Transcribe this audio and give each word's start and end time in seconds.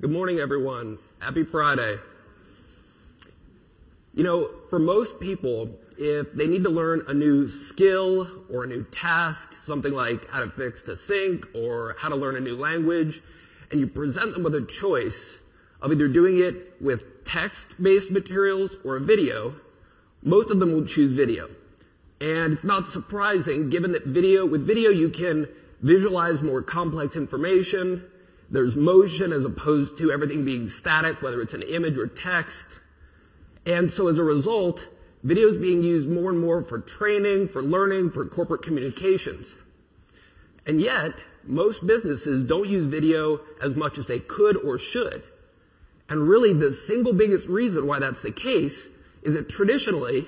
Good 0.00 0.12
morning, 0.12 0.38
everyone. 0.38 0.96
Happy 1.18 1.44
Friday. 1.44 1.98
You 4.14 4.24
know, 4.24 4.48
for 4.70 4.78
most 4.78 5.20
people, 5.20 5.78
if 5.98 6.32
they 6.32 6.46
need 6.46 6.62
to 6.62 6.70
learn 6.70 7.02
a 7.06 7.12
new 7.12 7.46
skill 7.48 8.26
or 8.50 8.64
a 8.64 8.66
new 8.66 8.84
task, 8.84 9.52
something 9.52 9.92
like 9.92 10.26
how 10.30 10.40
to 10.40 10.50
fix 10.52 10.80
the 10.80 10.96
sink 10.96 11.48
or 11.54 11.96
how 11.98 12.08
to 12.08 12.16
learn 12.16 12.34
a 12.34 12.40
new 12.40 12.56
language, 12.56 13.20
and 13.70 13.78
you 13.78 13.86
present 13.86 14.32
them 14.32 14.42
with 14.42 14.54
a 14.54 14.62
choice 14.62 15.40
of 15.82 15.92
either 15.92 16.08
doing 16.08 16.38
it 16.38 16.80
with 16.80 17.26
text-based 17.26 18.10
materials 18.10 18.76
or 18.82 18.96
a 18.96 19.00
video, 19.00 19.54
most 20.22 20.50
of 20.50 20.60
them 20.60 20.72
will 20.72 20.86
choose 20.86 21.12
video. 21.12 21.50
And 22.22 22.54
it's 22.54 22.64
not 22.64 22.86
surprising 22.86 23.68
given 23.68 23.92
that 23.92 24.06
video, 24.06 24.46
with 24.46 24.66
video 24.66 24.88
you 24.88 25.10
can 25.10 25.46
visualize 25.82 26.42
more 26.42 26.62
complex 26.62 27.16
information. 27.16 28.06
There's 28.50 28.74
motion 28.74 29.32
as 29.32 29.44
opposed 29.44 29.98
to 29.98 30.10
everything 30.10 30.44
being 30.44 30.68
static, 30.68 31.22
whether 31.22 31.40
it's 31.40 31.54
an 31.54 31.62
image 31.62 31.96
or 31.96 32.08
text. 32.08 32.66
And 33.64 33.90
so 33.90 34.08
as 34.08 34.18
a 34.18 34.24
result, 34.24 34.88
video 35.22 35.48
is 35.48 35.56
being 35.56 35.82
used 35.82 36.08
more 36.08 36.30
and 36.30 36.40
more 36.40 36.62
for 36.62 36.80
training, 36.80 37.48
for 37.48 37.62
learning, 37.62 38.10
for 38.10 38.26
corporate 38.26 38.62
communications. 38.62 39.54
And 40.66 40.80
yet, 40.80 41.12
most 41.44 41.86
businesses 41.86 42.44
don't 42.44 42.68
use 42.68 42.86
video 42.86 43.40
as 43.62 43.76
much 43.76 43.98
as 43.98 44.08
they 44.08 44.18
could 44.18 44.56
or 44.56 44.78
should. 44.78 45.22
And 46.08 46.28
really 46.28 46.52
the 46.52 46.74
single 46.74 47.12
biggest 47.12 47.48
reason 47.48 47.86
why 47.86 48.00
that's 48.00 48.20
the 48.20 48.32
case 48.32 48.88
is 49.22 49.34
that 49.34 49.48
traditionally, 49.48 50.26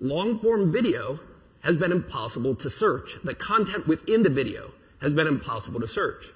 long 0.00 0.38
form 0.38 0.70
video 0.70 1.18
has 1.60 1.78
been 1.78 1.92
impossible 1.92 2.54
to 2.56 2.68
search. 2.68 3.16
The 3.24 3.34
content 3.34 3.86
within 3.86 4.22
the 4.22 4.28
video 4.28 4.72
has 5.00 5.14
been 5.14 5.26
impossible 5.26 5.80
to 5.80 5.88
search. 5.88 6.26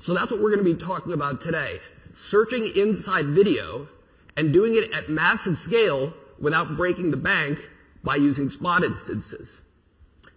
So 0.00 0.14
that's 0.14 0.30
what 0.30 0.40
we're 0.40 0.54
going 0.54 0.64
to 0.64 0.74
be 0.74 0.80
talking 0.80 1.12
about 1.12 1.40
today. 1.40 1.80
Searching 2.14 2.70
inside 2.74 3.26
video 3.26 3.88
and 4.36 4.52
doing 4.52 4.74
it 4.74 4.92
at 4.92 5.08
massive 5.08 5.58
scale 5.58 6.14
without 6.38 6.76
breaking 6.76 7.10
the 7.10 7.16
bank 7.16 7.58
by 8.04 8.16
using 8.16 8.48
spot 8.48 8.84
instances. 8.84 9.60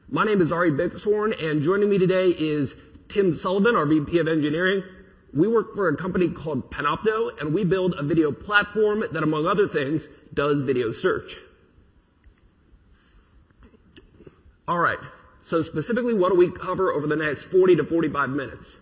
My 0.09 0.25
name 0.25 0.41
is 0.41 0.51
Ari 0.51 0.71
Bixhorn 0.71 1.41
and 1.41 1.61
joining 1.61 1.89
me 1.89 1.97
today 1.99 2.29
is 2.29 2.73
Tim 3.07 3.33
Sullivan, 3.33 3.75
our 3.75 3.85
VP 3.85 4.17
of 4.17 4.27
Engineering. 4.27 4.83
We 5.31 5.47
work 5.47 5.75
for 5.75 5.87
a 5.87 5.95
company 5.95 6.29
called 6.29 6.71
Panopto 6.71 7.39
and 7.39 7.53
we 7.53 7.63
build 7.63 7.95
a 7.97 8.03
video 8.03 8.31
platform 8.31 9.03
that 9.11 9.23
among 9.23 9.45
other 9.45 9.67
things 9.67 10.07
does 10.33 10.63
video 10.63 10.91
search. 10.91 11.37
Alright, 14.67 14.99
so 15.43 15.61
specifically 15.61 16.13
what 16.13 16.31
do 16.31 16.35
we 16.35 16.49
cover 16.49 16.91
over 16.91 17.05
the 17.05 17.15
next 17.15 17.45
40 17.45 17.75
to 17.75 17.83
45 17.83 18.29
minutes? 18.31 18.77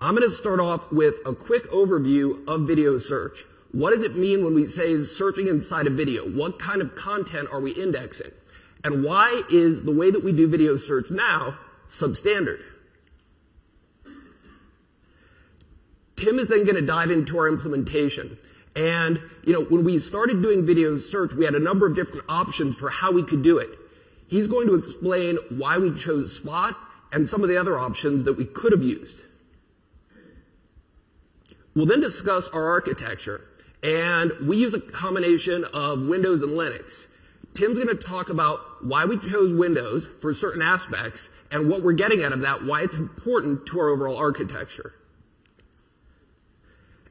I'm 0.00 0.14
going 0.14 0.28
to 0.30 0.34
start 0.34 0.60
off 0.60 0.92
with 0.92 1.16
a 1.26 1.34
quick 1.34 1.68
overview 1.72 2.46
of 2.46 2.68
video 2.68 2.98
search. 2.98 3.44
What 3.72 3.90
does 3.90 4.02
it 4.02 4.16
mean 4.16 4.44
when 4.44 4.54
we 4.54 4.64
say 4.64 5.02
searching 5.02 5.48
inside 5.48 5.88
a 5.88 5.90
video? 5.90 6.22
What 6.22 6.60
kind 6.60 6.80
of 6.80 6.94
content 6.94 7.48
are 7.50 7.58
we 7.58 7.72
indexing? 7.72 8.30
And 8.84 9.02
why 9.02 9.42
is 9.50 9.82
the 9.82 9.90
way 9.90 10.12
that 10.12 10.22
we 10.22 10.30
do 10.30 10.46
video 10.46 10.76
search 10.76 11.10
now 11.10 11.58
substandard? 11.90 12.60
Tim 16.14 16.38
is 16.38 16.48
then 16.48 16.62
going 16.62 16.76
to 16.76 16.82
dive 16.82 17.10
into 17.10 17.36
our 17.36 17.48
implementation. 17.48 18.38
And, 18.76 19.18
you 19.42 19.52
know, 19.52 19.64
when 19.64 19.82
we 19.82 19.98
started 19.98 20.42
doing 20.42 20.64
video 20.64 20.96
search, 20.98 21.32
we 21.32 21.44
had 21.44 21.56
a 21.56 21.60
number 21.60 21.88
of 21.88 21.96
different 21.96 22.24
options 22.28 22.76
for 22.76 22.88
how 22.88 23.10
we 23.10 23.24
could 23.24 23.42
do 23.42 23.58
it. 23.58 23.70
He's 24.28 24.46
going 24.46 24.68
to 24.68 24.76
explain 24.76 25.38
why 25.48 25.78
we 25.78 25.92
chose 25.92 26.36
Spot 26.36 26.76
and 27.10 27.28
some 27.28 27.42
of 27.42 27.48
the 27.48 27.56
other 27.56 27.76
options 27.76 28.22
that 28.24 28.34
we 28.34 28.44
could 28.44 28.70
have 28.70 28.82
used. 28.82 29.22
We'll 31.78 31.86
then 31.86 32.00
discuss 32.00 32.48
our 32.48 32.70
architecture. 32.70 33.40
And 33.84 34.32
we 34.42 34.56
use 34.56 34.74
a 34.74 34.80
combination 34.80 35.64
of 35.72 36.02
Windows 36.02 36.42
and 36.42 36.54
Linux. 36.54 37.06
Tim's 37.54 37.78
going 37.78 37.86
to 37.86 37.94
talk 37.94 38.30
about 38.30 38.84
why 38.84 39.04
we 39.04 39.16
chose 39.16 39.54
Windows 39.54 40.10
for 40.20 40.34
certain 40.34 40.60
aspects 40.60 41.30
and 41.52 41.70
what 41.70 41.84
we're 41.84 41.92
getting 41.92 42.24
out 42.24 42.32
of 42.32 42.40
that, 42.40 42.64
why 42.64 42.82
it's 42.82 42.96
important 42.96 43.66
to 43.66 43.78
our 43.78 43.90
overall 43.90 44.16
architecture. 44.16 44.92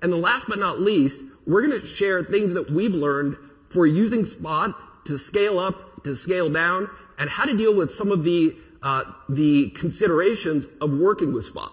And 0.01 0.11
the 0.11 0.17
last 0.17 0.47
but 0.49 0.59
not 0.59 0.81
least, 0.81 1.21
we're 1.45 1.65
going 1.65 1.79
to 1.79 1.87
share 1.87 2.21
things 2.21 2.51
that 2.51 2.69
we've 2.69 2.93
learned 2.93 3.37
for 3.69 3.87
using 3.87 4.25
Spot 4.25 5.05
to 5.05 5.17
scale 5.17 5.59
up, 5.59 6.03
to 6.03 6.13
scale 6.13 6.49
down, 6.49 6.89
and 7.17 7.29
how 7.29 7.45
to 7.45 7.55
deal 7.55 7.73
with 7.73 7.93
some 7.93 8.11
of 8.11 8.25
the 8.25 8.53
uh, 8.83 9.03
the 9.29 9.69
considerations 9.69 10.65
of 10.81 10.91
working 10.91 11.31
with 11.31 11.45
Spot. 11.45 11.71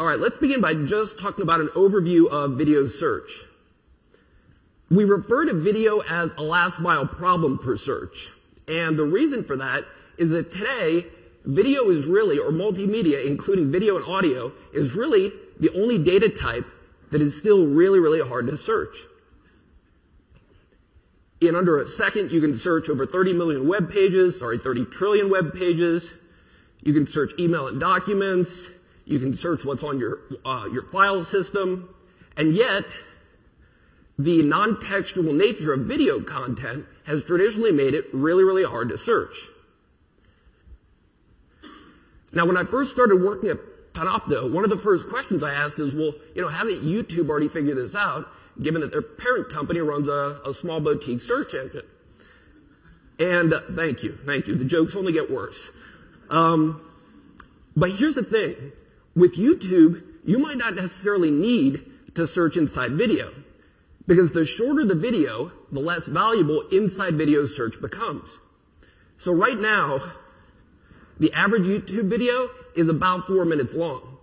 All 0.00 0.06
right, 0.06 0.20
let's 0.20 0.38
begin 0.38 0.60
by 0.60 0.74
just 0.74 1.18
talking 1.18 1.42
about 1.42 1.60
an 1.60 1.70
overview 1.74 2.28
of 2.28 2.52
video 2.56 2.86
search. 2.86 3.32
We 4.88 5.02
refer 5.02 5.46
to 5.46 5.54
video 5.54 5.98
as 5.98 6.32
a 6.38 6.42
last 6.42 6.78
mile 6.78 7.04
problem 7.04 7.58
for 7.58 7.76
search. 7.76 8.28
And 8.68 8.96
the 8.96 9.02
reason 9.02 9.42
for 9.42 9.56
that 9.56 9.86
is 10.16 10.30
that 10.30 10.52
today, 10.52 11.06
video 11.44 11.90
is 11.90 12.06
really, 12.06 12.38
or 12.38 12.52
multimedia, 12.52 13.26
including 13.26 13.72
video 13.72 13.96
and 13.96 14.04
audio, 14.04 14.52
is 14.72 14.94
really 14.94 15.32
the 15.58 15.70
only 15.74 15.98
data 15.98 16.28
type 16.28 16.66
that 17.10 17.20
is 17.20 17.36
still 17.36 17.66
really, 17.66 17.98
really 17.98 18.22
hard 18.22 18.46
to 18.46 18.56
search. 18.56 18.98
In 21.40 21.56
under 21.56 21.76
a 21.76 21.88
second, 21.88 22.30
you 22.30 22.40
can 22.40 22.54
search 22.54 22.88
over 22.88 23.04
30 23.04 23.32
million 23.32 23.66
web 23.66 23.90
pages, 23.90 24.38
sorry, 24.38 24.58
30 24.58 24.84
trillion 24.84 25.28
web 25.28 25.54
pages. 25.54 26.12
You 26.82 26.92
can 26.92 27.08
search 27.08 27.32
email 27.36 27.66
and 27.66 27.80
documents. 27.80 28.70
You 29.08 29.18
can 29.18 29.34
search 29.34 29.64
what's 29.64 29.82
on 29.82 29.98
your, 29.98 30.18
uh, 30.44 30.66
your 30.70 30.82
file 30.82 31.24
system. 31.24 31.88
And 32.36 32.54
yet, 32.54 32.84
the 34.18 34.42
non-textual 34.42 35.32
nature 35.32 35.72
of 35.72 35.86
video 35.86 36.20
content 36.20 36.84
has 37.04 37.24
traditionally 37.24 37.72
made 37.72 37.94
it 37.94 38.04
really, 38.12 38.44
really 38.44 38.64
hard 38.64 38.90
to 38.90 38.98
search. 38.98 39.34
Now, 42.32 42.44
when 42.44 42.58
I 42.58 42.64
first 42.64 42.92
started 42.92 43.22
working 43.22 43.48
at 43.48 43.56
Panopto, 43.94 44.52
one 44.52 44.62
of 44.62 44.68
the 44.70 44.76
first 44.76 45.08
questions 45.08 45.42
I 45.42 45.54
asked 45.54 45.78
is, 45.78 45.94
well, 45.94 46.12
you 46.34 46.42
know, 46.42 46.48
hasn't 46.48 46.84
YouTube 46.84 47.30
already 47.30 47.48
figured 47.48 47.78
this 47.78 47.94
out, 47.94 48.28
given 48.60 48.82
that 48.82 48.92
their 48.92 49.00
parent 49.00 49.48
company 49.48 49.80
runs 49.80 50.08
a, 50.08 50.38
a 50.44 50.52
small 50.52 50.80
boutique 50.80 51.22
search 51.22 51.54
engine? 51.54 51.86
And 53.18 53.54
uh, 53.54 53.62
thank 53.74 54.02
you, 54.02 54.18
thank 54.26 54.46
you. 54.48 54.54
The 54.54 54.66
jokes 54.66 54.94
only 54.94 55.14
get 55.14 55.30
worse. 55.30 55.70
Um, 56.28 56.82
but 57.74 57.92
here's 57.92 58.16
the 58.16 58.22
thing. 58.22 58.72
With 59.18 59.34
YouTube, 59.34 60.04
you 60.24 60.38
might 60.38 60.58
not 60.58 60.76
necessarily 60.76 61.32
need 61.32 61.84
to 62.14 62.24
search 62.24 62.56
inside 62.56 62.92
video. 62.92 63.34
Because 64.06 64.30
the 64.30 64.46
shorter 64.46 64.84
the 64.84 64.94
video, 64.94 65.50
the 65.72 65.80
less 65.80 66.06
valuable 66.06 66.60
inside 66.70 67.16
video 67.16 67.44
search 67.44 67.80
becomes. 67.80 68.30
So 69.16 69.32
right 69.32 69.58
now, 69.58 70.12
the 71.18 71.32
average 71.32 71.64
YouTube 71.64 72.08
video 72.08 72.48
is 72.76 72.88
about 72.88 73.26
four 73.26 73.44
minutes 73.44 73.74
long. 73.74 74.18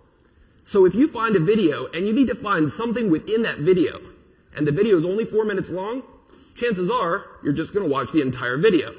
So 0.64 0.86
if 0.86 0.94
you 0.94 1.08
find 1.08 1.36
a 1.36 1.40
video 1.40 1.88
and 1.88 2.06
you 2.06 2.14
need 2.14 2.28
to 2.28 2.34
find 2.34 2.72
something 2.72 3.10
within 3.10 3.42
that 3.42 3.58
video, 3.58 4.00
and 4.56 4.66
the 4.66 4.72
video 4.72 4.96
is 4.96 5.04
only 5.04 5.26
four 5.26 5.44
minutes 5.44 5.68
long, 5.68 6.04
chances 6.54 6.90
are 6.90 7.26
you're 7.44 7.52
just 7.52 7.74
going 7.74 7.86
to 7.86 7.92
watch 7.92 8.12
the 8.12 8.22
entire 8.22 8.56
video. 8.56 8.94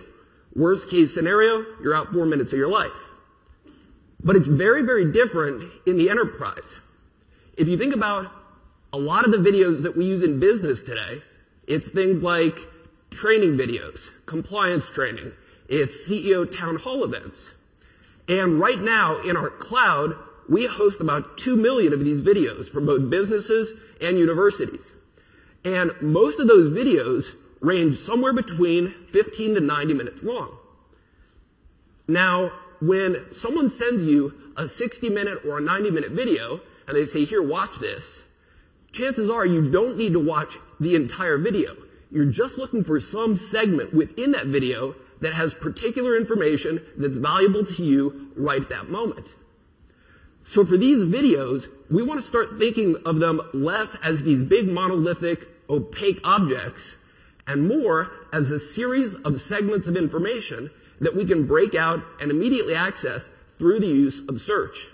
Worst 0.56 0.92
case 0.92 1.12
scenario, 1.12 1.66
you're 1.82 1.96
out 1.96 2.14
four 2.14 2.28
minutes 2.28 2.54
of 2.54 2.60
your 2.60 2.70
life. 2.70 3.07
But 4.24 4.36
it's 4.36 4.48
very, 4.48 4.84
very 4.84 5.12
different 5.12 5.72
in 5.86 5.98
the 5.98 6.10
enterprise. 6.10 6.76
If 7.56 7.68
you 7.68 7.78
think 7.78 7.94
about 7.94 8.32
a 8.92 8.98
lot 8.98 9.26
of 9.26 9.32
the 9.32 9.38
videos 9.38 9.84
that 9.84 9.96
we 9.96 10.06
use 10.06 10.24
in 10.24 10.40
business 10.40 10.82
today, 10.82 11.24
it's 11.68 11.90
things 11.90 12.24
like 12.24 12.60
training 13.12 13.58
videos, 13.58 14.10
compliance 14.26 14.90
training, 14.90 15.34
it's 15.68 16.10
CEO 16.10 16.50
town 16.50 16.78
hall 16.78 17.04
events. 17.04 17.54
And 18.28 18.60
right 18.60 18.80
now 18.80 19.22
in 19.22 19.38
our 19.38 19.50
cloud, 19.50 20.16
we 20.50 20.66
host 20.66 21.02
about 21.02 21.38
2 21.38 21.56
million 21.58 21.94
of 21.94 22.04
these 22.04 22.22
videos 22.22 22.70
from 22.70 22.86
both 22.86 23.10
businesses 23.10 23.74
and 24.02 24.18
universities. 24.18 24.94
And 25.64 25.92
most 26.02 26.40
of 26.40 26.48
those 26.48 26.70
videos 26.70 27.26
range 27.60 27.98
somewhere 27.98 28.34
between 28.34 28.94
15 29.10 29.56
to 29.56 29.62
90 29.62 29.94
minutes 29.94 30.24
long. 30.24 30.58
Now, 32.08 32.52
when 32.80 33.26
someone 33.32 33.70
sends 33.70 34.04
you 34.04 34.34
a 34.56 34.68
60 34.68 35.10
minute 35.10 35.46
or 35.46 35.58
a 35.58 35.62
90 35.62 35.92
minute 35.92 36.12
video 36.12 36.62
and 36.88 36.96
they 36.96 37.06
say, 37.06 37.26
here, 37.26 37.42
watch 37.42 37.80
this, 37.80 38.22
chances 38.92 39.30
are 39.30 39.46
you 39.46 39.70
don't 39.70 39.98
need 39.98 40.14
to 40.14 40.20
watch 40.20 40.58
the 40.80 40.96
entire 40.96 41.38
video. 41.38 41.76
You're 42.12 42.26
just 42.26 42.58
looking 42.58 42.84
for 42.84 43.00
some 43.00 43.36
segment 43.36 43.94
within 43.94 44.32
that 44.32 44.48
video 44.48 44.96
that 45.20 45.34
has 45.34 45.54
particular 45.54 46.16
information 46.16 46.82
that's 46.96 47.18
valuable 47.18 47.66
to 47.66 47.84
you 47.84 48.32
right 48.36 48.62
at 48.62 48.70
that 48.70 48.90
moment. 48.90 49.36
So 50.44 50.66
for 50.66 50.78
these 50.78 51.04
videos, 51.04 51.68
we 51.90 52.04
want 52.04 52.22
to 52.22 52.28
start 52.28 52.58
thinking 52.58 52.96
of 53.06 53.20
them 53.20 53.42
less 53.54 53.96
as 54.02 54.24
these 54.24 54.44
big 54.44 54.68
monolithic 54.68 55.48
opaque 55.70 56.22
objects 56.24 56.96
and 57.46 57.68
more 57.68 58.12
as 58.32 58.52
a 58.52 58.60
series 58.60 59.16
of 59.16 59.42
segments 59.42 59.88
of 59.88 59.98
information 59.98 60.70
that 61.00 61.16
we 61.16 61.26
can 61.26 61.46
break 61.46 61.76
out 61.76 62.04
and 62.20 62.32
immediately 62.32 62.76
access 62.76 63.30
through 63.58 63.80
the 63.80 63.88
use 63.88 64.22
of 64.28 64.42
search. 64.42 64.88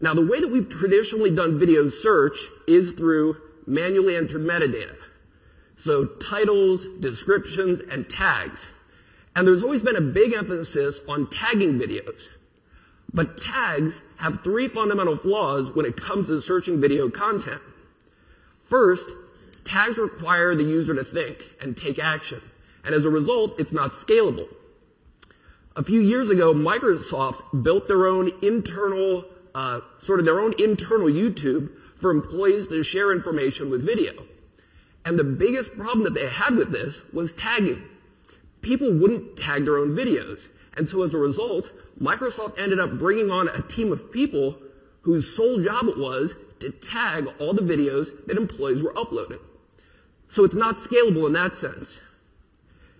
Now, 0.00 0.14
the 0.14 0.24
way 0.24 0.40
that 0.40 0.48
we've 0.48 0.68
traditionally 0.68 1.30
done 1.30 1.58
video 1.58 1.88
search 1.88 2.38
is 2.66 2.92
through 2.92 3.36
manually 3.66 4.16
entered 4.16 4.40
metadata. 4.40 4.96
So 5.76 6.06
titles, 6.06 6.86
descriptions, 7.00 7.80
and 7.80 8.08
tags. 8.08 8.66
And 9.36 9.46
there's 9.46 9.62
always 9.62 9.82
been 9.82 9.96
a 9.96 10.00
big 10.00 10.32
emphasis 10.32 11.00
on 11.08 11.28
tagging 11.28 11.78
videos. 11.78 12.28
But 13.12 13.38
tags 13.38 14.02
have 14.16 14.42
three 14.42 14.68
fundamental 14.68 15.16
flaws 15.16 15.70
when 15.74 15.84
it 15.84 15.96
comes 15.96 16.28
to 16.28 16.40
searching 16.40 16.80
video 16.80 17.10
content. 17.10 17.60
First, 18.62 19.08
tags 19.70 19.98
require 19.98 20.56
the 20.56 20.64
user 20.64 20.94
to 20.94 21.04
think 21.04 21.48
and 21.60 21.76
take 21.76 21.98
action. 21.98 22.42
And 22.84 22.92
as 22.92 23.04
a 23.04 23.10
result, 23.10 23.60
it's 23.60 23.72
not 23.72 23.92
scalable. 23.92 24.48
A 25.76 25.84
few 25.84 26.00
years 26.00 26.28
ago, 26.28 26.52
Microsoft 26.52 27.62
built 27.62 27.86
their 27.86 28.06
own 28.06 28.30
internal, 28.42 29.24
uh, 29.54 29.80
sort 29.98 30.18
of 30.18 30.26
their 30.26 30.40
own 30.40 30.54
internal 30.58 31.06
YouTube 31.06 31.70
for 31.96 32.10
employees 32.10 32.66
to 32.68 32.82
share 32.82 33.12
information 33.12 33.70
with 33.70 33.86
video. 33.86 34.24
And 35.04 35.16
the 35.18 35.24
biggest 35.24 35.76
problem 35.76 36.02
that 36.02 36.14
they 36.14 36.28
had 36.28 36.56
with 36.56 36.72
this 36.72 37.04
was 37.12 37.32
tagging. 37.32 37.84
People 38.62 38.92
wouldn't 38.92 39.36
tag 39.36 39.64
their 39.64 39.78
own 39.78 39.94
videos. 39.94 40.48
And 40.76 40.90
so 40.90 41.02
as 41.04 41.14
a 41.14 41.18
result, 41.18 41.70
Microsoft 42.00 42.58
ended 42.58 42.80
up 42.80 42.98
bringing 42.98 43.30
on 43.30 43.48
a 43.48 43.62
team 43.62 43.92
of 43.92 44.10
people 44.10 44.58
whose 45.02 45.34
sole 45.34 45.62
job 45.62 45.86
it 45.86 45.96
was 45.96 46.34
to 46.58 46.70
tag 46.70 47.28
all 47.38 47.54
the 47.54 47.62
videos 47.62 48.10
that 48.26 48.36
employees 48.36 48.82
were 48.82 48.96
uploading. 48.98 49.38
So 50.30 50.44
it's 50.44 50.54
not 50.54 50.76
scalable 50.76 51.26
in 51.26 51.32
that 51.32 51.56
sense. 51.56 52.00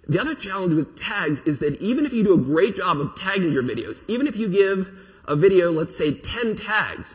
The 0.08 0.20
other 0.20 0.34
challenge 0.34 0.74
with 0.74 0.98
tags 0.98 1.38
is 1.46 1.60
that 1.60 1.80
even 1.80 2.04
if 2.04 2.12
you 2.12 2.24
do 2.24 2.34
a 2.34 2.38
great 2.38 2.76
job 2.76 3.00
of 3.00 3.14
tagging 3.14 3.52
your 3.52 3.62
videos, 3.62 4.00
even 4.08 4.26
if 4.26 4.34
you 4.34 4.48
give 4.48 4.90
a 5.26 5.36
video, 5.36 5.70
let's 5.70 5.96
say 5.96 6.12
10 6.12 6.56
tags, 6.56 7.14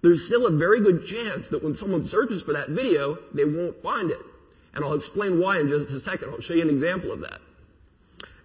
there's 0.00 0.24
still 0.24 0.46
a 0.46 0.50
very 0.52 0.80
good 0.80 1.04
chance 1.04 1.48
that 1.48 1.64
when 1.64 1.74
someone 1.74 2.04
searches 2.04 2.44
for 2.44 2.52
that 2.52 2.68
video, 2.68 3.18
they 3.34 3.44
won't 3.44 3.82
find 3.82 4.12
it. 4.12 4.20
And 4.74 4.84
I'll 4.84 4.94
explain 4.94 5.40
why 5.40 5.58
in 5.58 5.66
just 5.66 5.90
a 5.90 5.98
second. 5.98 6.30
I'll 6.30 6.40
show 6.40 6.54
you 6.54 6.62
an 6.62 6.70
example 6.70 7.10
of 7.10 7.20
that. 7.20 7.40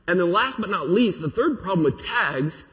And 0.08 0.20
then 0.20 0.32
last 0.32 0.60
but 0.60 0.72
not 0.72 0.90
least, 0.90 1.22
the 1.22 1.30
third 1.30 1.62
problem 1.62 1.84
with 1.84 2.04
tags 2.04 2.64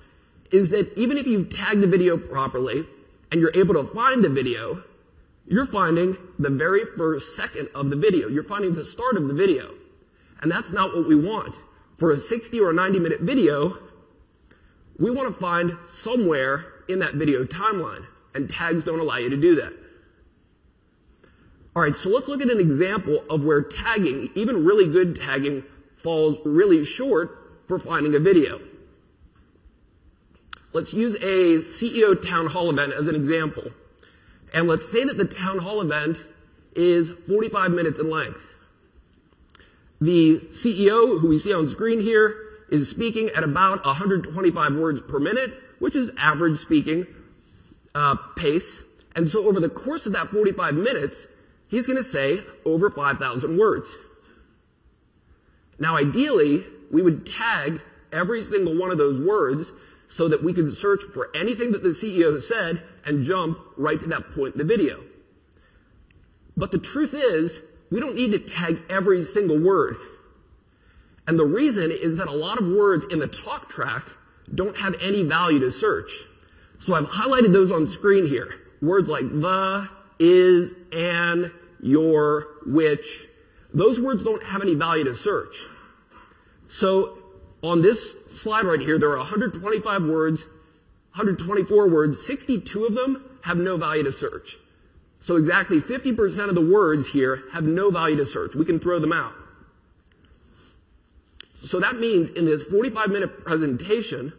is 0.50 0.70
that 0.70 0.96
even 0.98 1.18
if 1.18 1.26
you 1.26 1.44
tag 1.44 1.82
the 1.82 1.86
video 1.86 2.16
properly 2.16 2.86
and 3.30 3.40
you're 3.42 3.54
able 3.54 3.74
to 3.74 3.84
find 3.84 4.24
the 4.24 4.30
video, 4.30 4.82
you're 5.46 5.66
finding 5.66 6.16
the 6.38 6.50
very 6.50 6.84
first 6.96 7.36
second 7.36 7.68
of 7.74 7.90
the 7.90 7.96
video. 7.96 8.28
You're 8.28 8.44
finding 8.44 8.74
the 8.74 8.84
start 8.84 9.16
of 9.16 9.28
the 9.28 9.34
video. 9.34 9.74
And 10.40 10.50
that's 10.50 10.70
not 10.70 10.94
what 10.94 11.06
we 11.06 11.14
want. 11.14 11.56
For 11.96 12.10
a 12.10 12.16
60 12.16 12.58
or 12.60 12.72
90 12.72 12.98
minute 12.98 13.20
video, 13.20 13.78
we 14.98 15.10
want 15.10 15.32
to 15.32 15.40
find 15.40 15.76
somewhere 15.86 16.64
in 16.88 16.98
that 17.00 17.14
video 17.14 17.44
timeline. 17.44 18.06
And 18.34 18.48
tags 18.48 18.84
don't 18.84 19.00
allow 19.00 19.18
you 19.18 19.30
to 19.30 19.36
do 19.36 19.54
that. 19.56 19.72
Alright, 21.76 21.96
so 21.96 22.08
let's 22.08 22.28
look 22.28 22.40
at 22.40 22.50
an 22.50 22.60
example 22.60 23.24
of 23.28 23.44
where 23.44 23.60
tagging, 23.60 24.30
even 24.34 24.64
really 24.64 24.88
good 24.88 25.20
tagging, 25.20 25.64
falls 25.96 26.38
really 26.44 26.84
short 26.84 27.62
for 27.66 27.78
finding 27.78 28.14
a 28.14 28.18
video. 28.18 28.60
Let's 30.72 30.92
use 30.92 31.16
a 31.16 31.58
CEO 31.58 32.20
town 32.20 32.46
hall 32.46 32.70
event 32.70 32.92
as 32.92 33.08
an 33.08 33.14
example. 33.14 33.70
And 34.54 34.68
let's 34.68 34.90
say 34.90 35.02
that 35.04 35.18
the 35.18 35.24
town 35.24 35.58
hall 35.58 35.80
event 35.82 36.24
is 36.76 37.10
45 37.26 37.72
minutes 37.72 37.98
in 37.98 38.08
length. 38.08 38.48
The 40.00 40.40
CEO, 40.52 41.20
who 41.20 41.28
we 41.28 41.38
see 41.38 41.52
on 41.52 41.68
screen 41.68 42.00
here, 42.00 42.36
is 42.70 42.88
speaking 42.88 43.30
at 43.30 43.42
about 43.42 43.84
125 43.84 44.74
words 44.74 45.00
per 45.00 45.18
minute, 45.18 45.52
which 45.80 45.96
is 45.96 46.12
average 46.16 46.58
speaking 46.58 47.06
uh, 47.96 48.14
pace. 48.36 48.80
And 49.16 49.28
so 49.28 49.46
over 49.48 49.58
the 49.58 49.68
course 49.68 50.06
of 50.06 50.12
that 50.12 50.28
45 50.28 50.74
minutes, 50.74 51.26
he's 51.66 51.86
going 51.86 51.96
to 51.96 52.08
say 52.08 52.40
over 52.64 52.90
5,000 52.90 53.58
words. 53.58 53.88
Now 55.80 55.96
ideally, 55.96 56.64
we 56.92 57.02
would 57.02 57.26
tag 57.26 57.80
every 58.12 58.44
single 58.44 58.76
one 58.76 58.92
of 58.92 58.98
those 58.98 59.20
words 59.20 59.72
so 60.08 60.28
that 60.28 60.42
we 60.42 60.52
could 60.52 60.70
search 60.72 61.02
for 61.12 61.30
anything 61.34 61.72
that 61.72 61.82
the 61.82 61.90
CEO 61.90 62.40
said 62.40 62.82
and 63.04 63.24
jump 63.24 63.58
right 63.76 64.00
to 64.00 64.06
that 64.08 64.32
point 64.32 64.54
in 64.54 64.58
the 64.58 64.64
video. 64.64 65.02
But 66.56 66.70
the 66.70 66.78
truth 66.78 67.14
is, 67.14 67.60
we 67.90 68.00
don't 68.00 68.14
need 68.14 68.32
to 68.32 68.38
tag 68.38 68.82
every 68.88 69.22
single 69.22 69.58
word. 69.58 69.96
And 71.26 71.38
the 71.38 71.44
reason 71.44 71.90
is 71.90 72.16
that 72.18 72.28
a 72.28 72.32
lot 72.32 72.60
of 72.60 72.66
words 72.66 73.06
in 73.10 73.18
the 73.18 73.26
talk 73.26 73.68
track 73.68 74.06
don't 74.52 74.76
have 74.76 74.94
any 75.00 75.22
value 75.22 75.58
to 75.60 75.70
search. 75.70 76.12
So 76.78 76.94
I've 76.94 77.06
highlighted 77.06 77.52
those 77.52 77.70
on 77.70 77.88
screen 77.88 78.26
here. 78.26 78.54
Words 78.82 79.08
like 79.08 79.28
the, 79.28 79.88
is, 80.18 80.74
and, 80.92 81.50
your, 81.80 82.48
which. 82.66 83.26
Those 83.72 83.98
words 83.98 84.22
don't 84.22 84.42
have 84.44 84.62
any 84.62 84.74
value 84.74 85.04
to 85.04 85.14
search. 85.14 85.56
So 86.68 87.18
on 87.64 87.82
this 87.82 88.14
slide 88.30 88.64
right 88.66 88.80
here, 88.80 88.98
there 88.98 89.10
are 89.10 89.18
125 89.18 90.02
words, 90.04 90.42
124 91.12 91.88
words, 91.88 92.24
62 92.26 92.84
of 92.84 92.94
them 92.94 93.38
have 93.42 93.56
no 93.56 93.76
value 93.76 94.02
to 94.02 94.12
search. 94.12 94.58
So 95.20 95.36
exactly 95.36 95.80
50% 95.80 96.48
of 96.50 96.54
the 96.54 96.60
words 96.60 97.08
here 97.08 97.44
have 97.52 97.64
no 97.64 97.90
value 97.90 98.16
to 98.16 98.26
search. 98.26 98.54
We 98.54 98.66
can 98.66 98.78
throw 98.78 98.98
them 98.98 99.12
out. 99.12 99.32
So 101.62 101.80
that 101.80 101.96
means 101.96 102.28
in 102.30 102.44
this 102.44 102.62
45 102.64 103.08
minute 103.08 103.44
presentation, 103.44 104.34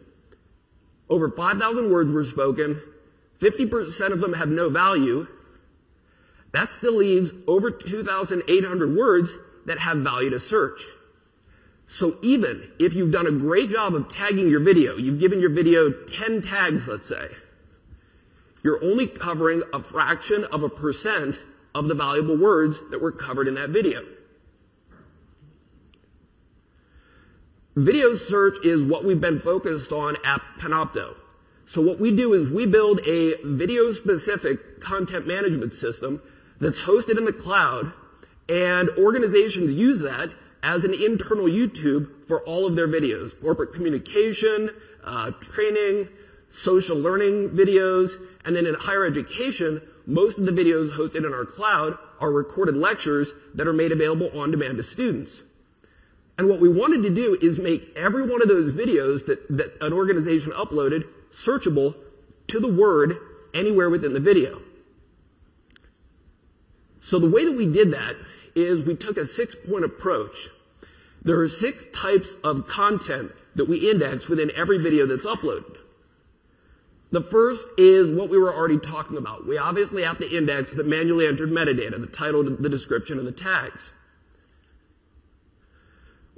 over 1.10 1.28
5,000 1.28 1.90
words 1.90 2.12
were 2.12 2.24
spoken, 2.24 2.80
50% 3.40 4.12
of 4.12 4.20
them 4.20 4.34
have 4.34 4.48
no 4.48 4.68
value. 4.70 5.26
That 6.52 6.70
still 6.72 6.96
leaves 6.96 7.32
over 7.48 7.70
2,800 7.70 8.96
words 8.96 9.36
that 9.66 9.80
have 9.80 9.98
value 9.98 10.30
to 10.30 10.38
search. 10.38 10.82
So 11.86 12.18
even 12.22 12.70
if 12.78 12.94
you've 12.94 13.12
done 13.12 13.26
a 13.26 13.32
great 13.32 13.70
job 13.70 13.94
of 13.94 14.08
tagging 14.08 14.48
your 14.48 14.60
video, 14.60 14.96
you've 14.96 15.20
given 15.20 15.40
your 15.40 15.50
video 15.50 15.90
10 15.90 16.42
tags, 16.42 16.88
let's 16.88 17.06
say, 17.06 17.30
you're 18.62 18.82
only 18.82 19.06
covering 19.06 19.62
a 19.72 19.82
fraction 19.82 20.44
of 20.46 20.62
a 20.62 20.68
percent 20.68 21.40
of 21.74 21.86
the 21.86 21.94
valuable 21.94 22.36
words 22.36 22.78
that 22.90 23.00
were 23.00 23.12
covered 23.12 23.46
in 23.46 23.54
that 23.54 23.70
video. 23.70 24.02
Video 27.76 28.14
search 28.14 28.56
is 28.64 28.82
what 28.82 29.04
we've 29.04 29.20
been 29.20 29.38
focused 29.38 29.92
on 29.92 30.16
at 30.24 30.40
Panopto. 30.58 31.14
So 31.66 31.82
what 31.82 32.00
we 32.00 32.14
do 32.14 32.32
is 32.32 32.50
we 32.50 32.64
build 32.66 33.00
a 33.06 33.34
video 33.44 33.92
specific 33.92 34.80
content 34.80 35.26
management 35.26 35.72
system 35.74 36.22
that's 36.58 36.80
hosted 36.82 37.18
in 37.18 37.24
the 37.24 37.32
cloud 37.32 37.92
and 38.48 38.88
organizations 38.96 39.72
use 39.72 40.00
that 40.00 40.30
as 40.62 40.84
an 40.84 40.94
internal 40.94 41.46
YouTube 41.46 42.26
for 42.26 42.42
all 42.42 42.66
of 42.66 42.76
their 42.76 42.88
videos. 42.88 43.38
Corporate 43.40 43.72
communication, 43.72 44.70
uh, 45.04 45.30
training, 45.40 46.08
social 46.50 46.96
learning 46.96 47.50
videos, 47.50 48.12
and 48.44 48.56
then 48.56 48.66
in 48.66 48.74
higher 48.74 49.04
education, 49.04 49.82
most 50.06 50.38
of 50.38 50.46
the 50.46 50.52
videos 50.52 50.90
hosted 50.92 51.26
in 51.26 51.34
our 51.34 51.44
cloud 51.44 51.98
are 52.20 52.30
recorded 52.30 52.76
lectures 52.76 53.32
that 53.54 53.66
are 53.66 53.72
made 53.72 53.92
available 53.92 54.30
on 54.38 54.50
demand 54.50 54.78
to 54.78 54.82
students. 54.82 55.42
And 56.38 56.48
what 56.48 56.60
we 56.60 56.68
wanted 56.68 57.02
to 57.02 57.10
do 57.10 57.38
is 57.40 57.58
make 57.58 57.92
every 57.96 58.28
one 58.28 58.42
of 58.42 58.48
those 58.48 58.74
videos 58.74 59.26
that, 59.26 59.46
that 59.56 59.76
an 59.80 59.92
organization 59.92 60.52
uploaded 60.52 61.04
searchable 61.32 61.94
to 62.48 62.60
the 62.60 62.72
word 62.72 63.16
anywhere 63.54 63.90
within 63.90 64.12
the 64.12 64.20
video. 64.20 64.62
So 67.00 67.18
the 67.18 67.30
way 67.30 67.44
that 67.44 67.56
we 67.56 67.66
did 67.66 67.92
that 67.92 68.16
is 68.56 68.82
we 68.82 68.96
took 68.96 69.16
a 69.16 69.26
six 69.26 69.54
point 69.54 69.84
approach. 69.84 70.48
There 71.22 71.38
are 71.40 71.48
six 71.48 71.86
types 71.92 72.34
of 72.42 72.66
content 72.66 73.32
that 73.54 73.68
we 73.68 73.90
index 73.90 74.28
within 74.28 74.50
every 74.56 74.78
video 74.78 75.06
that's 75.06 75.26
uploaded. 75.26 75.76
The 77.12 77.22
first 77.22 77.66
is 77.78 78.10
what 78.10 78.30
we 78.30 78.38
were 78.38 78.54
already 78.54 78.78
talking 78.78 79.16
about. 79.16 79.46
We 79.46 79.58
obviously 79.58 80.02
have 80.02 80.18
to 80.18 80.36
index 80.36 80.72
the 80.72 80.82
manually 80.82 81.26
entered 81.26 81.50
metadata, 81.50 82.00
the 82.00 82.06
title, 82.06 82.42
the 82.42 82.68
description, 82.68 83.18
and 83.18 83.26
the 83.26 83.32
tags. 83.32 83.90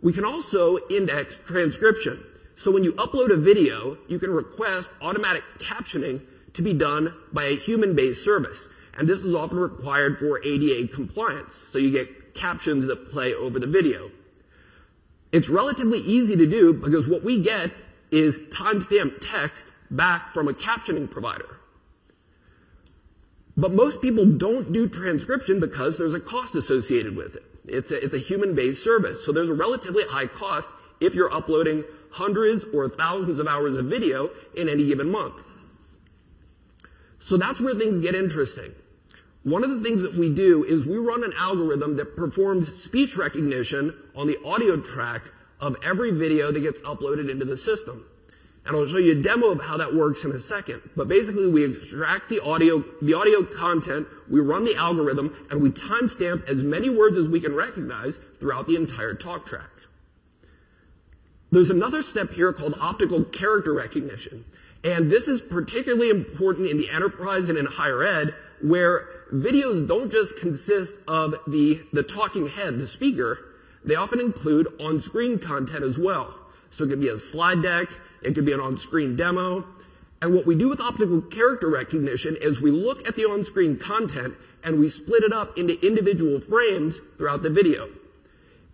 We 0.02 0.12
can 0.12 0.24
also 0.24 0.78
index 0.90 1.40
transcription. 1.46 2.22
So 2.56 2.70
when 2.70 2.84
you 2.84 2.92
upload 2.94 3.32
a 3.32 3.36
video, 3.36 3.98
you 4.08 4.18
can 4.18 4.30
request 4.30 4.90
automatic 5.00 5.42
captioning 5.58 6.22
to 6.54 6.62
be 6.62 6.74
done 6.74 7.14
by 7.32 7.44
a 7.44 7.56
human-based 7.56 8.22
service. 8.22 8.68
And 8.98 9.08
this 9.08 9.24
is 9.24 9.32
often 9.32 9.58
required 9.58 10.18
for 10.18 10.42
ADA 10.44 10.88
compliance. 10.92 11.54
So 11.70 11.78
you 11.78 11.90
get 11.92 12.34
captions 12.34 12.86
that 12.86 13.10
play 13.10 13.32
over 13.32 13.60
the 13.60 13.66
video. 13.66 14.10
It's 15.30 15.48
relatively 15.48 16.00
easy 16.00 16.34
to 16.36 16.46
do 16.46 16.74
because 16.74 17.08
what 17.08 17.22
we 17.22 17.40
get 17.40 17.70
is 18.10 18.40
timestamp 18.50 19.20
text 19.20 19.66
back 19.90 20.30
from 20.30 20.48
a 20.48 20.52
captioning 20.52 21.08
provider. 21.08 21.58
But 23.56 23.72
most 23.72 24.02
people 24.02 24.24
don't 24.24 24.72
do 24.72 24.88
transcription 24.88 25.60
because 25.60 25.96
there's 25.96 26.14
a 26.14 26.20
cost 26.20 26.54
associated 26.54 27.16
with 27.16 27.36
it. 27.36 27.44
It's 27.66 27.90
a, 27.90 28.02
it's 28.02 28.14
a 28.14 28.18
human-based 28.18 28.82
service. 28.82 29.24
So 29.24 29.30
there's 29.32 29.50
a 29.50 29.54
relatively 29.54 30.04
high 30.08 30.26
cost 30.26 30.70
if 31.00 31.14
you're 31.14 31.32
uploading 31.32 31.84
hundreds 32.12 32.64
or 32.72 32.88
thousands 32.88 33.38
of 33.38 33.46
hours 33.46 33.76
of 33.76 33.86
video 33.86 34.30
in 34.56 34.68
any 34.68 34.86
given 34.86 35.10
month. 35.10 35.42
So 37.18 37.36
that's 37.36 37.60
where 37.60 37.74
things 37.74 38.00
get 38.00 38.14
interesting. 38.14 38.72
One 39.48 39.64
of 39.64 39.70
the 39.70 39.80
things 39.80 40.02
that 40.02 40.14
we 40.14 40.28
do 40.28 40.62
is 40.62 40.84
we 40.84 40.98
run 40.98 41.24
an 41.24 41.32
algorithm 41.38 41.96
that 41.96 42.16
performs 42.16 42.70
speech 42.82 43.16
recognition 43.16 43.94
on 44.14 44.26
the 44.26 44.36
audio 44.44 44.76
track 44.78 45.32
of 45.58 45.74
every 45.82 46.10
video 46.10 46.52
that 46.52 46.60
gets 46.60 46.80
uploaded 46.80 47.30
into 47.30 47.46
the 47.46 47.56
system. 47.56 48.04
And 48.66 48.76
I'll 48.76 48.86
show 48.86 48.98
you 48.98 49.12
a 49.12 49.22
demo 49.22 49.46
of 49.46 49.62
how 49.62 49.78
that 49.78 49.94
works 49.94 50.22
in 50.24 50.32
a 50.32 50.38
second. 50.38 50.82
But 50.94 51.08
basically 51.08 51.48
we 51.48 51.64
extract 51.64 52.28
the 52.28 52.40
audio, 52.40 52.84
the 53.00 53.14
audio 53.14 53.42
content, 53.42 54.06
we 54.28 54.40
run 54.40 54.66
the 54.66 54.76
algorithm, 54.76 55.34
and 55.50 55.62
we 55.62 55.70
timestamp 55.70 56.46
as 56.46 56.62
many 56.62 56.90
words 56.90 57.16
as 57.16 57.30
we 57.30 57.40
can 57.40 57.54
recognize 57.54 58.18
throughout 58.38 58.66
the 58.66 58.76
entire 58.76 59.14
talk 59.14 59.46
track. 59.46 59.70
There's 61.50 61.70
another 61.70 62.02
step 62.02 62.32
here 62.32 62.52
called 62.52 62.74
optical 62.78 63.24
character 63.24 63.72
recognition. 63.72 64.44
And 64.84 65.10
this 65.10 65.26
is 65.26 65.40
particularly 65.40 66.10
important 66.10 66.68
in 66.68 66.76
the 66.76 66.90
enterprise 66.90 67.48
and 67.48 67.56
in 67.56 67.64
higher 67.64 68.04
ed, 68.04 68.34
where 68.62 69.08
videos 69.32 69.86
don't 69.86 70.10
just 70.10 70.38
consist 70.38 70.96
of 71.06 71.34
the, 71.46 71.82
the 71.92 72.02
talking 72.02 72.48
head, 72.48 72.78
the 72.78 72.86
speaker, 72.86 73.38
they 73.84 73.94
often 73.94 74.20
include 74.20 74.68
on-screen 74.80 75.38
content 75.38 75.84
as 75.84 75.98
well. 75.98 76.34
So 76.70 76.84
it 76.84 76.88
could 76.88 77.00
be 77.00 77.08
a 77.08 77.18
slide 77.18 77.62
deck, 77.62 77.88
it 78.22 78.34
could 78.34 78.44
be 78.44 78.52
an 78.52 78.60
on-screen 78.60 79.16
demo. 79.16 79.66
And 80.20 80.34
what 80.34 80.46
we 80.46 80.54
do 80.54 80.68
with 80.68 80.80
optical 80.80 81.22
character 81.22 81.68
recognition 81.68 82.36
is 82.40 82.60
we 82.60 82.70
look 82.70 83.06
at 83.06 83.14
the 83.14 83.24
on-screen 83.24 83.78
content 83.78 84.34
and 84.64 84.78
we 84.78 84.88
split 84.88 85.22
it 85.22 85.32
up 85.32 85.56
into 85.56 85.80
individual 85.86 86.40
frames 86.40 87.00
throughout 87.16 87.42
the 87.42 87.50
video. 87.50 87.88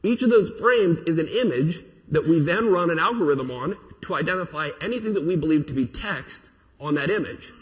Each 0.02 0.22
of 0.22 0.30
those 0.30 0.50
frames 0.58 1.00
is 1.00 1.18
an 1.18 1.28
image 1.28 1.84
that 2.10 2.26
we 2.26 2.40
then 2.40 2.68
run 2.68 2.90
an 2.90 2.98
algorithm 2.98 3.50
on 3.50 3.76
to 4.02 4.14
identify 4.14 4.70
anything 4.80 5.14
that 5.14 5.24
we 5.24 5.36
believe 5.36 5.66
to 5.66 5.72
be 5.72 5.86
text 5.86 6.48
on 6.80 6.94
that 6.94 7.10
image. 7.10 7.52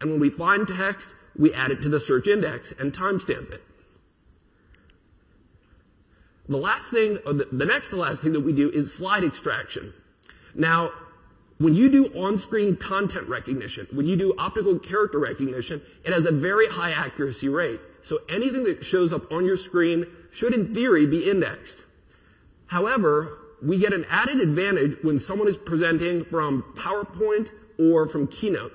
And 0.00 0.10
when 0.10 0.20
we 0.20 0.30
find 0.30 0.66
text, 0.66 1.14
we 1.38 1.54
add 1.54 1.70
it 1.70 1.80
to 1.82 1.88
the 1.88 2.00
search 2.00 2.26
index 2.26 2.72
and 2.78 2.92
timestamp 2.92 3.52
it. 3.52 3.62
The 6.48 6.56
last 6.56 6.90
thing, 6.90 7.18
the 7.24 7.64
next 7.66 7.90
to 7.90 7.96
last 7.96 8.22
thing 8.22 8.32
that 8.32 8.40
we 8.40 8.52
do 8.52 8.70
is 8.70 8.92
slide 8.92 9.22
extraction. 9.22 9.92
Now, 10.54 10.90
when 11.58 11.74
you 11.74 11.90
do 11.90 12.06
on-screen 12.06 12.76
content 12.76 13.28
recognition, 13.28 13.86
when 13.92 14.06
you 14.06 14.16
do 14.16 14.34
optical 14.38 14.78
character 14.78 15.18
recognition, 15.18 15.82
it 16.04 16.12
has 16.12 16.24
a 16.24 16.30
very 16.30 16.68
high 16.68 16.92
accuracy 16.92 17.48
rate. 17.48 17.80
So 18.02 18.20
anything 18.28 18.64
that 18.64 18.84
shows 18.84 19.12
up 19.12 19.30
on 19.30 19.44
your 19.44 19.56
screen 19.56 20.06
should 20.32 20.54
in 20.54 20.72
theory 20.72 21.06
be 21.06 21.28
indexed. 21.28 21.82
However, 22.66 23.38
we 23.60 23.78
get 23.78 23.92
an 23.92 24.06
added 24.08 24.40
advantage 24.40 24.98
when 25.02 25.18
someone 25.18 25.48
is 25.48 25.56
presenting 25.56 26.24
from 26.24 26.62
PowerPoint 26.76 27.50
or 27.78 28.06
from 28.06 28.26
Keynote. 28.26 28.72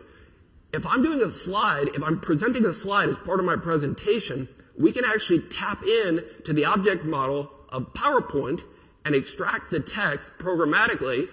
If 0.74 0.88
I'm 0.88 1.04
doing 1.04 1.22
a 1.22 1.30
slide, 1.30 1.90
if 1.94 2.02
I'm 2.02 2.20
presenting 2.20 2.66
a 2.66 2.74
slide 2.74 3.08
as 3.08 3.18
part 3.18 3.40
of 3.40 3.46
my 3.46 3.56
presentation, 3.56 4.50
we 4.76 4.92
can 4.92 5.06
actually 5.06 5.42
tap 5.42 5.84
in 5.84 6.24
to 6.46 6.54
the 6.54 6.66
object 6.66 7.06
model 7.06 7.52
of 7.70 7.94
PowerPoint 7.94 8.62
and 9.06 9.14
extract 9.14 9.70
the 9.70 9.80
text 9.80 10.28
programmatically 10.40 11.28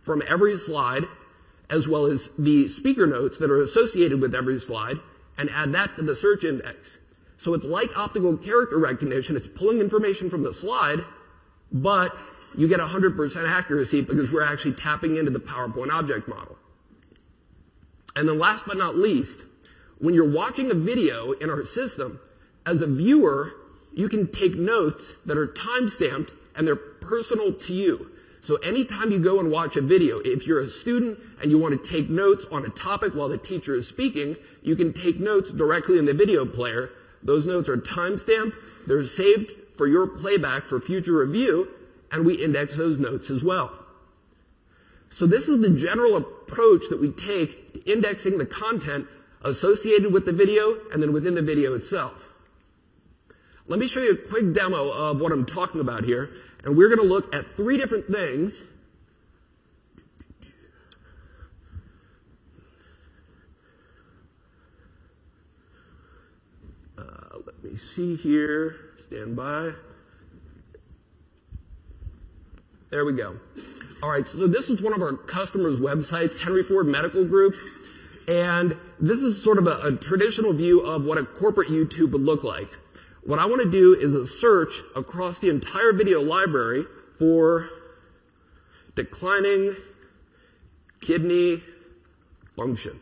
from 0.00 0.22
every 0.26 0.56
slide 0.56 1.04
as 1.68 1.86
well 1.86 2.06
as 2.06 2.30
the 2.38 2.68
speaker 2.68 3.06
notes 3.06 3.36
that 3.36 3.50
are 3.50 3.60
associated 3.60 4.20
with 4.20 4.34
every 4.34 4.58
slide 4.58 4.96
and 5.36 5.50
add 5.50 5.72
that 5.72 5.96
to 5.96 6.02
the 6.02 6.16
search 6.16 6.44
index. 6.44 6.96
So 7.36 7.52
it's 7.52 7.66
like 7.66 7.94
optical 7.98 8.34
character 8.38 8.78
recognition. 8.78 9.36
It's 9.36 9.48
pulling 9.48 9.80
information 9.80 10.30
from 10.30 10.42
the 10.42 10.54
slide, 10.54 11.04
but 11.70 12.16
you 12.56 12.66
get 12.66 12.80
100% 12.80 13.46
accuracy 13.46 14.00
because 14.00 14.32
we're 14.32 14.42
actually 14.42 14.72
tapping 14.72 15.16
into 15.16 15.30
the 15.30 15.40
PowerPoint 15.40 15.92
object 15.92 16.28
model. 16.28 16.56
And 18.16 18.28
then 18.28 18.38
last 18.38 18.64
but 18.66 18.78
not 18.78 18.96
least, 18.96 19.42
when 19.98 20.14
you're 20.14 20.30
watching 20.30 20.70
a 20.70 20.74
video 20.74 21.32
in 21.32 21.50
our 21.50 21.64
system, 21.64 22.18
as 22.64 22.82
a 22.82 22.86
viewer, 22.86 23.52
you 23.94 24.08
can 24.08 24.32
take 24.32 24.56
notes 24.56 25.14
that 25.26 25.38
are 25.38 25.46
time-stamped 25.46 26.32
and 26.56 26.66
they're 26.66 26.76
personal 26.76 27.52
to 27.52 27.74
you. 27.74 28.10
So 28.40 28.56
anytime 28.56 29.10
you 29.10 29.18
go 29.18 29.40
and 29.40 29.50
watch 29.50 29.76
a 29.76 29.80
video, 29.80 30.20
if 30.24 30.46
you're 30.46 30.60
a 30.60 30.68
student 30.68 31.18
and 31.42 31.50
you 31.50 31.58
want 31.58 31.82
to 31.82 31.90
take 31.90 32.08
notes 32.08 32.46
on 32.50 32.64
a 32.64 32.68
topic 32.68 33.14
while 33.14 33.28
the 33.28 33.38
teacher 33.38 33.74
is 33.74 33.88
speaking, 33.88 34.36
you 34.62 34.76
can 34.76 34.92
take 34.92 35.18
notes 35.18 35.52
directly 35.52 35.98
in 35.98 36.04
the 36.04 36.14
video 36.14 36.46
player. 36.46 36.90
Those 37.22 37.46
notes 37.46 37.68
are 37.68 37.76
time-stamped, 37.76 38.56
they're 38.86 39.04
saved 39.04 39.52
for 39.76 39.86
your 39.86 40.06
playback 40.06 40.64
for 40.64 40.80
future 40.80 41.18
review, 41.18 41.68
and 42.12 42.24
we 42.24 42.34
index 42.34 42.76
those 42.76 42.98
notes 42.98 43.30
as 43.30 43.42
well. 43.42 43.76
So 45.10 45.26
this 45.26 45.48
is 45.48 45.60
the 45.60 45.70
general 45.70 46.16
approach 46.16 46.84
that 46.90 47.00
we 47.00 47.10
take 47.10 47.65
indexing 47.86 48.38
the 48.38 48.46
content 48.46 49.06
associated 49.42 50.12
with 50.12 50.26
the 50.26 50.32
video 50.32 50.78
and 50.92 51.02
then 51.02 51.12
within 51.12 51.34
the 51.34 51.42
video 51.42 51.74
itself. 51.74 52.28
Let 53.68 53.78
me 53.78 53.88
show 53.88 54.00
you 54.00 54.12
a 54.12 54.16
quick 54.16 54.52
demo 54.52 54.90
of 54.90 55.20
what 55.20 55.32
I'm 55.32 55.44
talking 55.44 55.80
about 55.80 56.04
here, 56.04 56.30
and 56.64 56.76
we're 56.76 56.88
going 56.88 57.06
to 57.06 57.12
look 57.14 57.34
at 57.34 57.50
three 57.50 57.76
different 57.76 58.06
things. 58.06 58.62
Uh, 66.96 67.38
let 67.44 67.62
me 67.64 67.76
see 67.76 68.14
here. 68.14 68.76
Stand 68.98 69.34
by. 69.36 69.72
There 72.90 73.04
we 73.04 73.14
go. 73.14 73.36
All 74.02 74.10
right, 74.10 74.28
so 74.28 74.46
this 74.46 74.70
is 74.70 74.80
one 74.80 74.92
of 74.92 75.02
our 75.02 75.14
customers' 75.14 75.78
websites, 75.78 76.38
Henry 76.38 76.62
Ford 76.62 76.86
Medical 76.86 77.24
Group. 77.24 77.54
And 78.28 78.76
this 78.98 79.20
is 79.20 79.42
sort 79.42 79.58
of 79.58 79.66
a, 79.66 79.78
a, 79.88 79.92
traditional 79.92 80.52
view 80.52 80.80
of 80.80 81.04
what 81.04 81.16
a 81.16 81.24
corporate 81.24 81.68
YouTube 81.68 82.10
would 82.12 82.22
look 82.22 82.42
like. 82.42 82.70
What 83.22 83.38
I 83.38 83.46
want 83.46 83.62
to 83.62 83.70
do 83.70 83.94
is 83.94 84.14
a 84.14 84.26
search 84.26 84.82
across 84.96 85.38
the 85.38 85.48
entire 85.48 85.92
video 85.92 86.20
library 86.20 86.86
for 87.18 87.68
declining 88.96 89.76
kidney 91.00 91.62
function. 92.56 92.98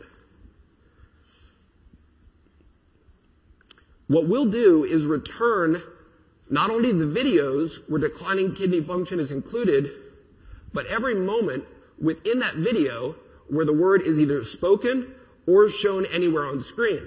What 4.07 4.29
we'll 4.29 4.51
do 4.51 4.85
is 4.85 5.07
return 5.07 5.83
not 6.51 6.71
only 6.71 6.93
the 6.93 7.07
videos 7.07 7.79
where 7.89 8.01
declining 8.01 8.55
kidney 8.55 8.83
function 8.83 9.19
is 9.19 9.31
included, 9.31 9.91
but 10.75 10.87
every 10.87 11.15
moment 11.15 11.65
within 11.99 12.41
that 12.41 12.57
video 12.57 13.17
where 13.49 13.65
the 13.65 13.73
word 13.73 14.03
is 14.03 14.19
either 14.19 14.43
spoken 14.45 15.15
or 15.47 15.69
shown 15.69 16.07
anywhere 16.07 16.47
on 16.47 16.61
screen. 16.61 17.07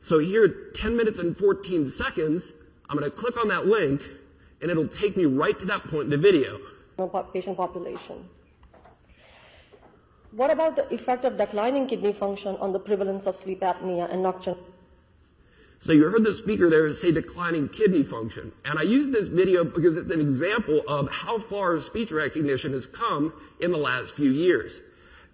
So 0.00 0.18
here, 0.18 0.48
10 0.74 0.96
minutes 0.96 1.18
and 1.18 1.36
14 1.36 1.88
seconds, 1.88 2.52
I'm 2.88 2.98
going 2.98 3.10
to 3.10 3.16
click 3.16 3.36
on 3.36 3.48
that 3.48 3.66
link 3.66 4.02
and 4.60 4.70
it'll 4.70 4.88
take 4.88 5.16
me 5.16 5.24
right 5.24 5.58
to 5.58 5.66
that 5.66 5.84
point 5.84 6.04
in 6.04 6.10
the 6.10 6.18
video. 6.18 6.60
Patient 7.32 7.56
population. 7.56 8.28
What 10.32 10.50
about 10.50 10.76
the 10.76 10.92
effect 10.94 11.24
of 11.24 11.36
declining 11.36 11.86
kidney 11.86 12.12
function 12.12 12.56
on 12.56 12.72
the 12.72 12.78
prevalence 12.78 13.26
of 13.26 13.36
sleep 13.36 13.60
apnea 13.60 14.10
and 14.10 14.22
nocturnal 14.22 14.58
so 15.84 15.90
you 15.90 16.08
heard 16.08 16.22
the 16.22 16.32
speaker 16.32 16.70
there 16.70 16.92
say 16.94 17.10
declining 17.10 17.68
kidney 17.68 18.04
function. 18.04 18.52
And 18.64 18.78
I 18.78 18.82
use 18.82 19.08
this 19.08 19.28
video 19.28 19.64
because 19.64 19.96
it's 19.96 20.12
an 20.12 20.20
example 20.20 20.82
of 20.86 21.10
how 21.10 21.40
far 21.40 21.80
speech 21.80 22.12
recognition 22.12 22.72
has 22.72 22.86
come 22.86 23.32
in 23.58 23.72
the 23.72 23.78
last 23.78 24.14
few 24.14 24.30
years. 24.30 24.80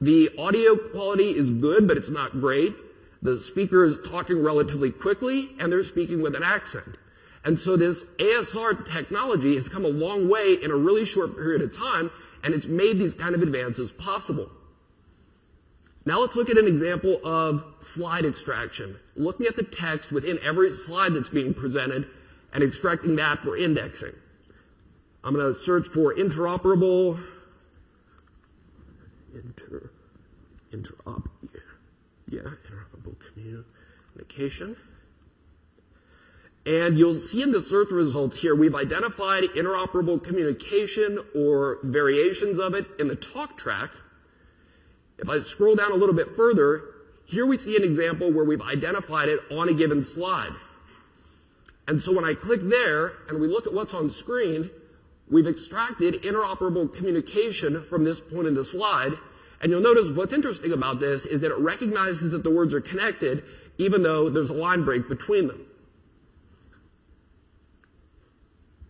The 0.00 0.31
audio 0.38 0.76
quality 0.76 1.37
is 1.37 1.50
good, 1.50 1.88
but 1.88 1.97
it's 1.97 2.11
not 2.11 2.40
great. 2.40 2.75
The 3.21 3.38
speaker 3.38 3.85
is 3.85 3.99
talking 4.07 4.43
relatively 4.43 4.93
quickly 4.93 5.50
and 5.59 5.73
they're 5.73 5.85
speaking 5.85 6.23
with 6.23 6.37
an 6.37 6.43
accent. 6.43 6.97
And 7.45 7.59
so 7.59 7.76
this 7.76 8.05
ASR 8.19 8.85
technology 8.85 9.55
has 9.57 9.69
come 9.69 9.85
a 9.85 9.88
long 9.88 10.28
way 10.28 10.57
in 10.62 10.71
a 10.71 10.76
really 10.76 11.05
short 11.05 11.37
period 11.37 11.62
of 11.62 11.76
time 11.76 12.11
and 12.45 12.55
it's 12.55 12.67
made 12.67 12.99
these 12.99 13.14
kind 13.14 13.35
of 13.35 13.43
advances 13.43 13.90
possible. 13.90 14.50
Now 16.05 16.21
let's 16.21 16.37
look 16.37 16.49
at 16.49 16.59
an 16.59 16.69
example 16.69 17.21
of 17.25 17.64
slide 17.81 18.25
extraction. 18.25 18.99
Looking 19.17 19.47
at 19.47 19.57
the 19.57 19.62
text 19.64 20.12
within 20.12 20.38
every 20.43 20.73
slide 20.73 21.14
that's 21.14 21.28
being 21.28 21.55
presented 21.55 22.07
and 22.52 22.62
extracting 22.62 23.17
that 23.17 23.43
for 23.43 23.57
indexing. 23.57 24.14
I'm 25.25 25.35
going 25.35 25.52
to 25.52 25.59
search 25.59 25.88
for 25.88 26.14
interoperable, 26.14 27.23
inter, 29.35 29.90
interop, 30.73 31.28
yeah, 32.28 32.40
interoperable 32.40 33.16
communication. 33.35 34.76
And 36.66 36.99
you'll 36.99 37.18
see 37.18 37.42
in 37.42 37.52
the 37.52 37.62
search 37.62 37.90
results 37.90 38.37
here, 38.37 38.54
we've 38.54 38.75
identified 38.75 39.44
interoperable 39.56 40.23
communication 40.23 41.18
or 41.35 41.78
variations 41.82 42.58
of 42.58 42.75
it 42.75 42.87
in 42.99 43.08
the 43.08 43.16
talk 43.16 43.56
track. 43.56 43.90
If 45.18 45.30
I 45.30 45.40
scroll 45.40 45.76
down 45.76 45.92
a 45.92 45.94
little 45.94 46.14
bit 46.14 46.37
further, 46.37 46.82
here 47.25 47.47
we 47.47 47.56
see 47.56 47.76
an 47.76 47.85
example 47.85 48.30
where 48.30 48.44
we've 48.44 48.61
identified 48.61 49.28
it 49.28 49.40
on 49.50 49.68
a 49.68 49.73
given 49.73 50.04
slide. 50.04 50.52
And 51.87 52.02
so 52.02 52.12
when 52.12 52.25
I 52.25 52.35
click 52.35 52.61
there 52.62 53.14
and 53.28 53.40
we 53.40 53.49
look 53.49 53.66
at 53.66 53.73
what's 53.73 53.94
on 53.94 54.11
screen, 54.11 54.70
we've 55.30 55.47
extracted 55.47 56.23
interoperable 56.23 56.92
communication 56.92 57.85
from 57.85 58.04
this 58.04 58.20
point 58.20 58.47
in 58.47 58.54
the 58.54 58.64
slide. 58.64 59.12
And 59.61 59.73
you'll 59.73 59.80
notice 59.80 60.11
what's 60.11 60.32
interesting 60.32 60.73
about 60.73 61.00
this 61.00 61.26
is 61.26 61.40
that 61.40 61.50
it 61.50 61.58
recognizes 61.58 62.30
that 62.30 62.44
the 62.44 62.50
words 62.50 62.75
are 62.75 62.80
connected 62.80 63.42
even 63.78 64.02
though 64.02 64.28
there's 64.28 64.50
a 64.50 64.54
line 64.54 64.85
break 64.85 65.08
between 65.08 65.47
them. 65.47 65.64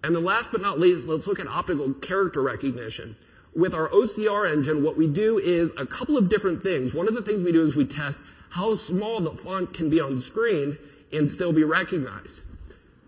And 0.03 0.15
then 0.15 0.25
last 0.25 0.51
but 0.51 0.63
not 0.63 0.81
least, 0.81 1.07
let's 1.07 1.27
look 1.27 1.41
at 1.41 1.47
optical 1.47 1.93
character 1.95 2.43
recognition. 2.43 3.17
With 3.55 3.75
our 3.75 3.89
OCR 3.89 4.51
engine, 4.51 4.83
what 4.83 4.97
we 4.97 5.07
do 5.07 5.39
is 5.39 5.73
a 5.77 5.85
couple 5.85 6.17
of 6.17 6.29
different 6.29 6.63
things. 6.63 6.95
One 6.95 7.09
of 7.09 7.15
the 7.15 7.23
things 7.23 7.43
we 7.43 7.53
do 7.53 7.65
is 7.65 7.75
we 7.75 7.85
test 7.85 8.21
how 8.51 8.75
small 8.75 9.21
the 9.21 9.33
font 9.33 9.75
can 9.75 9.91
be 9.91 10.01
on 10.01 10.21
screen 10.21 10.79
and 11.13 11.31
still 11.31 11.53
be 11.53 11.65
recognized. 11.65 12.41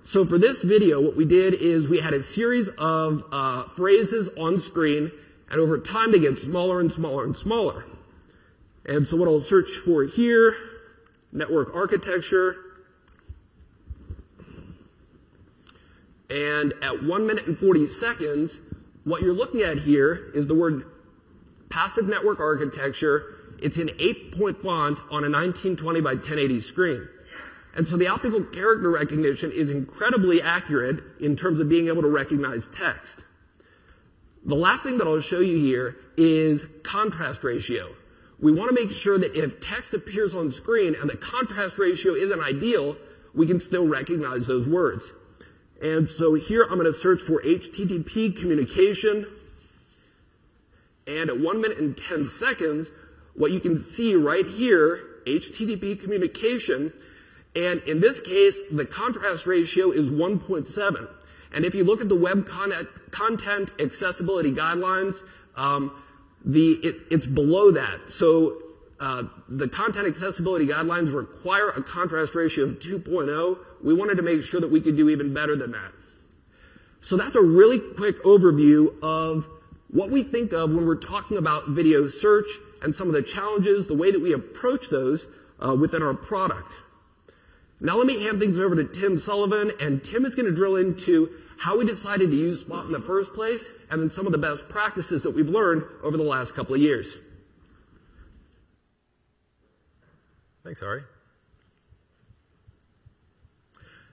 So 0.02 0.25
for 0.25 0.38
this 0.38 0.62
video, 0.62 1.00
what 1.00 1.16
we 1.16 1.25
did 1.25 1.54
is 1.54 1.88
we 1.88 2.00
had 2.00 2.14
a 2.14 2.23
series 2.23 2.69
of 2.78 3.25
uh, 3.30 3.64
phrases 3.69 4.28
on 4.37 4.59
screen, 4.59 5.12
and 5.50 5.61
over 5.61 5.78
time 5.78 6.11
they 6.11 6.19
get 6.19 6.38
smaller 6.38 6.80
and 6.80 6.90
smaller 6.90 7.25
and 7.25 7.37
smaller. 7.37 7.85
And 8.87 9.07
so 9.07 9.16
what 9.16 9.28
I'll 9.28 9.40
search 9.40 9.71
for 9.85 10.04
here, 10.04 10.57
network 11.33 11.75
architecture, 11.75 12.57
and 16.30 16.73
at 16.83 17.02
one 17.02 17.26
minute 17.26 17.47
and 17.47 17.59
40 17.59 17.87
seconds, 17.88 18.61
what 19.04 19.21
you're 19.21 19.35
looking 19.35 19.62
at 19.62 19.78
here 19.78 20.30
is 20.35 20.47
the 20.47 20.54
word 20.54 20.85
passive 21.69 22.07
network 22.07 22.40
architecture. 22.40 23.37
It's 23.61 23.76
in 23.76 23.90
eight 23.99 24.38
point 24.38 24.62
font 24.62 25.00
on 25.11 25.25
a 25.25 25.30
1920 25.30 26.00
by 26.00 26.14
1080 26.14 26.61
screen. 26.62 27.09
And 27.74 27.86
so 27.86 27.96
the 27.96 28.08
optical 28.08 28.42
character 28.42 28.90
recognition 28.90 29.52
is 29.52 29.70
incredibly 29.70 30.42
accurate 30.42 31.02
in 31.20 31.36
terms 31.36 31.60
of 31.60 31.68
being 31.68 31.88
able 31.88 32.02
to 32.02 32.08
recognize 32.08 32.68
text. 32.68 33.20
The 34.44 34.56
last 34.56 34.82
thing 34.82 34.98
that 34.98 35.06
I'll 35.06 35.20
show 35.20 35.40
you 35.40 35.56
here 35.56 35.96
is 36.16 36.64
contrast 36.82 37.44
ratio. 37.44 37.94
We 38.40 38.52
want 38.52 38.74
to 38.74 38.82
make 38.82 38.90
sure 38.90 39.18
that 39.18 39.36
if 39.36 39.60
text 39.60 39.92
appears 39.92 40.34
on 40.34 40.50
screen 40.50 40.94
and 40.94 41.10
the 41.10 41.16
contrast 41.16 41.78
ratio 41.78 42.14
isn't 42.14 42.40
ideal, 42.40 42.96
we 43.34 43.46
can 43.46 43.60
still 43.60 43.86
recognize 43.86 44.46
those 44.46 44.66
words. 44.66 45.12
And 45.82 46.08
so 46.08 46.34
here 46.34 46.62
I'm 46.62 46.78
going 46.78 46.84
to 46.86 46.92
search 46.92 47.20
for 47.20 47.42
HTTP 47.42 48.34
communication. 48.36 49.26
And 51.06 51.30
at 51.30 51.38
one 51.38 51.60
minute 51.60 51.78
and 51.78 51.96
10 51.96 52.28
seconds, 52.28 52.90
what 53.34 53.52
you 53.52 53.60
can 53.60 53.78
see 53.78 54.14
right 54.14 54.46
here, 54.46 55.00
HTTP 55.26 56.00
communication, 56.00 56.92
and 57.54 57.83
in 57.83 58.00
this 58.00 58.21
case, 58.21 58.61
the 58.71 58.85
contrast 58.85 59.47
ratio 59.47 59.90
is 59.90 60.09
1.7. 60.09 61.09
And 61.52 61.64
if 61.64 61.75
you 61.75 61.83
look 61.83 62.00
at 62.00 62.09
the 62.09 62.16
web 62.16 62.47
content, 62.47 62.88
content 63.11 63.71
accessibility 63.80 64.52
guidelines, 64.52 65.16
um, 65.57 66.00
the 66.45 66.73
it, 66.75 66.97
it's 67.11 67.26
below 67.26 67.73
that. 67.73 68.11
So 68.11 68.62
uh, 69.00 69.25
the 69.49 69.66
content 69.66 70.07
accessibility 70.07 70.66
guidelines 70.66 71.12
require 71.12 71.71
a 71.71 71.83
contrast 71.83 72.35
ratio 72.35 72.64
of 72.64 72.78
2.0. 72.78 73.59
We 73.83 73.95
wanted 73.95 74.16
to 74.16 74.23
make 74.23 74.42
sure 74.42 74.61
that 74.61 74.71
we 74.71 74.80
could 74.80 74.97
do 74.97 75.09
even 75.09 75.35
better 75.35 75.57
than 75.57 75.73
that. 75.73 75.92
So 77.00 77.16
that's 77.16 77.35
a 77.35 77.42
really 77.42 77.80
quick 77.80 78.23
overview 78.23 78.95
of 79.02 79.49
what 79.88 80.11
we 80.11 80.23
think 80.23 80.52
of 80.52 80.71
when 80.71 80.87
we're 80.87 80.97
talking 80.97 81.37
about 81.37 81.69
video 81.69 82.07
search 82.07 82.47
and 82.83 82.95
some 82.95 83.09
of 83.09 83.14
the 83.14 83.23
challenges, 83.23 83.87
the 83.87 83.97
way 83.97 84.12
that 84.12 84.21
we 84.21 84.33
approach 84.33 84.88
those 84.88 85.26
uh, 85.64 85.75
within 85.75 86.02
our 86.02 86.14
product. 86.14 86.75
Now 87.80 87.96
let 87.96 88.06
me 88.06 88.22
hand 88.22 88.38
things 88.40 88.58
over 88.58 88.76
to 88.76 88.84
Tim 88.84 89.18
Sullivan, 89.18 89.72
and 89.80 90.04
Tim 90.04 90.26
is 90.26 90.34
going 90.34 90.46
to 90.46 90.54
drill 90.54 90.76
into 90.76 91.30
how 91.58 91.78
we 91.78 91.87
decided 91.87 92.30
to 92.30 92.37
use 92.37 92.60
Spot 92.60 92.84
in 92.84 92.92
the 92.92 93.00
first 93.00 93.32
place, 93.32 93.68
and 93.90 94.00
then 94.00 94.10
some 94.10 94.26
of 94.26 94.32
the 94.32 94.38
best 94.38 94.68
practices 94.68 95.22
that 95.22 95.30
we've 95.30 95.49
learned 95.49 95.84
over 96.02 96.16
the 96.16 96.22
last 96.22 96.54
couple 96.54 96.75
of 96.75 96.80
years. 96.80 97.16
Thanks, 100.62 100.82
Ari. 100.82 101.02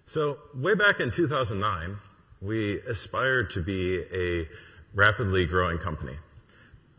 So 0.06 0.38
way 0.56 0.74
back 0.74 1.02
in 1.02 1.12
2009, 1.12 1.98
we 2.42 2.80
aspired 2.80 3.50
to 3.52 3.62
be 3.62 4.04
a 4.14 4.48
rapidly 4.94 5.46
growing 5.46 5.78
company. 5.78 6.18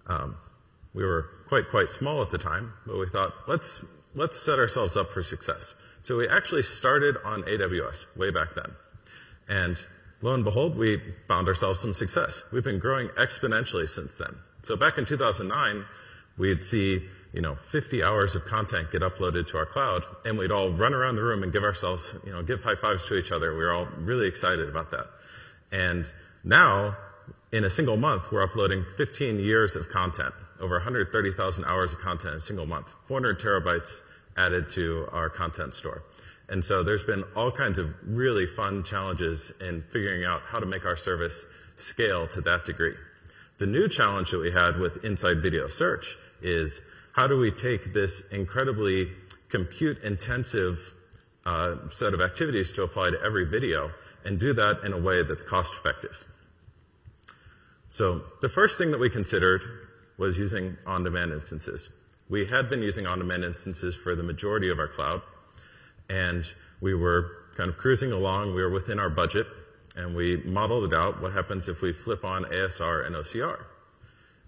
Um, 0.07 0.37
we 0.93 1.05
were 1.05 1.31
quite, 1.49 1.69
quite 1.71 1.90
small 1.90 2.21
at 2.21 2.31
the 2.31 2.38
time, 2.38 2.75
but 2.87 2.99
we 2.99 3.09
thought, 3.09 3.33
let's, 3.47 3.83
let's 4.14 4.38
set 4.38 4.59
ourselves 4.59 4.97
up 4.97 5.11
for 5.12 5.23
success. 5.23 5.75
So 6.03 6.17
we 6.17 6.29
actually 6.29 6.63
started 6.63 7.17
on 7.25 7.43
AWS 7.43 8.07
way 8.17 8.31
back 8.31 8.55
then. 8.55 8.73
And 9.49 9.79
lo 10.23 10.35
and 10.35 10.45
behold, 10.45 10.77
we 10.77 11.01
found 11.27 11.49
ourselves 11.49 11.81
some 11.81 11.95
success. 11.95 12.43
We've 12.53 12.65
been 12.65 12.79
growing 12.79 13.09
exponentially 13.19 13.89
since 13.89 14.19
then. 14.19 14.37
So 14.63 14.77
back 14.77 14.99
in 14.99 15.07
2009, 15.07 15.85
we'd 16.37 16.65
see, 16.65 17.07
you 17.33 17.41
know, 17.41 17.55
50 17.55 18.03
hours 18.03 18.35
of 18.35 18.45
content 18.45 18.91
get 18.91 19.03
uploaded 19.03 19.49
to 19.49 19.59
our 19.59 19.67
cloud, 19.67 20.03
and 20.25 20.39
we'd 20.39 20.51
all 20.51 20.71
run 20.71 20.95
around 20.95 21.17
the 21.17 21.23
room 21.23 21.43
and 21.43 21.53
give 21.53 21.63
ourselves, 21.63 22.17
you 22.25 22.33
know, 22.33 22.43
give 22.43 22.63
high 22.63 22.77
fives 22.81 23.07
to 23.07 23.17
each 23.17 23.33
other. 23.33 23.53
We 23.53 23.65
were 23.65 23.73
all 23.73 23.87
really 23.99 24.29
excited 24.29 24.69
about 24.69 24.91
that. 24.93 25.07
And 25.71 26.11
now, 26.45 26.97
in 27.53 27.65
a 27.65 27.71
single 27.71 27.97
month, 27.97 28.31
we're 28.31 28.43
uploading 28.43 28.85
15 28.97 29.39
years 29.41 29.77
of 29.77 29.89
content, 29.89 30.35
over 30.61 30.77
130,000 30.77 31.65
hours 31.65 31.93
of 31.93 32.01
content 32.01 32.33
in 32.33 32.37
a 32.39 32.41
single 32.41 32.67
month, 32.67 32.93
400 33.07 33.41
terabytes 33.41 34.01
added 34.38 34.70
to 34.70 35.09
our 35.12 35.29
content 35.29 35.74
store. 35.74 36.05
And 36.48 36.64
so 36.64 36.83
there's 36.83 37.05
been 37.05 37.24
all 37.37 37.53
kinds 37.53 37.79
of 37.79 37.94
really 38.03 38.46
fun 38.46 38.83
challenges 38.83 39.53
in 39.61 39.83
figuring 39.92 40.24
out 40.24 40.40
how 40.46 40.61
to 40.61 40.66
make 40.66 40.87
our 40.87 40.96
service 40.96 41.44
scale 41.77 42.27
to 42.29 42.40
that 42.42 42.64
degree. 42.64 42.94
The 43.59 43.66
new 43.66 43.88
challenge 43.88 44.31
that 44.31 44.38
we 44.38 44.53
had 44.53 44.79
with 44.79 45.05
Inside 45.05 45.42
Video 45.42 45.68
Search 45.68 46.16
is 46.40 46.81
how 47.12 47.27
do 47.27 47.37
we 47.37 47.51
take 47.51 47.92
this 47.92 48.22
incredibly 48.31 49.12
compute 49.51 50.03
intensive 50.03 50.94
uh, 51.44 51.77
set 51.90 52.14
of 52.14 52.20
activities 52.20 52.72
to 52.72 52.83
apply 52.83 53.11
to 53.11 53.20
every 53.20 53.44
video 53.44 53.90
and 54.24 54.38
do 54.38 54.53
that 54.53 54.81
in 54.85 54.92
a 54.92 54.98
way 54.98 55.22
that's 55.22 55.42
cost 55.42 55.72
effective. 55.74 56.24
So 57.90 58.22
the 58.40 58.48
first 58.48 58.79
thing 58.79 58.90
that 58.90 59.01
we 59.01 59.11
considered 59.11 59.62
was 60.18 60.38
using 60.38 60.77
on-demand 60.87 61.33
instances. 61.33 61.90
We 62.29 62.47
had 62.47 62.69
been 62.69 62.83
using 62.83 63.07
on-demand 63.07 63.45
instances 63.45 63.95
for 63.95 64.14
the 64.14 64.23
majority 64.23 64.71
of 64.71 64.79
our 64.79 64.88
cloud, 64.88 65.23
and 66.11 66.45
we 66.81 66.95
were 66.95 67.31
kind 67.57 67.71
of 67.71 67.79
cruising 67.79 68.12
along. 68.12 68.55
We 68.55 68.62
were 68.62 68.71
within 68.71 68.99
our 68.99 69.09
budget, 69.11 69.47
and 69.97 70.14
we 70.14 70.37
modeled 70.37 70.93
it 70.93 70.95
out. 70.95 71.23
What 71.23 71.33
happens 71.33 71.69
if 71.69 71.81
we 71.81 71.93
flip 71.93 72.25
on 72.25 72.45
ASR 72.45 73.07
and 73.07 73.17
OCR? 73.17 73.64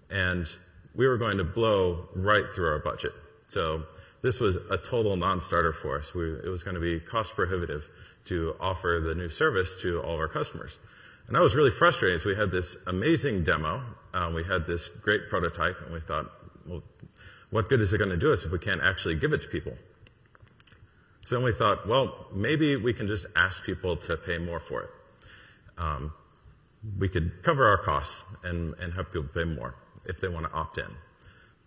And 0.09 0.47
we 0.93 1.07
were 1.07 1.17
going 1.17 1.37
to 1.37 1.43
blow 1.43 2.09
right 2.15 2.45
through 2.53 2.69
our 2.69 2.79
budget. 2.79 3.13
So 3.47 3.83
this 4.21 4.39
was 4.39 4.57
a 4.69 4.77
total 4.77 5.15
non-starter 5.15 5.73
for 5.73 5.97
us. 5.97 6.13
We, 6.13 6.31
it 6.31 6.49
was 6.49 6.63
going 6.63 6.75
to 6.75 6.81
be 6.81 6.99
cost 6.99 7.35
prohibitive 7.35 7.89
to 8.25 8.55
offer 8.59 9.01
the 9.03 9.15
new 9.15 9.29
service 9.29 9.75
to 9.81 10.01
all 10.01 10.13
of 10.13 10.19
our 10.19 10.27
customers. 10.27 10.79
And 11.27 11.35
that 11.35 11.41
was 11.41 11.55
really 11.55 11.71
frustrating. 11.71 12.19
So 12.19 12.29
we 12.29 12.35
had 12.35 12.51
this 12.51 12.77
amazing 12.87 13.43
demo. 13.43 13.83
Um, 14.13 14.33
we 14.33 14.43
had 14.43 14.67
this 14.67 14.89
great 14.89 15.29
prototype, 15.29 15.77
and 15.83 15.93
we 15.93 15.99
thought, 15.99 16.31
well, 16.67 16.83
what 17.51 17.69
good 17.69 17.81
is 17.81 17.93
it 17.93 17.97
going 17.97 18.09
to 18.09 18.17
do 18.17 18.33
us 18.33 18.43
if 18.43 18.51
we 18.51 18.59
can't 18.59 18.81
actually 18.81 19.15
give 19.15 19.33
it 19.33 19.41
to 19.43 19.47
people? 19.47 19.73
So 21.23 21.35
then 21.35 21.45
we 21.45 21.53
thought, 21.53 21.87
well, 21.87 22.27
maybe 22.33 22.75
we 22.75 22.93
can 22.93 23.07
just 23.07 23.27
ask 23.35 23.63
people 23.63 23.95
to 23.97 24.17
pay 24.17 24.37
more 24.37 24.59
for 24.59 24.83
it. 24.83 24.89
Um, 25.77 26.13
we 26.97 27.07
could 27.07 27.43
cover 27.43 27.67
our 27.67 27.77
costs 27.77 28.23
and, 28.43 28.73
and 28.79 28.93
people 28.93 29.29
pay 29.33 29.43
more 29.43 29.75
if 30.05 30.19
they 30.19 30.27
want 30.27 30.47
to 30.47 30.51
opt 30.51 30.77
in. 30.77 30.89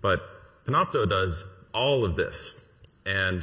But 0.01 0.21
Panopto 0.67 1.09
does 1.09 1.45
all 1.73 2.05
of 2.05 2.17
this. 2.17 2.55
And 3.07 3.43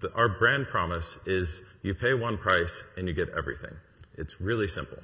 the, 0.00 0.12
our 0.14 0.28
brand 0.28 0.66
promise 0.66 1.18
is 1.26 1.62
you 1.82 1.94
pay 1.94 2.14
one 2.14 2.38
price 2.38 2.82
and 2.96 3.06
you 3.06 3.14
get 3.14 3.28
everything. 3.36 3.76
It's 4.16 4.40
really 4.40 4.68
simple. 4.68 4.98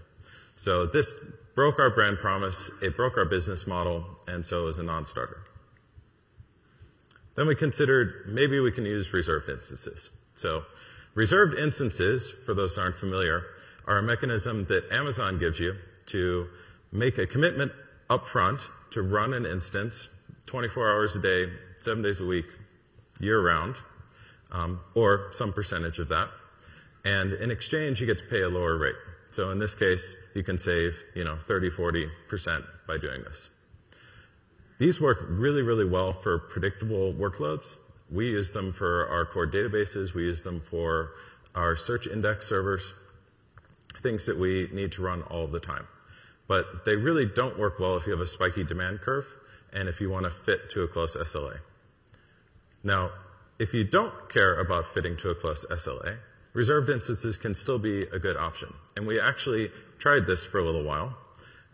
So 0.57 0.87
this 0.87 1.15
broke 1.55 1.79
our 1.79 1.91
brand 1.91 2.19
promise, 2.19 2.71
it 2.83 2.97
broke 2.97 3.17
our 3.17 3.25
business 3.25 3.67
model, 3.67 4.05
and 4.27 4.47
so 4.47 4.63
it 4.63 4.67
was 4.67 4.79
a 4.79 4.83
non-starter. 4.83 5.43
Then 7.35 7.47
we 7.47 7.55
considered 7.55 8.27
maybe 8.29 8.61
we 8.61 8.73
can 8.73 8.85
use 8.85 9.13
reserved 9.13 9.49
instances. 9.49 10.11
So 10.35 10.65
reserved 11.15 11.59
instances, 11.59 12.35
for 12.45 12.55
those 12.55 12.77
aren't 12.77 12.97
familiar, 12.97 13.45
are 13.87 13.99
a 13.99 14.03
mechanism 14.03 14.65
that 14.67 14.91
Amazon 14.93 15.39
gives 15.39 15.59
you 15.59 15.75
to 16.07 16.49
make 16.93 17.19
a 17.19 17.27
commitment 17.27 17.73
upfront 18.09 18.63
to 18.93 19.03
run 19.03 19.33
an 19.33 19.47
instance 19.47 20.09
24 20.47 20.91
hours 20.91 21.17
a 21.17 21.21
day, 21.21 21.53
seven 21.81 22.03
days 22.03 22.21
a 22.21 22.27
week, 22.27 22.47
year 23.21 23.41
round, 23.41 23.77
um, 24.51 24.81
or 24.95 25.29
some 25.33 25.53
percentage 25.53 25.99
of 25.99 26.09
that. 26.09 26.29
And 27.05 27.33
in 27.33 27.51
exchange, 27.51 28.01
you 28.01 28.07
get 28.07 28.19
to 28.19 28.25
pay 28.25 28.43
a 28.43 28.49
lower 28.49 28.77
rate. 28.77 28.97
So 29.33 29.51
in 29.51 29.59
this 29.59 29.75
case, 29.75 30.17
you 30.35 30.43
can 30.43 30.59
save, 30.59 31.01
you 31.15 31.25
know, 31.25 31.37
30, 31.37 31.71
40% 31.71 32.65
by 32.87 32.99
doing 32.99 33.23
this. 33.23 33.51
These 34.81 34.99
work 34.99 35.27
really, 35.29 35.61
really 35.61 35.85
well 35.85 36.11
for 36.15 36.39
predictable 36.39 37.13
workloads. 37.13 37.77
We 38.11 38.31
use 38.31 38.55
them 38.55 38.73
for 38.73 39.07
our 39.09 39.27
core 39.27 39.47
databases. 39.47 40.15
We 40.15 40.23
use 40.23 40.43
them 40.43 40.63
for 40.63 41.13
our 41.55 41.77
search 41.77 42.07
index 42.07 42.49
servers, 42.49 42.95
things 44.01 44.25
that 44.25 44.39
we 44.39 44.71
need 44.73 44.93
to 44.93 45.03
run 45.03 45.21
all 45.25 45.47
the 45.47 45.61
time. 45.61 45.87
But 46.49 46.87
they 46.87 46.97
really 46.97 47.27
don't 47.27 47.59
work 47.59 47.79
well 47.79 47.99
if 47.99 48.07
you 48.07 48.13
have 48.13 48.23
a 48.23 48.27
spiky 48.27 48.65
demand 48.65 49.03
curve 49.03 49.27
and 49.71 49.87
if 49.87 50.01
you 50.01 50.09
want 50.09 50.25
to 50.25 50.31
fit 50.31 50.71
to 50.71 50.81
a 50.81 50.89
close 50.89 51.15
SLA. 51.15 51.59
Now, 52.83 53.11
if 53.59 53.75
you 53.75 53.85
don't 53.85 54.31
care 54.31 54.59
about 54.59 54.87
fitting 54.87 55.19
to 55.19 55.29
a 55.29 55.35
close 55.35 55.67
SLA, 55.71 56.21
reserved 56.55 56.89
instances 56.89 57.37
can 57.37 57.55
still 57.55 57.79
be 57.79 58.05
a 58.05 58.19
good 58.19 58.39
option. 58.39 58.73
And 58.97 59.07
we 59.07 59.21
actually 59.21 59.73
tried 59.99 60.27
this 60.27 60.47
for 60.47 60.59
a 60.59 60.65
little 60.65 60.85
while, 60.85 61.19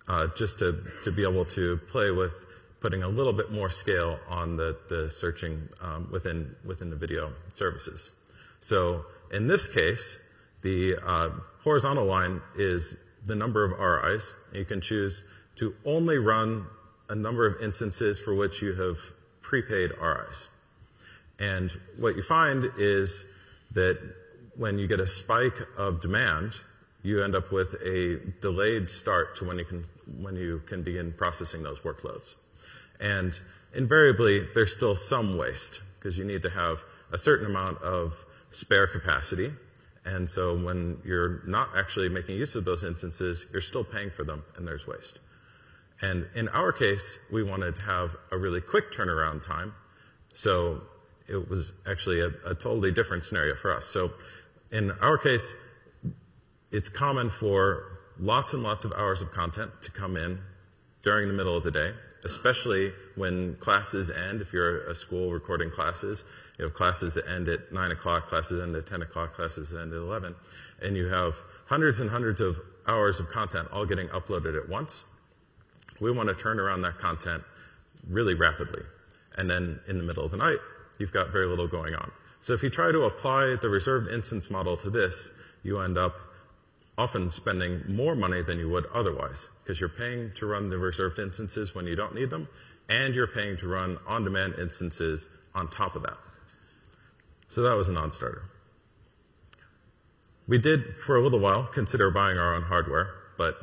uh, 0.09 0.27
just 0.37 0.59
to, 0.59 0.83
to 1.05 1.13
be 1.13 1.23
able 1.23 1.45
to 1.45 1.77
play 1.89 2.11
with 2.11 2.46
putting 2.87 3.03
a 3.03 3.09
little 3.09 3.33
bit 3.33 3.51
more 3.51 3.69
scale 3.69 4.17
on 4.29 4.57
the, 4.57 4.77
the 4.89 5.11
searching 5.11 5.69
um, 5.81 6.09
within, 6.13 6.55
within 6.65 6.89
the 6.89 6.95
video 6.95 7.33
services. 7.53 8.13
So 8.61 9.07
in 9.33 9.49
this 9.49 9.67
case, 9.67 10.21
the 10.63 10.95
uh, 11.05 11.31
horizontal 11.65 12.05
line 12.05 12.43
is 12.57 12.97
the 13.25 13.35
number 13.35 13.65
of 13.65 13.73
RIs. 13.77 14.37
You 14.53 14.65
can 14.65 14.81
choose 14.81 15.25
to 15.57 15.75
only 15.85 16.17
run 16.19 16.67
a 17.09 17.17
number 17.17 17.45
of 17.45 17.61
instances 17.61 18.21
for 18.21 18.37
which 18.37 18.63
you 18.63 18.75
have 18.77 18.99
prepaid 19.43 19.91
RIs. 20.01 20.49
And 21.41 21.73
what 21.99 22.15
you 22.15 22.23
find 22.23 22.71
is 22.79 23.27
that 23.73 23.99
when 24.55 24.79
you 24.79 24.87
get 24.87 25.01
a 25.01 25.09
spike 25.09 25.59
of 25.77 26.01
demand, 26.01 26.53
you 27.03 27.21
end 27.21 27.35
up 27.35 27.51
with 27.51 27.75
a 27.85 28.21
delayed 28.41 28.89
start 28.91 29.35
to 29.39 29.45
when 29.45 29.59
you 29.59 29.65
can, 29.65 29.87
when 30.21 30.37
you 30.37 30.63
can 30.67 30.85
begin 30.85 31.13
processing 31.13 31.65
those 31.65 31.81
workloads. 31.81 32.37
And 33.01 33.39
invariably, 33.75 34.47
there's 34.55 34.73
still 34.73 34.97
some 34.97 35.37
waste 35.37 35.83
because 35.99 36.19
you 36.19 36.25
need 36.25 36.43
to 36.43 36.51
have 36.51 36.83
a 37.13 37.19
certain 37.19 37.47
amount 37.47 37.83
of 37.83 38.25
spare 38.51 38.87
capacity. 38.87 39.53
And 40.05 40.31
so 40.31 40.57
when 40.57 40.99
you're 41.05 41.43
not 41.47 41.71
actually 41.77 42.09
making 42.09 42.37
use 42.37 42.55
of 42.55 42.65
those 42.65 42.85
instances, 42.85 43.47
you're 43.53 43.61
still 43.61 43.85
paying 43.85 44.11
for 44.11 44.25
them 44.25 44.45
and 44.57 44.67
there's 44.67 44.87
waste. 44.87 45.19
And 46.01 46.27
in 46.35 46.49
our 46.49 46.73
case, 46.73 47.19
we 47.33 47.43
wanted 47.43 47.75
to 47.77 47.83
have 47.83 48.17
a 48.31 48.39
really 48.39 48.61
quick 48.61 48.93
turnaround 48.93 49.45
time. 49.45 49.75
So 50.35 50.83
it 51.29 51.49
was 51.49 51.73
actually 51.87 52.21
a, 52.21 52.29
a 52.45 52.55
totally 52.55 52.93
different 52.93 53.25
scenario 53.25 53.57
for 53.57 53.77
us. 53.77 53.87
So 53.87 54.13
in 54.71 54.91
our 55.01 55.19
case, 55.19 55.55
it's 56.71 56.89
common 56.89 57.31
for 57.31 57.99
lots 58.19 58.53
and 58.53 58.63
lots 58.63 58.85
of 58.85 58.93
hours 58.93 59.23
of 59.23 59.33
content 59.33 59.71
to 59.83 59.91
come 59.91 60.17
in 60.17 60.41
during 61.03 61.29
the 61.29 61.35
middle 61.35 61.57
of 61.57 61.65
the 61.65 61.71
day, 61.71 61.93
especially 62.27 62.93
when 63.15 63.57
classes 63.57 64.11
end. 64.11 64.43
If 64.43 64.53
you're 64.53 64.89
a 64.91 64.95
school 64.95 65.33
recording 65.33 65.71
classes, 65.71 66.25
you 66.59 66.65
have 66.65 66.75
classes 66.75 67.15
that 67.15 67.29
end 67.29 67.49
at 67.49 67.73
9 67.73 67.91
o'clock, 67.93 68.29
classes 68.29 68.61
end 68.63 68.75
at 68.75 68.87
10 68.87 69.03
o'clock, 69.03 69.35
classes 69.35 69.73
end 69.73 69.93
at 69.93 69.99
11, 69.99 70.35
and 70.83 70.97
you 70.97 71.07
have 71.07 71.37
hundreds 71.67 72.01
and 72.01 72.11
hundreds 72.11 72.41
of 72.41 72.61
hours 72.87 73.21
of 73.21 73.29
content 73.31 73.69
all 73.73 73.87
getting 73.87 74.09
uploaded 74.09 74.57
at 74.61 74.69
once. 74.69 75.05
We 76.01 76.11
want 76.11 76.29
to 76.29 76.35
turn 76.35 76.61
around 76.61 76.83
that 76.83 76.99
content 76.99 77.43
really 78.09 78.35
rapidly. 78.35 78.83
And 79.37 79.51
then 79.51 79.81
in 79.89 79.99
the 79.99 80.05
middle 80.05 80.25
of 80.25 80.31
the 80.31 80.37
night, 80.37 80.59
you've 80.99 81.13
got 81.13 81.31
very 81.31 81.47
little 81.47 81.69
going 81.69 81.95
on. 81.95 82.11
So 82.41 82.53
if 82.53 82.63
you 82.63 82.71
try 82.71 82.93
to 82.93 83.03
apply 83.03 83.57
the 83.61 83.69
reserved 83.69 84.11
instance 84.11 84.51
model 84.51 84.77
to 84.79 84.91
this, 84.91 85.31
you 85.63 85.81
end 85.81 85.99
up 85.99 86.15
often 86.99 87.31
spending 87.31 87.83
more 87.89 88.15
money 88.15 88.43
than 88.43 88.59
you 88.59 88.69
would 88.69 88.87
otherwise 88.95 89.49
because 89.63 89.81
you're 89.81 89.89
paying 89.89 90.33
to 90.37 90.47
run 90.47 90.71
the 90.71 90.79
reserved 90.79 91.19
instances 91.19 91.75
when 91.75 91.87
you 91.87 91.95
don't 91.95 92.15
need 92.15 92.31
them 92.31 92.49
and 92.89 93.15
you're 93.15 93.27
paying 93.27 93.57
to 93.59 93.67
run 93.67 93.99
on-demand 94.07 94.55
instances 94.59 95.29
on 95.55 95.69
top 95.69 95.97
of 95.97 96.03
that. 96.03 96.17
So 97.49 97.63
that 97.63 97.75
was 97.75 97.89
a 97.89 97.93
non-starter. 97.93 98.45
We 100.49 100.59
did 100.59 100.97
for 100.97 101.17
a 101.17 101.23
little 101.23 101.41
while 101.41 101.65
consider 101.65 102.11
buying 102.11 102.39
our 102.39 102.55
own 102.55 102.63
hardware, 102.63 103.13
but 103.37 103.57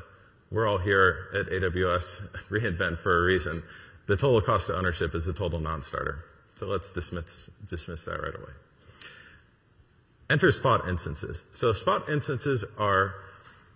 we're 0.52 0.68
all 0.68 0.78
here 0.78 1.30
at 1.34 1.48
AWS 1.48 2.28
reInvent 2.50 3.00
for 3.00 3.24
a 3.24 3.26
reason. 3.26 3.64
The 4.06 4.18
total 4.18 4.42
cost 4.42 4.70
of 4.70 4.76
ownership 4.76 5.16
is 5.16 5.28
a 5.28 5.34
total 5.34 5.60
non-starter. 5.60 6.26
So 6.56 6.68
let's 6.68 6.92
dismiss, 6.92 7.50
dismiss 7.68 8.06
that 8.06 8.22
right 8.22 8.36
away. 8.36 8.54
Enter 10.34 10.52
spot 10.52 10.90
instances. 10.90 11.46
So 11.54 11.74
spot 11.74 12.10
instances 12.10 12.66
are 12.80 13.14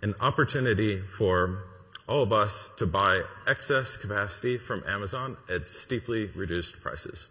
an 0.02 0.16
opportunity 0.20 1.00
for 1.00 1.66
all 2.10 2.24
of 2.24 2.34
us 2.34 2.72
to 2.78 2.88
buy 2.88 3.22
excess 3.46 3.96
capacity 3.96 4.58
from 4.58 4.84
Amazon 4.88 5.38
at 5.54 5.70
steeply 5.70 6.32
reduced 6.34 6.82
prices. 6.82 7.28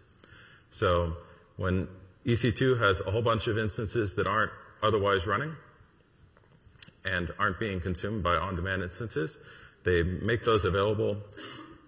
So 0.70 1.16
when 1.56 1.88
EC2 2.24 2.80
has 2.80 3.00
a 3.00 3.10
whole 3.10 3.20
bunch 3.20 3.48
of 3.48 3.58
instances 3.58 4.14
that 4.14 4.28
aren't 4.28 4.52
otherwise 4.80 5.26
running 5.26 5.56
and 7.04 7.32
aren't 7.36 7.58
being 7.58 7.80
consumed 7.80 8.22
by 8.22 8.36
on-demand 8.36 8.84
instances, 8.84 9.40
they 9.82 10.04
make 10.04 10.44
those 10.44 10.64
available 10.64 11.16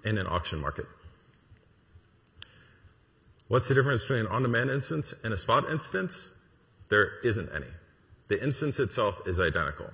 in 0.04 0.18
an 0.18 0.26
auction 0.26 0.58
market. 0.58 0.86
What's 3.46 3.68
the 3.68 3.76
difference 3.76 4.02
between 4.02 4.22
an 4.22 4.26
on-demand 4.26 4.70
instance 4.70 5.14
and 5.22 5.32
a 5.32 5.36
spot 5.36 5.70
instance? 5.70 6.32
There 6.88 7.20
isn't 7.24 7.50
any. 7.54 7.66
The 8.28 8.42
instance 8.42 8.78
itself 8.78 9.20
is 9.26 9.40
identical. 9.40 9.90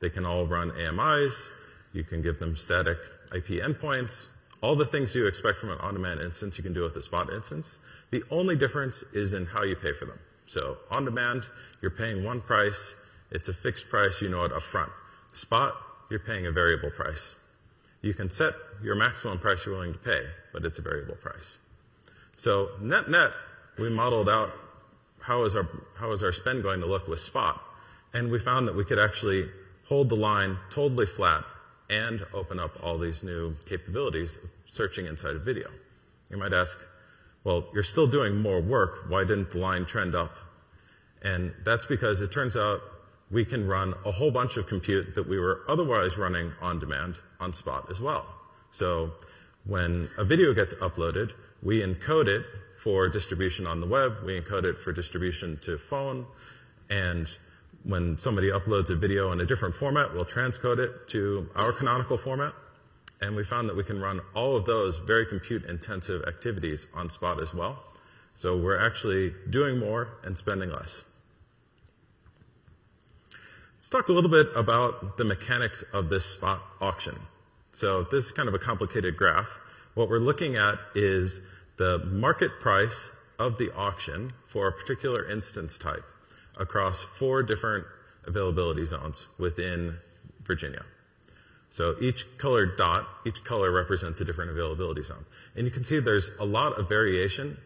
They 0.00 0.10
can 0.10 0.26
all 0.26 0.46
run 0.46 0.70
AMIs. 0.70 1.52
You 1.92 2.04
can 2.04 2.22
give 2.22 2.38
them 2.38 2.56
static 2.56 2.98
IP 3.34 3.62
endpoints. 3.62 4.28
All 4.60 4.76
the 4.76 4.86
things 4.86 5.14
you 5.14 5.26
expect 5.26 5.58
from 5.58 5.70
an 5.70 5.78
on-demand 5.78 6.20
instance, 6.20 6.56
you 6.56 6.64
can 6.64 6.72
do 6.72 6.82
with 6.82 6.96
a 6.96 7.02
spot 7.02 7.32
instance. 7.32 7.78
The 8.10 8.22
only 8.30 8.56
difference 8.56 9.04
is 9.12 9.34
in 9.34 9.46
how 9.46 9.62
you 9.62 9.76
pay 9.76 9.92
for 9.92 10.06
them. 10.06 10.18
So 10.46 10.78
on 10.90 11.04
demand, 11.04 11.44
you're 11.80 11.90
paying 11.90 12.24
one 12.24 12.40
price. 12.40 12.94
It's 13.30 13.48
a 13.48 13.54
fixed 13.54 13.88
price. 13.88 14.20
You 14.20 14.28
know 14.28 14.44
it 14.44 14.52
up 14.52 14.62
front. 14.62 14.92
Spot, 15.32 15.74
you're 16.10 16.20
paying 16.20 16.46
a 16.46 16.52
variable 16.52 16.90
price. 16.90 17.36
You 18.02 18.14
can 18.14 18.30
set 18.30 18.52
your 18.82 18.94
maximum 18.94 19.38
price 19.38 19.64
you're 19.64 19.74
willing 19.74 19.94
to 19.94 19.98
pay, 19.98 20.26
but 20.52 20.64
it's 20.64 20.78
a 20.78 20.82
variable 20.82 21.16
price. 21.16 21.58
So 22.36 22.70
net 22.80 23.08
net, 23.08 23.30
we 23.78 23.88
modeled 23.88 24.28
out 24.28 24.52
how 25.24 25.44
is 25.44 25.56
our, 25.56 25.66
how 25.96 26.12
is 26.12 26.22
our 26.22 26.32
spend 26.32 26.62
going 26.62 26.80
to 26.80 26.86
look 26.86 27.08
with 27.08 27.18
Spot? 27.18 27.60
And 28.12 28.30
we 28.30 28.38
found 28.38 28.68
that 28.68 28.76
we 28.76 28.84
could 28.84 28.98
actually 28.98 29.48
hold 29.86 30.10
the 30.10 30.16
line 30.16 30.58
totally 30.70 31.06
flat 31.06 31.44
and 31.88 32.26
open 32.34 32.58
up 32.60 32.78
all 32.82 32.98
these 32.98 33.22
new 33.22 33.56
capabilities 33.66 34.36
of 34.36 34.50
searching 34.68 35.06
inside 35.06 35.36
a 35.36 35.38
video. 35.38 35.70
You 36.30 36.36
might 36.36 36.52
ask, 36.52 36.78
well, 37.42 37.68
you're 37.72 37.82
still 37.82 38.06
doing 38.06 38.36
more 38.36 38.60
work. 38.60 39.08
Why 39.08 39.24
didn't 39.24 39.52
the 39.52 39.58
line 39.58 39.86
trend 39.86 40.14
up? 40.14 40.36
And 41.22 41.54
that's 41.64 41.86
because 41.86 42.20
it 42.20 42.30
turns 42.30 42.54
out 42.56 42.80
we 43.30 43.46
can 43.46 43.66
run 43.66 43.94
a 44.04 44.12
whole 44.12 44.30
bunch 44.30 44.58
of 44.58 44.66
compute 44.66 45.14
that 45.14 45.26
we 45.26 45.38
were 45.38 45.62
otherwise 45.68 46.18
running 46.18 46.52
on 46.60 46.78
demand 46.78 47.16
on 47.40 47.54
Spot 47.54 47.86
as 47.90 48.00
well. 48.00 48.26
So 48.70 49.12
when 49.64 50.10
a 50.18 50.24
video 50.24 50.52
gets 50.52 50.74
uploaded, 50.74 51.32
we 51.62 51.80
encode 51.80 52.28
it 52.28 52.44
for 52.84 53.08
distribution 53.08 53.66
on 53.66 53.80
the 53.80 53.86
web. 53.86 54.18
We 54.26 54.38
encode 54.38 54.64
it 54.64 54.76
for 54.76 54.92
distribution 54.92 55.58
to 55.62 55.78
phone. 55.78 56.26
And 56.90 57.26
when 57.82 58.18
somebody 58.18 58.50
uploads 58.50 58.90
a 58.90 58.94
video 58.94 59.32
in 59.32 59.40
a 59.40 59.46
different 59.46 59.74
format, 59.74 60.12
we'll 60.12 60.26
transcode 60.26 60.78
it 60.78 61.08
to 61.08 61.48
our 61.56 61.72
canonical 61.72 62.18
format. 62.18 62.52
And 63.22 63.36
we 63.36 63.42
found 63.42 63.70
that 63.70 63.76
we 63.76 63.84
can 63.84 64.02
run 64.02 64.20
all 64.34 64.54
of 64.54 64.66
those 64.66 64.98
very 64.98 65.24
compute 65.24 65.64
intensive 65.64 66.24
activities 66.28 66.86
on 66.92 67.08
Spot 67.08 67.42
as 67.42 67.54
well. 67.54 67.82
So 68.34 68.54
we're 68.58 68.78
actually 68.78 69.34
doing 69.48 69.78
more 69.78 70.18
and 70.22 70.36
spending 70.36 70.70
less. 70.70 71.06
Let's 73.76 73.88
talk 73.88 74.08
a 74.08 74.12
little 74.12 74.30
bit 74.30 74.48
about 74.54 75.16
the 75.16 75.24
mechanics 75.24 75.84
of 75.94 76.10
this 76.10 76.26
Spot 76.26 76.60
auction. 76.82 77.18
So 77.72 78.02
this 78.02 78.26
is 78.26 78.32
kind 78.32 78.48
of 78.48 78.54
a 78.54 78.58
complicated 78.58 79.16
graph. 79.16 79.58
What 79.94 80.10
we're 80.10 80.18
looking 80.18 80.56
at 80.56 80.78
is 80.94 81.40
the 81.76 81.98
market 81.98 82.60
price 82.60 83.12
of 83.38 83.58
the 83.58 83.72
auction 83.74 84.32
for 84.46 84.68
a 84.68 84.72
particular 84.72 85.28
instance 85.28 85.78
type 85.78 86.04
across 86.56 87.02
four 87.02 87.42
different 87.42 87.84
availability 88.24 88.86
zones 88.86 89.26
within 89.38 89.98
Virginia. 90.44 90.84
So 91.70 91.96
each 92.00 92.38
colored 92.38 92.76
dot, 92.76 93.08
each 93.26 93.42
color 93.42 93.72
represents 93.72 94.20
a 94.20 94.24
different 94.24 94.52
availability 94.52 95.02
zone. 95.02 95.24
And 95.56 95.66
you 95.66 95.72
can 95.72 95.82
see 95.82 95.98
there's 95.98 96.30
a 96.38 96.44
lot 96.44 96.78
of 96.78 96.88
variation 96.88 97.58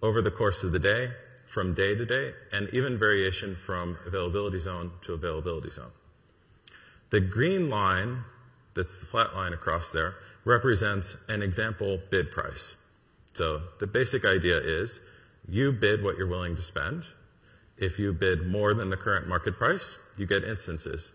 over 0.00 0.22
the 0.22 0.30
course 0.30 0.62
of 0.62 0.70
the 0.70 0.78
day, 0.78 1.10
from 1.48 1.74
day 1.74 1.94
to 1.96 2.06
day, 2.06 2.34
and 2.52 2.68
even 2.72 2.98
variation 2.98 3.56
from 3.56 3.98
availability 4.06 4.60
zone 4.60 4.92
to 5.02 5.14
availability 5.14 5.70
zone. 5.70 5.90
The 7.10 7.20
green 7.20 7.68
line, 7.68 8.24
that's 8.74 9.00
the 9.00 9.06
flat 9.06 9.34
line 9.34 9.52
across 9.52 9.90
there, 9.90 10.14
represents 10.44 11.16
an 11.28 11.42
example 11.42 11.98
bid 12.10 12.30
price. 12.30 12.76
So 13.36 13.60
the 13.80 13.86
basic 13.86 14.24
idea 14.24 14.58
is 14.58 15.02
you 15.46 15.70
bid 15.70 16.02
what 16.02 16.16
you're 16.16 16.26
willing 16.26 16.56
to 16.56 16.62
spend. 16.62 17.02
If 17.76 17.98
you 17.98 18.14
bid 18.14 18.46
more 18.46 18.72
than 18.72 18.88
the 18.88 18.96
current 18.96 19.28
market 19.28 19.58
price, 19.58 19.98
you 20.16 20.26
get 20.26 20.42
instances. 20.42 21.12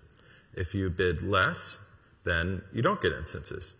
If 0.54 0.76
you 0.76 0.92
bid 0.92 1.24
less, 1.24 1.80
then 2.24 2.62
you 2.72 2.84
don't 2.84 3.02
get 3.02 3.12
instances. 3.12 3.74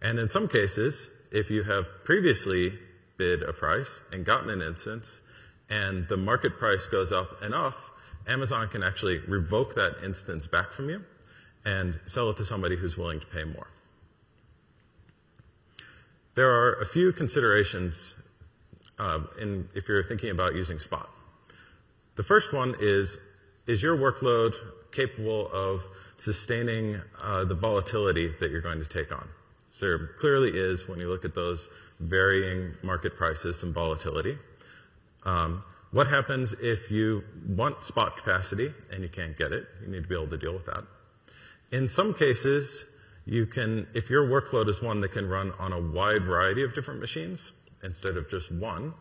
And 0.00 0.18
in 0.18 0.30
some 0.30 0.48
cases, 0.48 1.10
if 1.30 1.50
you 1.50 1.64
have 1.64 1.84
previously 2.04 2.78
bid 3.18 3.42
a 3.42 3.52
price 3.52 4.00
and 4.10 4.24
gotten 4.24 4.48
an 4.48 4.62
instance 4.62 5.20
and 5.68 6.08
the 6.08 6.16
market 6.16 6.58
price 6.58 6.86
goes 6.86 7.12
up 7.12 7.42
enough, 7.42 7.90
Amazon 8.26 8.68
can 8.68 8.82
actually 8.82 9.18
revoke 9.28 9.74
that 9.74 9.96
instance 10.02 10.46
back 10.46 10.72
from 10.72 10.88
you 10.88 11.04
and 11.66 12.00
sell 12.06 12.30
it 12.30 12.38
to 12.38 12.46
somebody 12.46 12.76
who's 12.76 12.96
willing 12.96 13.20
to 13.20 13.26
pay 13.26 13.44
more. 13.44 13.68
There 16.34 16.50
are 16.50 16.74
a 16.74 16.86
few 16.86 17.12
considerations 17.12 18.16
uh, 18.98 19.20
in, 19.40 19.68
if 19.74 19.88
you're 19.88 20.02
thinking 20.02 20.30
about 20.30 20.54
using 20.54 20.78
Spot. 20.78 21.08
The 22.16 22.22
first 22.22 22.52
one 22.52 22.74
is, 22.80 23.18
is 23.66 23.82
your 23.82 23.96
workload 23.96 24.54
capable 24.92 25.50
of 25.52 25.86
sustaining 26.16 27.00
uh, 27.20 27.44
the 27.44 27.54
volatility 27.54 28.32
that 28.40 28.50
you're 28.50 28.60
going 28.60 28.78
to 28.78 28.88
take 28.88 29.12
on? 29.12 29.28
So 29.68 29.86
there 29.86 30.10
clearly 30.18 30.50
is 30.50 30.88
when 30.88 31.00
you 31.00 31.08
look 31.08 31.24
at 31.24 31.34
those 31.34 31.68
varying 31.98 32.74
market 32.82 33.16
prices, 33.16 33.58
some 33.58 33.72
volatility. 33.72 34.38
Um, 35.24 35.64
what 35.90 36.08
happens 36.08 36.54
if 36.60 36.90
you 36.90 37.24
want 37.46 37.84
spot 37.84 38.16
capacity 38.16 38.72
and 38.92 39.02
you 39.02 39.08
can't 39.08 39.36
get 39.36 39.52
it? 39.52 39.66
You 39.82 39.88
need 39.88 40.02
to 40.02 40.08
be 40.08 40.14
able 40.14 40.28
to 40.28 40.36
deal 40.36 40.52
with 40.52 40.66
that. 40.66 40.84
In 41.70 41.88
some 41.88 42.14
cases, 42.14 42.84
you 43.26 43.46
can, 43.46 43.86
if 43.94 44.10
your 44.10 44.26
workload 44.26 44.68
is 44.68 44.82
one 44.82 45.00
that 45.00 45.12
can 45.12 45.28
run 45.28 45.52
on 45.58 45.72
a 45.72 45.80
wide 45.80 46.24
variety 46.24 46.62
of 46.62 46.74
different 46.74 47.00
machines 47.00 47.52
instead 47.82 48.16
of 48.16 48.28
just 48.28 48.52
one, 48.52 48.94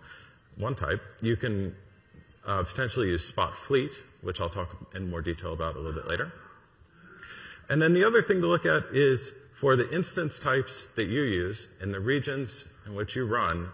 one 0.58 0.76
type, 0.76 1.02
you 1.22 1.36
can 1.36 1.76
uh, 2.46 2.64
potentially 2.64 3.10
use 3.10 3.26
Spot 3.26 3.56
Fleet, 3.56 3.92
which 4.22 4.40
I'll 4.40 4.50
talk 4.50 4.76
in 4.96 5.10
more 5.10 5.22
detail 5.22 5.54
about 5.54 5.76
a 5.76 5.80
little 5.80 5.94
bit 5.94 6.08
later. 6.08 6.32
And 7.70 7.82
then 7.82 7.94
the 7.94 8.06
other 8.06 8.22
thing 8.22 8.42
to 8.42 8.48
look 8.48 8.66
at 8.66 8.84
is 8.94 9.34
for 9.54 9.76
the 9.76 9.90
instance 9.94 10.40
types 10.40 10.88
that 10.96 11.06
you 11.06 11.22
use 11.22 11.68
in 11.82 11.92
the 11.92 12.00
regions 12.00 12.66
in 12.86 12.96
which 12.96 13.16
you 13.16 13.26
run, 13.26 13.70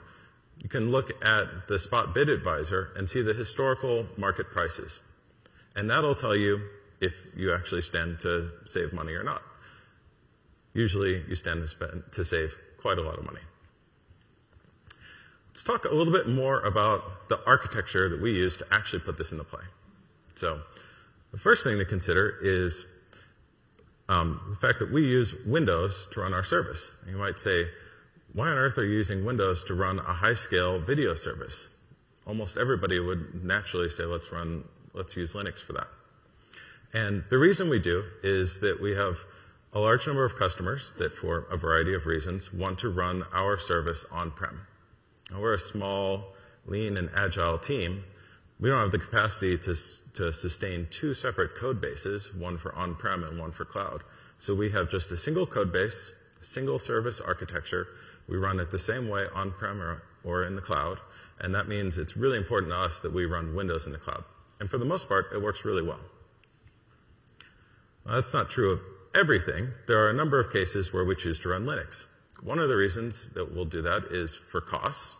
you 0.57 0.69
can 0.69 0.91
look 0.91 1.11
at 1.23 1.67
the 1.67 1.79
Spot 1.79 2.13
Bid 2.13 2.29
Advisor 2.29 2.91
and 2.95 3.09
see 3.09 3.21
the 3.21 3.33
historical 3.33 4.07
market 4.17 4.51
prices. 4.51 5.01
And 5.75 5.89
that'll 5.89 6.15
tell 6.15 6.35
you 6.35 6.61
if 6.99 7.13
you 7.35 7.53
actually 7.53 7.81
stand 7.81 8.19
to 8.21 8.51
save 8.65 8.91
money 8.93 9.13
or 9.13 9.23
not. 9.23 9.41
Usually 10.73 11.23
you 11.27 11.35
stand 11.35 11.61
to, 11.61 11.67
spend, 11.67 12.03
to 12.13 12.23
save 12.23 12.55
quite 12.79 12.97
a 12.97 13.01
lot 13.01 13.17
of 13.17 13.25
money. 13.25 13.41
Let's 15.49 15.63
talk 15.63 15.85
a 15.85 15.93
little 15.93 16.13
bit 16.13 16.27
more 16.27 16.61
about 16.61 17.27
the 17.27 17.39
architecture 17.45 18.07
that 18.09 18.21
we 18.21 18.31
use 18.31 18.55
to 18.57 18.65
actually 18.71 18.99
put 18.99 19.17
this 19.17 19.31
into 19.31 19.43
play. 19.43 19.63
So 20.35 20.61
the 21.31 21.37
first 21.37 21.63
thing 21.63 21.77
to 21.79 21.85
consider 21.85 22.37
is 22.41 22.85
um, 24.07 24.39
the 24.49 24.55
fact 24.55 24.79
that 24.79 24.91
we 24.91 25.05
use 25.05 25.35
Windows 25.45 26.07
to 26.11 26.21
run 26.21 26.33
our 26.33 26.43
service. 26.43 26.93
You 27.07 27.17
might 27.17 27.39
say, 27.39 27.65
why 28.33 28.47
on 28.47 28.57
earth 28.57 28.77
are 28.77 28.85
you 28.85 28.93
using 28.93 29.25
Windows 29.25 29.63
to 29.65 29.73
run 29.73 29.99
a 29.99 30.13
high-scale 30.13 30.79
video 30.79 31.13
service? 31.15 31.69
Almost 32.25 32.57
everybody 32.57 32.99
would 32.99 33.43
naturally 33.43 33.89
say, 33.89 34.03
let's 34.05 34.31
run, 34.31 34.63
let's 34.93 35.15
use 35.17 35.33
Linux 35.33 35.59
for 35.59 35.73
that. 35.73 35.87
And 36.93 37.23
the 37.29 37.37
reason 37.37 37.69
we 37.69 37.79
do 37.79 38.03
is 38.23 38.59
that 38.61 38.81
we 38.81 38.95
have 38.95 39.25
a 39.71 39.79
large 39.79 40.07
number 40.07 40.25
of 40.25 40.35
customers 40.35 40.93
that, 40.97 41.15
for 41.15 41.45
a 41.51 41.57
variety 41.57 41.93
of 41.93 42.05
reasons, 42.05 42.51
want 42.51 42.79
to 42.79 42.89
run 42.89 43.23
our 43.31 43.59
service 43.59 44.05
on-prem. 44.11 44.61
Now, 45.31 45.41
we're 45.41 45.53
a 45.53 45.59
small, 45.59 46.33
lean, 46.65 46.97
and 46.97 47.09
agile 47.15 47.59
team. 47.59 48.03
We 48.59 48.69
don't 48.69 48.79
have 48.79 48.91
the 48.91 48.97
capacity 48.97 49.57
to, 49.59 49.75
to 50.15 50.33
sustain 50.33 50.87
two 50.89 51.13
separate 51.13 51.55
code 51.55 51.79
bases, 51.79 52.33
one 52.33 52.57
for 52.57 52.73
on-prem 52.75 53.23
and 53.23 53.37
one 53.37 53.51
for 53.51 53.63
cloud. 53.63 54.03
So 54.39 54.55
we 54.55 54.71
have 54.71 54.89
just 54.89 55.11
a 55.11 55.17
single 55.17 55.45
code 55.45 55.71
base, 55.71 56.13
single 56.41 56.79
service 56.79 57.21
architecture. 57.21 57.87
We 58.27 58.37
run 58.37 58.59
it 58.59 58.71
the 58.71 58.79
same 58.79 59.07
way 59.07 59.25
on-prem 59.33 59.81
or, 59.81 60.03
or 60.23 60.43
in 60.45 60.55
the 60.55 60.61
cloud. 60.61 60.99
And 61.39 61.53
that 61.53 61.67
means 61.67 61.97
it's 61.97 62.17
really 62.17 62.37
important 62.37 62.71
to 62.71 62.77
us 62.77 62.99
that 63.01 63.13
we 63.13 63.25
run 63.25 63.53
Windows 63.53 63.85
in 63.85 63.93
the 63.93 63.99
cloud. 63.99 64.23
And 64.59 64.69
for 64.69 64.79
the 64.79 64.85
most 64.85 65.07
part, 65.07 65.27
it 65.33 65.41
works 65.41 65.63
really 65.63 65.83
well. 65.83 65.99
That's 68.05 68.33
not 68.33 68.49
true 68.49 68.79
everything. 69.15 69.69
There 69.87 70.03
are 70.05 70.09
a 70.09 70.13
number 70.13 70.39
of 70.39 70.51
cases 70.51 70.93
where 70.93 71.05
we 71.05 71.15
choose 71.15 71.39
to 71.39 71.49
run 71.49 71.65
Linux. 71.65 72.07
One 72.41 72.59
of 72.59 72.69
the 72.69 72.75
reasons 72.75 73.29
that 73.29 73.53
we'll 73.53 73.65
do 73.65 73.81
that 73.81 74.05
is 74.11 74.35
for 74.35 74.61
costs. 74.61 75.17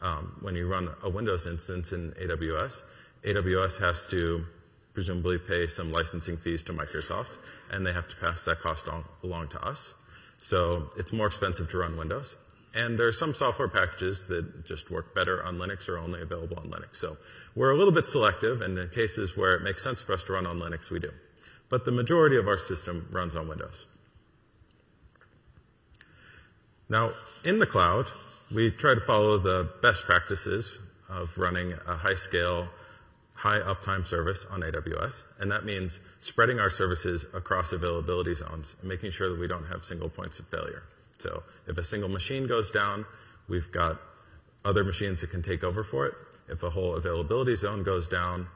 Um, 0.00 0.36
when 0.40 0.54
you 0.54 0.66
run 0.66 0.90
a 1.02 1.08
Windows 1.08 1.46
instance 1.46 1.92
in 1.92 2.12
AWS, 2.12 2.82
AWS 3.24 3.80
has 3.80 4.06
to 4.06 4.44
presumably 4.92 5.38
pay 5.38 5.66
some 5.66 5.90
licensing 5.90 6.36
fees 6.36 6.62
to 6.62 6.72
Microsoft, 6.72 7.38
and 7.70 7.86
they 7.86 7.92
have 7.92 8.08
to 8.08 8.16
pass 8.16 8.44
that 8.44 8.60
cost 8.60 8.88
on, 8.88 9.04
along 9.22 9.48
to 9.48 9.60
us. 9.60 9.94
So 10.40 10.90
it's 10.96 11.12
more 11.12 11.26
expensive 11.26 11.70
to 11.70 11.78
run 11.78 11.96
Windows. 11.96 12.36
And 12.74 12.98
there 12.98 13.06
are 13.06 13.12
some 13.12 13.34
software 13.34 13.68
packages 13.68 14.26
that 14.28 14.66
just 14.66 14.90
work 14.90 15.14
better 15.14 15.42
on 15.44 15.58
Linux 15.58 15.88
or 15.88 15.96
only 15.96 16.20
available 16.20 16.58
on 16.58 16.68
Linux. 16.70 16.96
So 16.96 17.16
we're 17.54 17.70
a 17.70 17.76
little 17.76 17.92
bit 17.92 18.08
selective, 18.08 18.60
and 18.60 18.76
in 18.78 18.88
cases 18.88 19.36
where 19.36 19.54
it 19.54 19.62
makes 19.62 19.82
sense 19.82 20.02
for 20.02 20.12
us 20.12 20.24
to 20.24 20.32
run 20.32 20.46
on 20.46 20.58
Linux, 20.58 20.90
we 20.90 20.98
do 20.98 21.10
but 21.74 21.84
the 21.84 21.90
majority 21.90 22.36
of 22.36 22.46
our 22.46 22.56
system 22.56 23.08
runs 23.10 23.34
on 23.34 23.48
Windows. 23.48 23.88
Now, 26.88 27.14
in 27.44 27.58
the 27.58 27.66
cloud, 27.66 28.06
we 28.48 28.70
try 28.70 28.94
to 28.94 29.00
follow 29.00 29.38
the 29.38 29.68
best 29.82 30.04
practices 30.04 30.78
of 31.08 31.36
running 31.36 31.72
a 31.72 31.96
high 31.96 32.14
scale, 32.14 32.68
high 33.32 33.58
uptime 33.58 34.06
service 34.06 34.46
on 34.48 34.60
AWS, 34.60 35.24
and 35.40 35.50
that 35.50 35.64
means 35.64 36.00
spreading 36.20 36.60
our 36.60 36.70
services 36.70 37.26
across 37.34 37.72
availability 37.72 38.36
zones 38.36 38.76
making 38.80 39.10
sure 39.10 39.28
that 39.30 39.40
we 39.40 39.48
don't 39.48 39.66
have 39.66 39.84
single 39.84 40.08
points 40.08 40.38
of 40.38 40.46
failure. 40.46 40.84
So 41.18 41.42
if 41.66 41.76
a 41.76 41.82
single 41.82 42.08
machine 42.08 42.46
goes 42.46 42.70
down, 42.70 43.04
we've 43.48 43.72
got 43.72 44.00
other 44.64 44.84
machines 44.84 45.22
that 45.22 45.32
can 45.32 45.42
take 45.42 45.64
over 45.64 45.82
for 45.82 46.06
it. 46.06 46.14
If 46.48 46.62
a 46.62 46.70
whole 46.70 46.94
availability 46.94 47.56
zone 47.56 47.82
goes 47.82 48.06
down, 48.06 48.46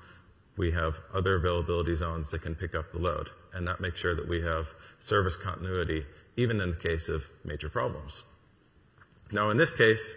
we 0.59 0.73
have 0.73 0.99
other 1.15 1.37
availability 1.37 1.95
zones 1.95 2.31
that 2.33 2.43
can 2.43 2.55
pick 2.55 2.75
up 2.75 2.93
the 2.93 2.99
load, 2.99 3.31
and 3.55 3.67
that 3.69 3.81
makes 3.81 4.01
sure 4.01 4.15
that 4.15 4.29
we 4.29 4.43
have 4.43 4.75
service 4.99 5.37
continuity 5.37 6.05
even 6.37 6.61
in 6.61 6.71
the 6.71 6.77
case 6.77 7.09
of 7.09 7.31
major 7.45 7.69
problems. 7.69 8.25
Now 9.31 9.51
in 9.51 9.57
this 9.57 9.73
case, 9.73 10.17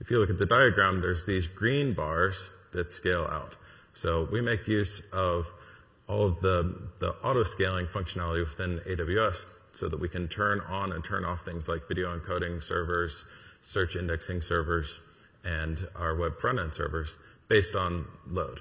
if 0.00 0.10
you 0.10 0.18
look 0.18 0.30
at 0.30 0.38
the 0.38 0.46
diagram, 0.46 1.00
there's 1.00 1.24
these 1.24 1.48
green 1.48 1.94
bars 1.94 2.50
that 2.72 2.92
scale 2.92 3.24
out. 3.24 3.56
So 3.94 4.28
we 4.30 4.40
make 4.40 4.68
use 4.68 5.02
of 5.12 5.50
all 6.08 6.26
of 6.26 6.40
the, 6.40 6.90
the 6.98 7.10
auto 7.22 7.42
scaling 7.44 7.86
functionality 7.86 8.46
within 8.46 8.80
AWS 8.80 9.46
so 9.72 9.88
that 9.88 9.98
we 9.98 10.08
can 10.08 10.28
turn 10.28 10.60
on 10.60 10.92
and 10.92 11.04
turn 11.04 11.24
off 11.24 11.44
things 11.44 11.68
like 11.68 11.88
video 11.88 12.18
encoding 12.18 12.62
servers, 12.62 13.24
search 13.62 13.96
indexing 13.96 14.42
servers, 14.42 15.00
and 15.44 15.88
our 15.96 16.16
web 16.16 16.38
front 16.38 16.58
end 16.58 16.74
servers 16.74 17.16
based 17.48 17.74
on 17.74 18.06
load. 18.26 18.60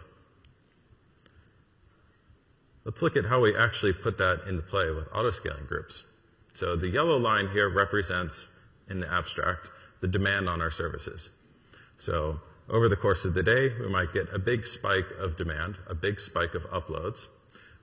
Let's 2.85 3.01
look 3.01 3.15
at 3.15 3.25
how 3.25 3.39
we 3.39 3.55
actually 3.55 3.93
put 3.93 4.17
that 4.17 4.41
into 4.47 4.61
play 4.61 4.91
with 4.91 5.09
autoscaling 5.11 5.67
groups. 5.67 6.03
So 6.53 6.75
the 6.75 6.89
yellow 6.89 7.17
line 7.17 7.49
here 7.49 7.69
represents, 7.69 8.49
in 8.89 8.99
the 8.99 9.11
abstract, 9.11 9.69
the 10.01 10.07
demand 10.07 10.49
on 10.49 10.61
our 10.61 10.71
services. 10.71 11.29
So 11.97 12.41
over 12.69 12.89
the 12.89 12.95
course 12.95 13.23
of 13.23 13.33
the 13.33 13.43
day, 13.43 13.69
we 13.79 13.87
might 13.87 14.13
get 14.13 14.33
a 14.33 14.39
big 14.39 14.65
spike 14.65 15.11
of 15.17 15.37
demand, 15.37 15.77
a 15.87 15.95
big 15.95 16.19
spike 16.19 16.53
of 16.55 16.63
uploads 16.63 17.27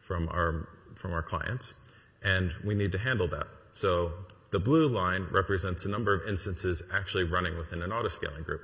from 0.01 0.29
our, 0.29 0.69
from 0.95 1.13
our 1.13 1.23
clients, 1.23 1.75
and 2.23 2.53
we 2.65 2.75
need 2.75 2.93
to 2.93 2.99
handle 2.99 3.29
that. 3.29 3.47
So 3.73 4.13
the 4.51 4.61
blue 4.61 4.89
line 4.89 5.29
represents 5.31 5.85
the 5.85 5.89
number 5.89 6.13
of 6.15 6.29
instances 6.29 6.83
actually 6.93 7.25
running 7.25 7.57
within 7.57 7.83
an 7.83 7.91
autoscaling 7.91 8.45
group. 8.45 8.63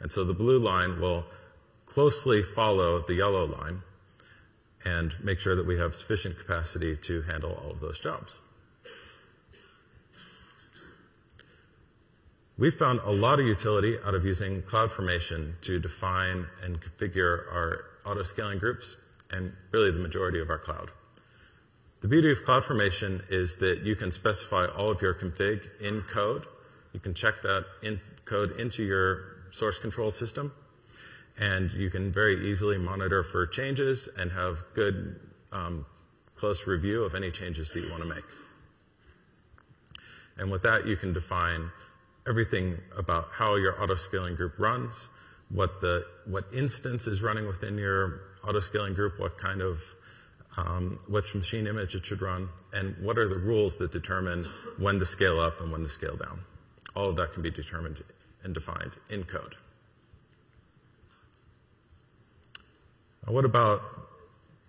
And 0.00 0.12
so 0.12 0.24
the 0.24 0.34
blue 0.34 0.60
line 0.60 1.00
will 1.00 1.26
closely 1.86 2.42
follow 2.42 3.04
the 3.04 3.14
yellow 3.14 3.44
line 3.44 3.82
and 4.84 5.14
make 5.22 5.38
sure 5.38 5.56
that 5.56 5.66
we 5.66 5.78
have 5.78 5.94
sufficient 5.94 6.38
capacity 6.38 6.96
to 6.96 7.22
handle 7.22 7.52
all 7.52 7.70
of 7.70 7.80
those 7.80 7.98
jobs. 7.98 8.40
We've 12.56 12.74
found 12.74 13.00
a 13.04 13.12
lot 13.12 13.38
of 13.38 13.46
utility 13.46 13.96
out 14.04 14.14
of 14.14 14.24
using 14.24 14.62
CloudFormation 14.62 15.60
to 15.62 15.78
define 15.78 16.46
and 16.62 16.80
configure 16.80 17.46
our 17.52 17.84
auto-scaling 18.04 18.58
groups 18.58 18.96
and 19.30 19.52
really 19.70 19.92
the 19.92 20.00
majority 20.00 20.40
of 20.40 20.50
our 20.50 20.58
cloud. 20.58 20.90
The 22.00 22.08
beauty 22.08 22.32
of 22.32 22.44
CloudFormation 22.44 23.22
is 23.30 23.56
that 23.56 23.82
you 23.82 23.94
can 23.94 24.10
specify 24.10 24.66
all 24.66 24.90
of 24.90 25.02
your 25.02 25.14
config 25.14 25.68
in 25.80 26.02
code. 26.02 26.46
You 26.92 27.00
can 27.00 27.14
check 27.14 27.42
that 27.42 27.64
in 27.82 28.00
code 28.24 28.58
into 28.58 28.82
your 28.82 29.36
source 29.52 29.78
control 29.78 30.10
system 30.10 30.52
and 31.38 31.70
you 31.72 31.88
can 31.88 32.10
very 32.12 32.50
easily 32.50 32.78
monitor 32.78 33.22
for 33.22 33.46
changes 33.46 34.08
and 34.16 34.32
have 34.32 34.62
good 34.74 35.20
um, 35.52 35.86
close 36.34 36.66
review 36.66 37.04
of 37.04 37.14
any 37.14 37.30
changes 37.30 37.72
that 37.72 37.80
you 37.80 37.90
want 37.90 38.02
to 38.02 38.08
make. 38.08 38.24
And 40.36 40.50
with 40.50 40.62
that, 40.62 40.86
you 40.86 40.96
can 40.96 41.12
define 41.12 41.70
everything 42.28 42.78
about 42.96 43.28
how 43.32 43.56
your 43.56 43.80
auto-scaling 43.82 44.36
group 44.36 44.58
runs, 44.58 45.10
what 45.48 45.80
the 45.80 46.04
what 46.26 46.44
instance 46.52 47.06
is 47.06 47.22
running 47.22 47.46
within 47.46 47.78
your 47.78 48.20
auto-scaling 48.46 48.94
group, 48.94 49.18
what 49.18 49.38
kind 49.38 49.62
of 49.62 49.82
um, 50.56 50.98
which 51.08 51.34
machine 51.34 51.66
image 51.66 51.94
it 51.94 52.04
should 52.04 52.20
run, 52.20 52.48
and 52.72 52.96
what 53.00 53.16
are 53.16 53.28
the 53.28 53.38
rules 53.38 53.78
that 53.78 53.92
determine 53.92 54.44
when 54.78 54.98
to 54.98 55.06
scale 55.06 55.40
up 55.40 55.60
and 55.60 55.70
when 55.70 55.82
to 55.82 55.88
scale 55.88 56.16
down. 56.16 56.40
All 56.94 57.10
of 57.10 57.16
that 57.16 57.32
can 57.32 57.42
be 57.42 57.50
determined 57.50 58.02
and 58.42 58.54
defined 58.54 58.92
in 59.08 59.24
code. 59.24 59.56
What 63.28 63.44
about 63.44 63.82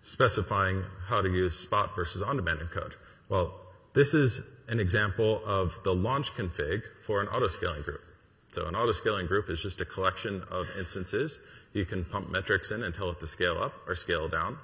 specifying 0.02 0.84
how 1.08 1.22
to 1.22 1.30
use 1.30 1.58
spot 1.58 1.96
versus 1.96 2.22
on-demand 2.22 2.60
encode? 2.60 2.96
Well, 3.30 3.54
this 3.94 4.14
is 4.14 4.42
an 4.68 4.82
example 4.82 5.42
of 5.46 5.80
the 5.86 5.96
launch 5.96 6.34
config 6.34 6.82
for 7.02 7.22
an 7.22 7.28
autoscaling 7.28 7.86
group. 7.86 8.02
So 8.50 8.66
an 8.66 8.74
autoscaling 8.74 9.30
group 9.30 9.50
is 9.50 9.62
just 9.62 9.80
a 9.80 9.86
collection 9.86 10.44
of 10.52 10.68
instances. 10.78 11.40
You 11.72 11.86
can 11.86 12.04
pump 12.04 12.30
metrics 12.30 12.70
in 12.70 12.84
and 12.84 12.94
tell 12.94 13.10
it 13.12 13.22
to 13.22 13.28
scale 13.28 13.58
up 13.58 13.74
or 13.88 13.96
scale 13.96 14.28
down. 14.28 14.58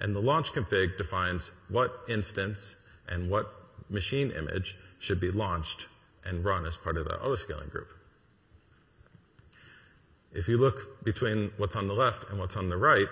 And 0.00 0.16
the 0.16 0.22
launch 0.22 0.52
config 0.52 0.96
defines 0.96 1.52
what 1.68 2.04
instance 2.08 2.76
and 3.06 3.28
what 3.30 3.52
machine 3.90 4.30
image 4.30 4.78
should 4.98 5.20
be 5.20 5.30
launched 5.30 5.86
and 6.24 6.44
run 6.46 6.64
as 6.64 6.78
part 6.78 6.96
of 6.96 7.04
the 7.04 7.14
autoscaling 7.14 7.70
group. 7.70 7.88
If 10.32 10.48
you 10.48 10.58
look 10.58 11.04
between 11.04 11.52
what's 11.56 11.76
on 11.76 11.88
the 11.88 11.94
left 11.94 12.28
and 12.30 12.38
what's 12.38 12.56
on 12.56 12.68
the 12.68 12.76
right, 12.76 13.08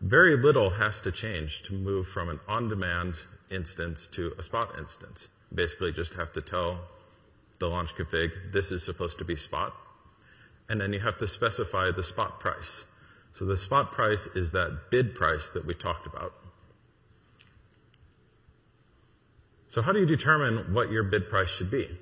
very 0.00 0.36
little 0.36 0.70
has 0.70 1.00
to 1.00 1.12
change 1.12 1.62
to 1.64 1.74
move 1.74 2.06
from 2.06 2.28
an 2.28 2.40
on-demand 2.48 3.16
instance 3.50 4.06
to 4.12 4.32
a 4.38 4.42
spot 4.42 4.78
instance. 4.78 5.28
Basically 5.52 5.92
just 5.92 6.14
have 6.14 6.32
to 6.34 6.40
tell 6.40 6.80
the 7.58 7.68
launch 7.68 7.94
config 7.94 8.52
this 8.52 8.70
is 8.70 8.84
supposed 8.84 9.18
to 9.18 9.24
be 9.24 9.36
spot, 9.36 9.74
and 10.68 10.80
then 10.80 10.92
you 10.92 11.00
have 11.00 11.18
to 11.18 11.26
specify 11.26 11.90
the 11.90 12.02
spot 12.02 12.40
price. 12.40 12.84
So 13.34 13.44
the 13.44 13.56
spot 13.56 13.92
price 13.92 14.28
is 14.34 14.52
that 14.52 14.90
bid 14.90 15.14
price 15.14 15.50
that 15.50 15.66
we 15.66 15.74
talked 15.74 16.06
about. 16.06 16.32
So 19.68 19.82
how 19.82 19.92
do 19.92 20.00
you 20.00 20.06
determine 20.06 20.72
what 20.72 20.90
your 20.90 21.02
bid 21.02 21.28
price 21.28 21.50
should 21.50 21.70
be? 21.70 21.98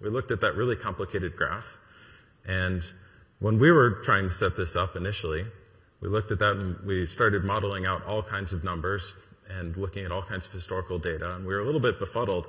We 0.00 0.08
looked 0.08 0.30
at 0.30 0.40
that 0.40 0.54
really 0.54 0.76
complicated 0.76 1.36
graph, 1.36 1.76
and 2.44 2.82
when 3.38 3.58
we 3.58 3.70
were 3.70 4.02
trying 4.02 4.28
to 4.28 4.34
set 4.34 4.56
this 4.56 4.76
up 4.76 4.96
initially, 4.96 5.46
we 6.00 6.08
looked 6.08 6.30
at 6.30 6.38
that 6.38 6.52
and 6.52 6.80
we 6.86 7.06
started 7.06 7.44
modeling 7.44 7.86
out 7.86 8.04
all 8.04 8.22
kinds 8.22 8.52
of 8.52 8.64
numbers 8.64 9.14
and 9.48 9.76
looking 9.76 10.04
at 10.04 10.12
all 10.12 10.22
kinds 10.22 10.46
of 10.46 10.52
historical 10.52 10.98
data, 10.98 11.34
and 11.34 11.46
we 11.46 11.54
were 11.54 11.60
a 11.60 11.64
little 11.64 11.80
bit 11.80 11.98
befuddled. 11.98 12.48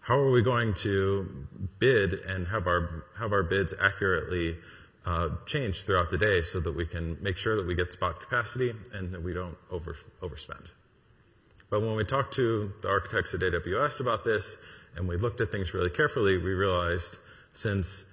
How 0.00 0.18
are 0.18 0.30
we 0.30 0.42
going 0.42 0.74
to 0.74 1.46
bid 1.78 2.12
and 2.12 2.48
have 2.48 2.66
our 2.66 3.04
have 3.18 3.32
our 3.32 3.42
bids 3.42 3.74
accurately 3.80 4.58
uh, 5.06 5.30
change 5.46 5.84
throughout 5.84 6.10
the 6.10 6.18
day 6.18 6.42
so 6.42 6.60
that 6.60 6.72
we 6.72 6.86
can 6.86 7.18
make 7.22 7.36
sure 7.36 7.56
that 7.56 7.66
we 7.66 7.74
get 7.74 7.92
spot 7.92 8.20
capacity 8.20 8.74
and 8.92 9.12
that 9.12 9.22
we 9.22 9.32
don't 9.32 9.56
over 9.70 9.96
overspend? 10.22 10.66
But 11.70 11.80
when 11.80 11.96
we 11.96 12.04
talked 12.04 12.34
to 12.34 12.72
the 12.82 12.88
architects 12.88 13.34
at 13.34 13.40
AWS 13.40 14.00
about 14.00 14.24
this 14.24 14.58
and 14.96 15.08
we 15.08 15.16
looked 15.16 15.40
at 15.40 15.50
things 15.50 15.74
really 15.74 15.90
carefully, 15.90 16.38
we 16.38 16.52
realized 16.52 17.18
since 17.52 18.04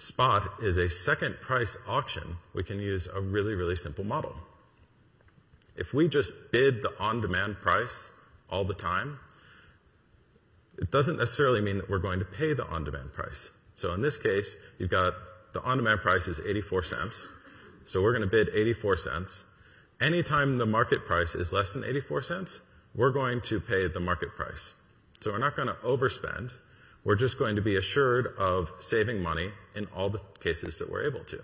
spot 0.00 0.62
is 0.62 0.78
a 0.78 0.88
second 0.88 1.40
price 1.40 1.76
auction, 1.86 2.36
we 2.54 2.62
can 2.62 2.78
use 2.78 3.08
a 3.12 3.20
really, 3.20 3.54
really 3.54 3.76
simple 3.76 4.04
model. 4.04 4.34
If 5.76 5.94
we 5.94 6.08
just 6.08 6.32
bid 6.50 6.82
the 6.82 6.92
on-demand 6.98 7.60
price 7.60 8.10
all 8.50 8.64
the 8.64 8.74
time, 8.74 9.18
it 10.78 10.90
doesn't 10.90 11.18
necessarily 11.18 11.60
mean 11.60 11.78
that 11.78 11.90
we're 11.90 11.98
going 11.98 12.18
to 12.20 12.24
pay 12.24 12.54
the 12.54 12.66
on-demand 12.66 13.12
price. 13.12 13.52
So 13.76 13.92
in 13.92 14.00
this 14.00 14.16
case, 14.16 14.56
you've 14.78 14.90
got 14.90 15.14
the 15.52 15.62
on-demand 15.62 16.00
price 16.00 16.28
is 16.28 16.40
84 16.40 16.82
cents. 16.82 17.28
So 17.86 18.02
we're 18.02 18.12
going 18.12 18.28
to 18.28 18.30
bid 18.30 18.48
84 18.54 18.96
cents. 18.96 19.46
Anytime 20.00 20.58
the 20.58 20.66
market 20.66 21.04
price 21.04 21.34
is 21.34 21.52
less 21.52 21.72
than 21.72 21.84
84 21.84 22.22
cents, 22.22 22.62
we're 22.94 23.12
going 23.12 23.40
to 23.42 23.60
pay 23.60 23.88
the 23.88 24.00
market 24.00 24.36
price. 24.36 24.74
So 25.20 25.32
we're 25.32 25.38
not 25.38 25.56
going 25.56 25.68
to 25.68 25.74
overspend. 25.74 26.52
We're 27.08 27.16
just 27.16 27.38
going 27.38 27.56
to 27.56 27.62
be 27.62 27.74
assured 27.74 28.34
of 28.38 28.70
saving 28.80 29.22
money 29.22 29.50
in 29.74 29.86
all 29.96 30.10
the 30.10 30.20
cases 30.40 30.76
that 30.76 30.90
we're 30.90 31.06
able 31.06 31.24
to. 31.24 31.42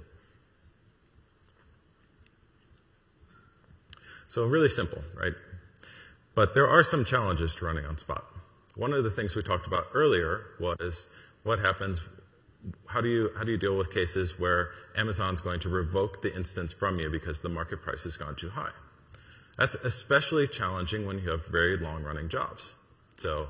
So 4.29 4.45
really 4.45 4.69
simple, 4.69 5.03
right? 5.19 5.33
But 6.35 6.53
there 6.53 6.69
are 6.69 6.83
some 6.83 7.07
challenges 7.07 7.55
to 7.55 7.65
running 7.65 7.87
on 7.87 7.97
Spot. 7.97 8.27
One 8.77 8.93
of 8.93 9.05
the 9.05 9.11
things 9.11 9.35
we 9.35 9.43
talked 9.43 9.67
about 9.67 9.85
earlier 9.95 10.45
was 10.61 11.07
what 11.45 11.61
happens, 11.61 12.03
how 12.85 13.01
do 13.01 13.09
you, 13.09 13.31
how 13.35 13.45
do 13.45 13.53
you 13.53 13.57
deal 13.57 13.79
with 13.79 13.91
cases 13.91 14.39
where 14.39 14.69
Amazon's 14.95 15.41
going 15.41 15.61
to 15.61 15.71
revoke 15.71 16.21
the 16.21 16.37
instance 16.37 16.75
from 16.75 16.99
you 16.99 17.09
because 17.09 17.41
the 17.41 17.49
market 17.49 17.81
price 17.81 18.05
has 18.05 18.19
gone 18.19 18.37
too 18.37 18.51
high? 18.51 18.73
That's 19.57 19.77
especially 19.77 20.47
challenging 20.47 21.07
when 21.07 21.21
you 21.21 21.31
have 21.31 21.47
very 21.47 21.79
long 21.79 22.03
running 22.03 22.29
jobs. 22.29 22.75
So 23.17 23.49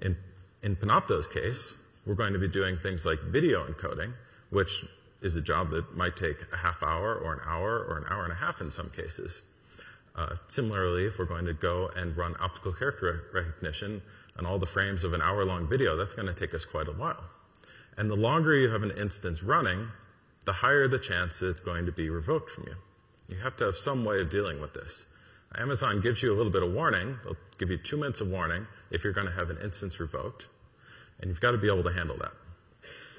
in, 0.00 0.16
in 0.62 0.76
Panopto's 0.76 1.26
case, 1.26 1.74
we're 2.06 2.14
going 2.14 2.32
to 2.32 2.38
be 2.38 2.48
doing 2.48 2.78
things 2.78 3.06
like 3.06 3.20
video 3.22 3.66
encoding, 3.66 4.12
which 4.50 4.84
is 5.22 5.36
a 5.36 5.40
job 5.40 5.70
that 5.70 5.96
might 5.96 6.16
take 6.16 6.38
a 6.52 6.56
half 6.56 6.82
hour 6.82 7.14
or 7.14 7.32
an 7.32 7.40
hour 7.46 7.78
or 7.78 7.98
an 7.98 8.04
hour 8.10 8.24
and 8.24 8.32
a 8.32 8.36
half 8.36 8.60
in 8.60 8.70
some 8.70 8.90
cases. 8.90 9.42
Uh, 10.16 10.36
similarly, 10.48 11.06
if 11.06 11.18
we're 11.18 11.24
going 11.24 11.44
to 11.44 11.54
go 11.54 11.88
and 11.94 12.16
run 12.16 12.34
optical 12.40 12.72
character 12.72 13.22
recognition 13.32 14.02
on 14.38 14.46
all 14.46 14.58
the 14.58 14.66
frames 14.66 15.04
of 15.04 15.12
an 15.12 15.22
hour 15.22 15.44
long 15.44 15.68
video, 15.68 15.96
that's 15.96 16.14
going 16.14 16.26
to 16.26 16.34
take 16.34 16.54
us 16.54 16.64
quite 16.64 16.88
a 16.88 16.92
while. 16.92 17.24
And 17.96 18.10
the 18.10 18.16
longer 18.16 18.54
you 18.56 18.70
have 18.70 18.82
an 18.82 18.92
instance 18.92 19.42
running, 19.42 19.88
the 20.46 20.54
higher 20.54 20.88
the 20.88 20.98
chance 20.98 21.42
it's 21.42 21.60
going 21.60 21.86
to 21.86 21.92
be 21.92 22.08
revoked 22.08 22.50
from 22.50 22.64
you. 22.66 22.74
You 23.28 23.42
have 23.42 23.56
to 23.58 23.64
have 23.66 23.76
some 23.76 24.04
way 24.04 24.20
of 24.20 24.30
dealing 24.30 24.60
with 24.60 24.74
this. 24.74 25.04
Amazon 25.56 26.00
gives 26.00 26.22
you 26.22 26.32
a 26.32 26.36
little 26.36 26.52
bit 26.52 26.62
of 26.62 26.72
warning. 26.72 27.18
They'll 27.24 27.36
give 27.58 27.70
you 27.70 27.78
two 27.78 27.96
minutes 27.96 28.20
of 28.20 28.28
warning 28.28 28.66
if 28.90 29.04
you're 29.04 29.12
going 29.12 29.26
to 29.26 29.32
have 29.32 29.50
an 29.50 29.58
instance 29.62 30.00
revoked. 30.00 30.46
And 31.20 31.28
you've 31.28 31.40
got 31.40 31.52
to 31.52 31.58
be 31.58 31.68
able 31.68 31.84
to 31.84 31.92
handle 31.92 32.16
that. 32.18 32.32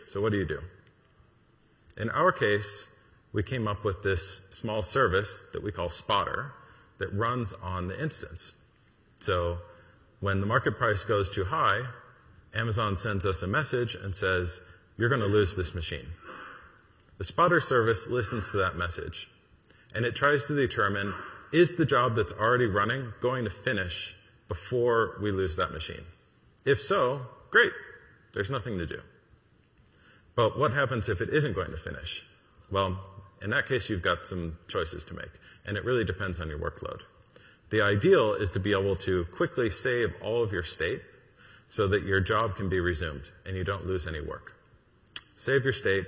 So 0.07 0.21
what 0.21 0.31
do 0.31 0.37
you 0.37 0.45
do? 0.45 0.59
In 1.97 2.09
our 2.09 2.31
case, 2.31 2.87
we 3.31 3.43
came 3.43 3.67
up 3.67 3.83
with 3.83 4.03
this 4.03 4.41
small 4.49 4.81
service 4.81 5.43
that 5.53 5.63
we 5.63 5.71
call 5.71 5.89
Spotter 5.89 6.53
that 6.97 7.13
runs 7.13 7.53
on 7.61 7.87
the 7.87 8.01
instance. 8.01 8.53
So 9.19 9.59
when 10.19 10.39
the 10.39 10.45
market 10.45 10.77
price 10.77 11.03
goes 11.03 11.29
too 11.29 11.45
high, 11.45 11.81
Amazon 12.53 12.97
sends 12.97 13.25
us 13.25 13.41
a 13.41 13.47
message 13.47 13.95
and 13.95 14.15
says, 14.15 14.61
you're 14.97 15.09
going 15.09 15.21
to 15.21 15.27
lose 15.27 15.55
this 15.55 15.73
machine. 15.73 16.07
The 17.17 17.23
spotter 17.23 17.59
service 17.59 18.07
listens 18.07 18.51
to 18.51 18.57
that 18.57 18.75
message 18.75 19.29
and 19.93 20.05
it 20.05 20.15
tries 20.15 20.45
to 20.45 20.55
determine 20.55 21.13
is 21.51 21.75
the 21.75 21.85
job 21.85 22.15
that's 22.15 22.33
already 22.33 22.65
running 22.65 23.13
going 23.21 23.43
to 23.43 23.49
finish 23.49 24.15
before 24.51 25.17
we 25.21 25.31
lose 25.31 25.55
that 25.55 25.71
machine? 25.71 26.03
If 26.65 26.81
so, 26.81 27.21
great. 27.51 27.71
There's 28.33 28.49
nothing 28.49 28.77
to 28.79 28.85
do. 28.85 28.99
But 30.35 30.59
what 30.59 30.73
happens 30.73 31.07
if 31.07 31.21
it 31.21 31.29
isn't 31.29 31.55
going 31.55 31.71
to 31.71 31.77
finish? 31.77 32.25
Well, 32.69 32.99
in 33.41 33.51
that 33.51 33.65
case, 33.65 33.89
you've 33.89 34.01
got 34.01 34.27
some 34.27 34.57
choices 34.67 35.05
to 35.05 35.13
make, 35.13 35.31
and 35.65 35.77
it 35.77 35.85
really 35.85 36.03
depends 36.03 36.41
on 36.41 36.49
your 36.49 36.59
workload. 36.59 36.99
The 37.69 37.81
ideal 37.81 38.33
is 38.33 38.51
to 38.51 38.59
be 38.59 38.73
able 38.73 38.97
to 38.97 39.23
quickly 39.31 39.69
save 39.69 40.09
all 40.21 40.43
of 40.43 40.51
your 40.51 40.63
state 40.63 41.01
so 41.69 41.87
that 41.87 42.03
your 42.03 42.19
job 42.19 42.57
can 42.57 42.67
be 42.67 42.81
resumed 42.81 43.29
and 43.45 43.55
you 43.55 43.63
don't 43.63 43.85
lose 43.85 44.05
any 44.05 44.19
work. 44.19 44.51
Save 45.37 45.63
your 45.63 45.71
state, 45.71 46.05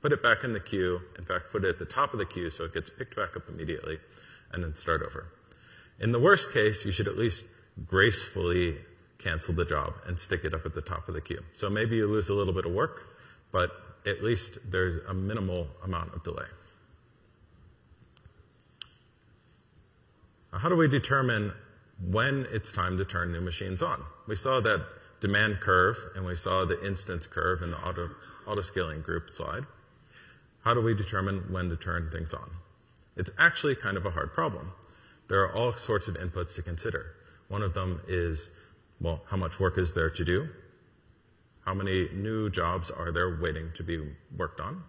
put 0.00 0.12
it 0.12 0.22
back 0.22 0.44
in 0.44 0.52
the 0.52 0.60
queue, 0.60 1.00
in 1.18 1.24
fact, 1.24 1.50
put 1.50 1.64
it 1.64 1.70
at 1.70 1.80
the 1.80 1.84
top 1.84 2.12
of 2.12 2.20
the 2.20 2.24
queue 2.24 2.50
so 2.50 2.66
it 2.66 2.72
gets 2.72 2.88
picked 2.88 3.16
back 3.16 3.34
up 3.34 3.48
immediately, 3.48 3.98
and 4.52 4.62
then 4.62 4.76
start 4.76 5.02
over. 5.02 5.26
In 6.00 6.12
the 6.12 6.20
worst 6.20 6.52
case, 6.52 6.84
you 6.84 6.92
should 6.92 7.08
at 7.08 7.18
least 7.18 7.44
gracefully 7.86 8.78
cancel 9.18 9.54
the 9.54 9.64
job 9.64 9.94
and 10.06 10.18
stick 10.18 10.44
it 10.44 10.54
up 10.54 10.64
at 10.64 10.74
the 10.74 10.80
top 10.80 11.08
of 11.08 11.14
the 11.14 11.20
queue. 11.20 11.42
So 11.54 11.68
maybe 11.68 11.96
you 11.96 12.06
lose 12.06 12.28
a 12.28 12.34
little 12.34 12.54
bit 12.54 12.66
of 12.66 12.72
work, 12.72 13.08
but 13.50 13.70
at 14.06 14.22
least 14.22 14.58
there's 14.64 14.96
a 15.08 15.14
minimal 15.14 15.68
amount 15.82 16.14
of 16.14 16.22
delay. 16.22 16.46
Now, 20.52 20.60
how 20.60 20.68
do 20.68 20.76
we 20.76 20.88
determine 20.88 21.52
when 22.00 22.46
it's 22.50 22.72
time 22.72 22.96
to 22.98 23.04
turn 23.04 23.32
new 23.32 23.40
machines 23.40 23.82
on? 23.82 24.02
We 24.26 24.36
saw 24.36 24.60
that 24.60 24.86
demand 25.20 25.60
curve 25.60 25.96
and 26.14 26.24
we 26.24 26.36
saw 26.36 26.64
the 26.64 26.84
instance 26.86 27.26
curve 27.26 27.60
in 27.62 27.72
the 27.72 27.76
auto, 27.78 28.10
auto 28.46 28.62
scaling 28.62 29.02
group 29.02 29.30
slide. 29.30 29.64
How 30.62 30.74
do 30.74 30.80
we 30.80 30.94
determine 30.94 31.52
when 31.52 31.68
to 31.70 31.76
turn 31.76 32.10
things 32.10 32.32
on? 32.32 32.50
It's 33.16 33.30
actually 33.36 33.74
kind 33.74 33.96
of 33.96 34.06
a 34.06 34.10
hard 34.10 34.32
problem. 34.32 34.72
There 35.28 35.42
are 35.42 35.54
all 35.54 35.76
sorts 35.76 36.08
of 36.08 36.14
inputs 36.16 36.54
to 36.56 36.62
consider. 36.62 37.14
One 37.48 37.62
of 37.62 37.74
them 37.74 38.00
is, 38.08 38.50
well, 39.00 39.22
how 39.26 39.36
much 39.36 39.60
work 39.60 39.78
is 39.78 39.94
there 39.94 40.10
to 40.10 40.24
do? 40.24 40.48
How 41.64 41.74
many 41.74 42.08
new 42.14 42.50
jobs 42.50 42.90
are 42.90 43.12
there 43.12 43.38
waiting 43.40 43.72
to 43.76 43.82
be 43.82 44.00
worked 44.34 44.60
on? 44.60 44.84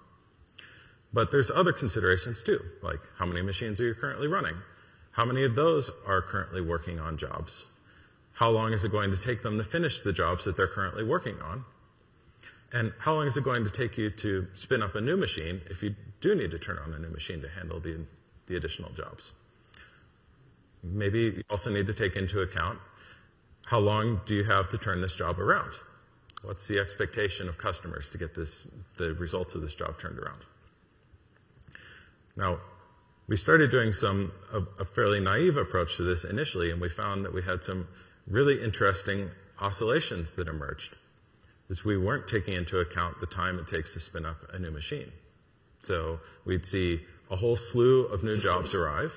But 1.12 1.32
there's 1.32 1.52
other 1.52 1.74
considerations 1.74 2.42
too, 2.44 2.60
like 2.82 3.00
how 3.18 3.26
many 3.26 3.42
machines 3.42 3.82
are 3.82 3.88
you 3.88 3.96
currently 3.96 4.28
running? 4.28 4.56
How 5.12 5.26
many 5.26 5.44
of 5.44 5.56
those 5.56 5.92
are 6.08 6.22
currently 6.22 6.62
working 6.62 7.00
on 7.00 7.18
jobs? 7.18 7.66
How 8.34 8.50
long 8.50 8.72
is 8.72 8.86
it 8.86 8.92
going 8.92 9.12
to 9.12 9.18
take 9.18 9.42
them 9.42 9.58
to 9.58 9.64
finish 9.64 10.02
the 10.02 10.14
jobs 10.14 10.46
that 10.46 10.56
they're 10.56 10.68
currently 10.68 11.04
working 11.04 11.42
on? 11.42 11.66
And 12.72 12.94
how 13.00 13.16
long 13.16 13.28
is 13.28 13.36
it 13.36 13.44
going 13.44 13.66
to 13.66 13.72
take 13.72 13.98
you 13.98 14.12
to 14.12 14.48
spin 14.54 14.84
up 14.84 14.96
a 14.96 15.02
new 15.02 15.18
machine 15.18 15.62
if 15.70 15.82
you 15.84 15.96
do 16.22 16.36
need 16.36 16.52
to 16.52 16.60
turn 16.60 16.78
on 16.78 16.94
a 16.94 17.00
new 17.00 17.10
machine 17.10 17.42
to 17.42 17.50
handle 17.50 17.80
the 17.80 18.06
the 18.50 18.58
additional 18.58 18.92
jobs. 18.92 19.32
Maybe 20.84 21.20
you 21.20 21.44
also 21.50 21.72
need 21.72 21.88
to 21.88 21.94
take 21.94 22.16
into 22.16 22.42
account 22.42 22.80
how 23.66 23.80
long 23.80 24.22
do 24.26 24.34
you 24.34 24.46
have 24.46 24.70
to 24.70 24.78
turn 24.78 25.02
this 25.02 25.14
job 25.14 25.40
around? 25.40 25.74
What's 26.42 26.68
the 26.68 26.80
expectation 26.80 27.48
of 27.48 27.58
customers 27.58 28.10
to 28.12 28.18
get 28.18 28.34
this, 28.34 28.66
the 28.98 29.14
results 29.14 29.54
of 29.56 29.62
this 29.62 29.76
job 29.76 30.00
turned 30.00 30.18
around? 30.18 30.42
Now, 32.36 32.60
we 33.28 33.38
started 33.38 33.70
doing 33.70 33.94
some, 33.94 34.32
a, 34.52 34.62
a 34.82 34.86
fairly 34.86 35.20
naive 35.20 35.58
approach 35.58 35.98
to 35.98 36.04
this 36.04 36.24
initially, 36.24 36.72
and 36.72 36.82
we 36.82 36.90
found 36.90 37.26
that 37.26 37.34
we 37.34 37.44
had 37.44 37.64
some 37.64 37.88
really 38.26 38.64
interesting 38.64 39.30
oscillations 39.60 40.36
that 40.36 40.48
emerged 40.48 40.96
is 41.70 41.86
we 41.86 41.98
weren't 41.98 42.28
taking 42.28 42.56
into 42.56 42.80
account 42.80 43.20
the 43.20 43.28
time 43.28 43.60
it 43.60 43.68
takes 43.68 43.94
to 43.94 44.00
spin 44.00 44.26
up 44.26 44.38
a 44.52 44.58
new 44.58 44.72
machine. 44.72 45.12
So 45.84 46.20
we'd 46.46 46.66
see 46.66 47.02
a 47.30 47.36
whole 47.36 47.56
slew 47.56 48.06
of 48.06 48.24
new 48.24 48.38
jobs 48.38 48.74
arrive. 48.74 49.14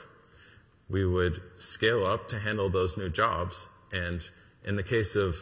We 0.93 1.07
would 1.07 1.41
scale 1.57 2.05
up 2.05 2.29
to 2.29 2.39
handle 2.39 2.69
those 2.69 2.99
new 2.99 3.09
jobs. 3.09 3.71
And 3.91 4.21
in 4.63 4.77
the 4.77 4.83
case 4.83 5.17
of 5.17 5.37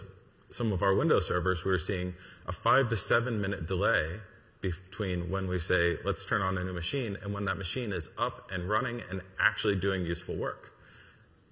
some 0.51 0.73
of 0.73 0.81
our 0.81 0.95
Windows 0.95 1.27
servers, 1.27 1.65
we 1.65 1.73
were 1.73 1.79
seeing 1.79 2.15
a 2.47 2.53
five 2.53 2.89
to 2.91 2.97
seven 2.97 3.41
minute 3.41 3.67
delay 3.67 4.21
between 4.61 5.29
when 5.29 5.49
we 5.49 5.59
say, 5.59 5.97
let's 6.05 6.25
turn 6.25 6.41
on 6.41 6.57
a 6.57 6.63
new 6.63 6.73
machine 6.73 7.17
and 7.21 7.35
when 7.35 7.47
that 7.47 7.59
machine 7.59 7.93
is 7.93 8.11
up 8.17 8.49
and 8.53 8.69
running 8.69 9.03
and 9.11 9.23
actually 9.41 9.75
doing 9.75 10.05
useful 10.07 10.37
work. 10.37 10.73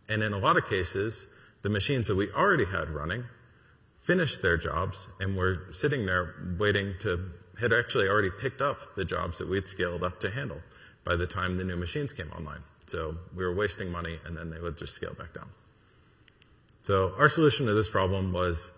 And 0.09 0.23
in 0.23 0.33
a 0.33 0.39
lot 0.39 0.57
of 0.57 0.67
cases, 0.67 1.27
the 1.63 1.69
machines 1.69 2.07
that 2.07 2.15
we 2.15 2.31
already 2.31 2.67
had 2.67 2.91
running 2.91 3.25
finished 3.97 4.43
their 4.43 4.57
jobs 4.57 5.09
and 5.19 5.37
were 5.37 5.67
sitting 5.73 6.07
there 6.07 6.35
waiting 6.57 6.95
to, 7.01 7.31
had 7.61 7.73
actually 7.73 8.07
already 8.07 8.31
picked 8.31 8.63
up 8.63 8.95
the 8.95 9.05
jobs 9.05 9.39
that 9.39 9.49
we'd 9.49 9.67
scaled 9.67 10.05
up 10.05 10.21
to 10.21 10.31
handle 10.31 10.61
by 11.05 11.17
the 11.17 11.27
time 11.27 11.57
the 11.57 11.65
new 11.65 11.77
machines 11.77 12.13
came 12.13 12.31
online. 12.31 12.63
So 12.89 13.17
we 13.35 13.45
were 13.45 13.55
wasting 13.55 13.91
money 13.91 14.19
and 14.25 14.37
then 14.37 14.51
they 14.51 14.61
would 14.61 14.77
just 14.77 14.95
scale 14.95 15.15
back 15.15 15.35
down. 15.35 15.51
So 16.83 17.13
our 17.19 17.29
solution 17.29 17.67
to 17.67 17.75
this 17.75 17.91
problem 17.91 18.33
was 18.33 18.73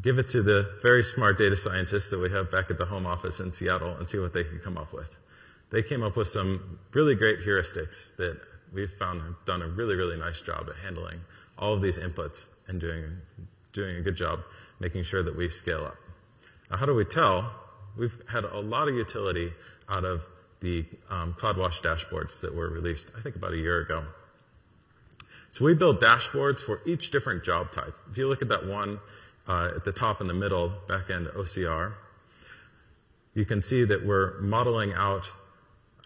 give 0.00 0.18
it 0.18 0.30
to 0.30 0.42
the 0.42 0.78
very 0.80 1.02
smart 1.02 1.38
data 1.38 1.56
scientists 1.56 2.10
that 2.10 2.18
we 2.18 2.30
have 2.30 2.50
back 2.50 2.70
at 2.70 2.78
the 2.78 2.86
home 2.86 3.06
office 3.06 3.40
in 3.40 3.52
Seattle 3.52 3.96
and 3.96 4.08
see 4.08 4.18
what 4.18 4.32
they 4.32 4.44
could 4.44 4.62
come 4.62 4.78
up 4.78 4.92
with. 4.92 5.16
They 5.70 5.82
came 5.82 6.02
up 6.02 6.16
with 6.16 6.28
some 6.28 6.78
really 6.92 7.14
great 7.14 7.40
heuristics 7.40 8.14
that 8.16 8.40
we've 8.72 8.92
found 8.92 9.22
have 9.22 9.44
done 9.46 9.62
a 9.62 9.68
really, 9.68 9.96
really 9.96 10.16
nice 10.16 10.40
job 10.40 10.68
at 10.68 10.76
handling 10.76 11.20
all 11.58 11.74
of 11.74 11.82
these 11.82 11.98
inputs 11.98 12.48
and 12.68 12.80
doing, 12.80 13.18
doing 13.72 13.96
a 13.96 14.02
good 14.02 14.16
job 14.16 14.40
making 14.80 15.04
sure 15.04 15.22
that 15.22 15.36
we 15.36 15.48
scale 15.48 15.84
up. 15.84 15.96
Now, 16.70 16.76
how 16.76 16.86
do 16.86 16.94
we 16.94 17.04
tell? 17.04 17.52
We've 17.96 18.16
had 18.30 18.44
a 18.44 18.60
lot 18.60 18.88
of 18.88 18.94
utility 18.94 19.52
out 19.88 20.04
of 20.04 20.26
the 20.62 20.86
um, 21.10 21.34
CloudWatch 21.38 21.82
dashboards 21.82 22.40
that 22.40 22.54
were 22.54 22.70
released, 22.70 23.08
I 23.16 23.20
think, 23.20 23.36
about 23.36 23.52
a 23.52 23.58
year 23.58 23.80
ago. 23.80 24.04
So 25.50 25.64
we 25.66 25.74
build 25.74 26.00
dashboards 26.00 26.60
for 26.60 26.80
each 26.86 27.10
different 27.10 27.44
job 27.44 27.72
type. 27.72 27.94
If 28.10 28.16
you 28.16 28.28
look 28.28 28.40
at 28.40 28.48
that 28.48 28.66
one 28.66 29.00
uh, 29.46 29.72
at 29.76 29.84
the 29.84 29.92
top 29.92 30.20
in 30.20 30.28
the 30.28 30.34
middle, 30.34 30.72
backend 30.88 31.34
OCR, 31.36 31.94
you 33.34 33.44
can 33.44 33.60
see 33.60 33.84
that 33.84 34.06
we're 34.06 34.40
modeling 34.40 34.92
out 34.94 35.30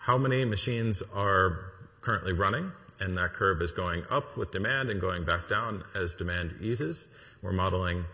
how 0.01 0.17
many 0.19 0.45
machines 0.45 1.03
are 1.15 1.73
currently 2.01 2.33
running, 2.33 2.73
and 2.99 3.17
that 3.19 3.35
curve 3.35 3.61
is 3.61 3.73
going 3.73 4.05
up 4.11 4.37
with 4.37 4.53
demand 4.53 4.91
and 4.91 5.01
going 5.01 5.25
back 5.25 5.49
down 5.49 5.85
as 5.95 6.15
demand 6.15 6.55
eases. 6.61 7.09
We're 7.43 7.53
modeling 7.53 8.07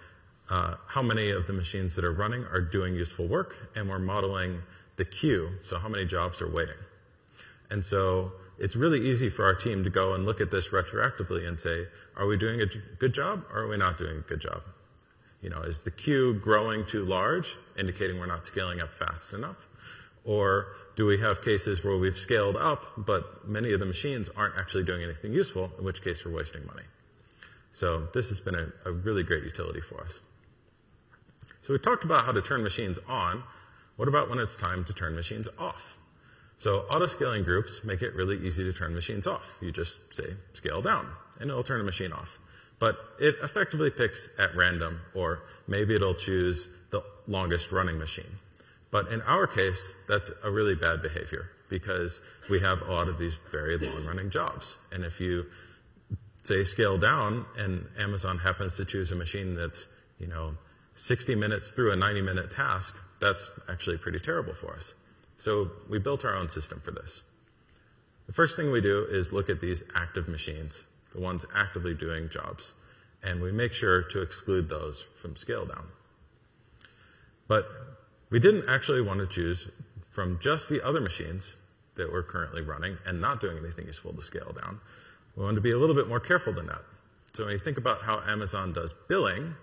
uh, 0.51 0.77
how 0.87 1.03
many 1.03 1.31
of 1.31 1.47
the 1.47 1.53
machines 1.53 1.95
that 1.97 2.05
are 2.05 2.13
running 2.13 2.45
are 2.45 2.61
doing 2.61 2.95
useful 2.95 3.27
work, 3.27 3.71
and 3.75 3.89
we're 3.89 3.99
modeling 3.99 4.63
the 4.97 5.05
queue, 5.05 5.59
so 5.63 5.79
how 5.79 5.89
many 5.89 6.05
jobs 6.05 6.41
are 6.43 6.51
waiting. 6.51 6.77
And 7.71 7.85
so 7.85 8.33
it's 8.59 8.77
really 8.77 9.09
easy 9.11 9.31
for 9.31 9.45
our 9.45 9.55
team 9.55 9.85
to 9.85 9.91
go 9.91 10.15
and 10.15 10.25
look 10.25 10.41
at 10.41 10.51
this 10.51 10.69
retroactively 10.69 11.47
and 11.47 11.59
say, 11.59 11.87
are 12.17 12.27
we 12.27 12.37
doing 12.37 12.61
a 12.61 12.67
good 12.99 13.15
job 13.15 13.45
or 13.53 13.63
are 13.63 13.69
we 13.69 13.77
not 13.77 13.99
doing 13.99 14.19
a 14.19 14.21
good 14.21 14.41
job? 14.41 14.63
You 15.41 15.51
know, 15.51 15.63
is 15.63 15.83
the 15.83 15.91
queue 15.91 16.35
growing 16.35 16.87
too 16.87 17.05
large, 17.05 17.57
indicating 17.79 18.19
we're 18.19 18.27
not 18.27 18.47
scaling 18.47 18.81
up 18.81 18.93
fast 18.93 19.33
enough? 19.33 19.67
Or 20.25 20.69
do 20.95 21.07
we 21.07 21.19
have 21.19 21.43
cases 21.43 21.83
where 21.83 21.97
we've 21.97 22.19
scaled 22.19 22.57
up, 22.57 22.87
but 22.97 23.49
many 23.49 23.73
of 23.73 23.81
the 23.81 23.87
machines 23.87 24.29
aren't 24.37 24.57
actually 24.57 24.85
doing 24.85 25.03
anything 25.03 25.33
useful, 25.33 25.73
in 25.79 25.85
which 25.85 26.03
case 26.03 26.25
we're 26.25 26.33
wasting 26.33 26.65
money? 26.67 26.85
So 27.73 28.09
this 28.13 28.29
has 28.29 28.41
been 28.41 28.55
a, 28.55 28.69
a 28.85 28.93
really 28.93 29.23
great 29.23 29.43
utility 29.43 29.81
for 29.81 30.03
us. 30.05 30.21
So 31.63 31.73
we 31.73 31.79
talked 31.79 32.05
about 32.05 32.25
how 32.25 32.33
to 32.33 32.43
turn 32.43 32.63
machines 32.63 32.99
on. 33.09 33.43
What 33.97 34.09
about 34.09 34.29
when 34.29 34.39
it's 34.39 34.57
time 34.57 34.85
to 34.85 34.93
turn 34.93 35.15
machines 35.15 35.49
off? 35.59 35.97
So 36.59 36.81
auto-scaling 36.91 37.45
groups 37.45 37.83
make 37.85 38.03
it 38.03 38.15
really 38.15 38.39
easy 38.47 38.63
to 38.65 38.73
turn 38.73 38.95
machines 38.95 39.27
off. 39.27 39.57
You 39.61 39.73
just 39.73 40.15
say 40.15 40.37
scale 40.53 40.81
down, 40.81 41.09
and 41.41 41.51
it'll 41.51 41.65
turn 41.65 41.81
a 41.81 41.85
machine 41.85 42.13
off 42.13 42.39
but 42.83 42.97
it 43.21 43.37
effectively 43.45 43.91
picks 43.91 44.29
at 44.41 44.57
random, 44.57 44.99
or 45.15 45.45
maybe 45.69 45.95
it'll 45.95 46.17
choose 46.17 46.69
the 46.91 47.01
longest 47.29 47.71
running 47.71 47.97
machine. 47.97 48.41
But 48.91 49.07
in 49.07 49.23
our 49.23 49.47
case, 49.47 49.95
that's 50.09 50.33
a 50.43 50.51
really 50.51 50.75
bad 50.75 51.01
behavior 51.01 51.49
because 51.69 52.21
we 52.51 52.59
have 52.59 52.83
a 52.83 52.91
lot 52.93 53.07
of 53.07 53.19
these 53.19 53.39
very 53.53 53.79
long 53.79 54.05
running 54.05 54.31
jobs. 54.31 54.79
And 54.91 55.05
if 55.05 55.21
you 55.21 55.47
say 56.43 56.65
scale 56.65 56.99
down 56.99 57.47
and 57.57 57.87
Amazon 57.97 58.39
happens 58.39 58.77
to 58.79 58.85
choose 58.85 59.13
a 59.13 59.15
machine 59.15 59.55
that's, 59.55 59.87
you 60.19 60.27
know, 60.27 60.57
60 60.97 61.37
minutes 61.37 61.71
through 61.71 61.93
a 61.93 61.97
90 61.97 62.23
minute 62.23 62.51
task, 62.51 62.97
that's 63.23 63.51
actually 63.71 63.97
pretty 63.97 64.19
terrible 64.19 64.53
for 64.53 64.75
us. 64.75 64.95
So 65.39 65.71
we 65.89 65.99
built 65.99 66.25
our 66.25 66.35
own 66.35 66.51
system 66.51 66.83
for 66.85 66.91
this. 66.91 67.23
The 68.27 68.33
first 68.33 68.57
thing 68.57 68.71
we 68.71 68.81
do 68.81 69.07
is 69.11 69.33
look 69.33 69.49
at 69.49 69.61
these 69.61 69.83
active 69.95 70.29
machines 70.29 70.85
the 71.13 71.21
ones 71.21 71.45
actively 71.55 71.95
doing 71.95 72.29
jobs. 72.29 72.73
And 73.23 73.41
we 73.41 73.53
make 73.53 73.73
sure 73.73 74.03
to 74.03 74.21
exclude 74.21 74.69
those 74.69 75.07
from 75.21 75.37
scale 75.37 75.65
down. 75.65 75.89
But 77.47 77.67
we 78.31 78.41
didn't 78.41 78.69
actually 78.69 79.03
want 79.03 79.21
to 79.21 79.27
choose 79.27 79.69
from 80.11 80.39
just 80.41 80.69
the 80.69 80.85
other 80.85 81.01
machines 81.01 81.57
that 81.97 82.11
were 82.11 82.23
currently 82.23 82.63
running 82.63 82.99
and 83.07 83.21
not 83.21 83.41
doing 83.41 83.59
anything 83.59 83.87
useful 83.87 84.13
to 84.15 84.23
scale 84.23 84.55
down. 84.61 84.81
We 85.37 85.45
wanted 85.45 85.57
to 85.57 85.61
be 85.61 85.71
a 85.71 85.79
little 85.79 85.95
bit 85.95 86.09
more 86.09 86.21
careful 86.21 86.53
than 86.53 86.67
that. 86.67 86.83
So 87.35 87.45
when 87.45 87.53
you 87.53 87.59
think 87.59 87.79
about 87.79 88.03
how 88.03 88.21
Amazon 88.27 88.73
does 88.73 88.95
billing, 89.09 89.55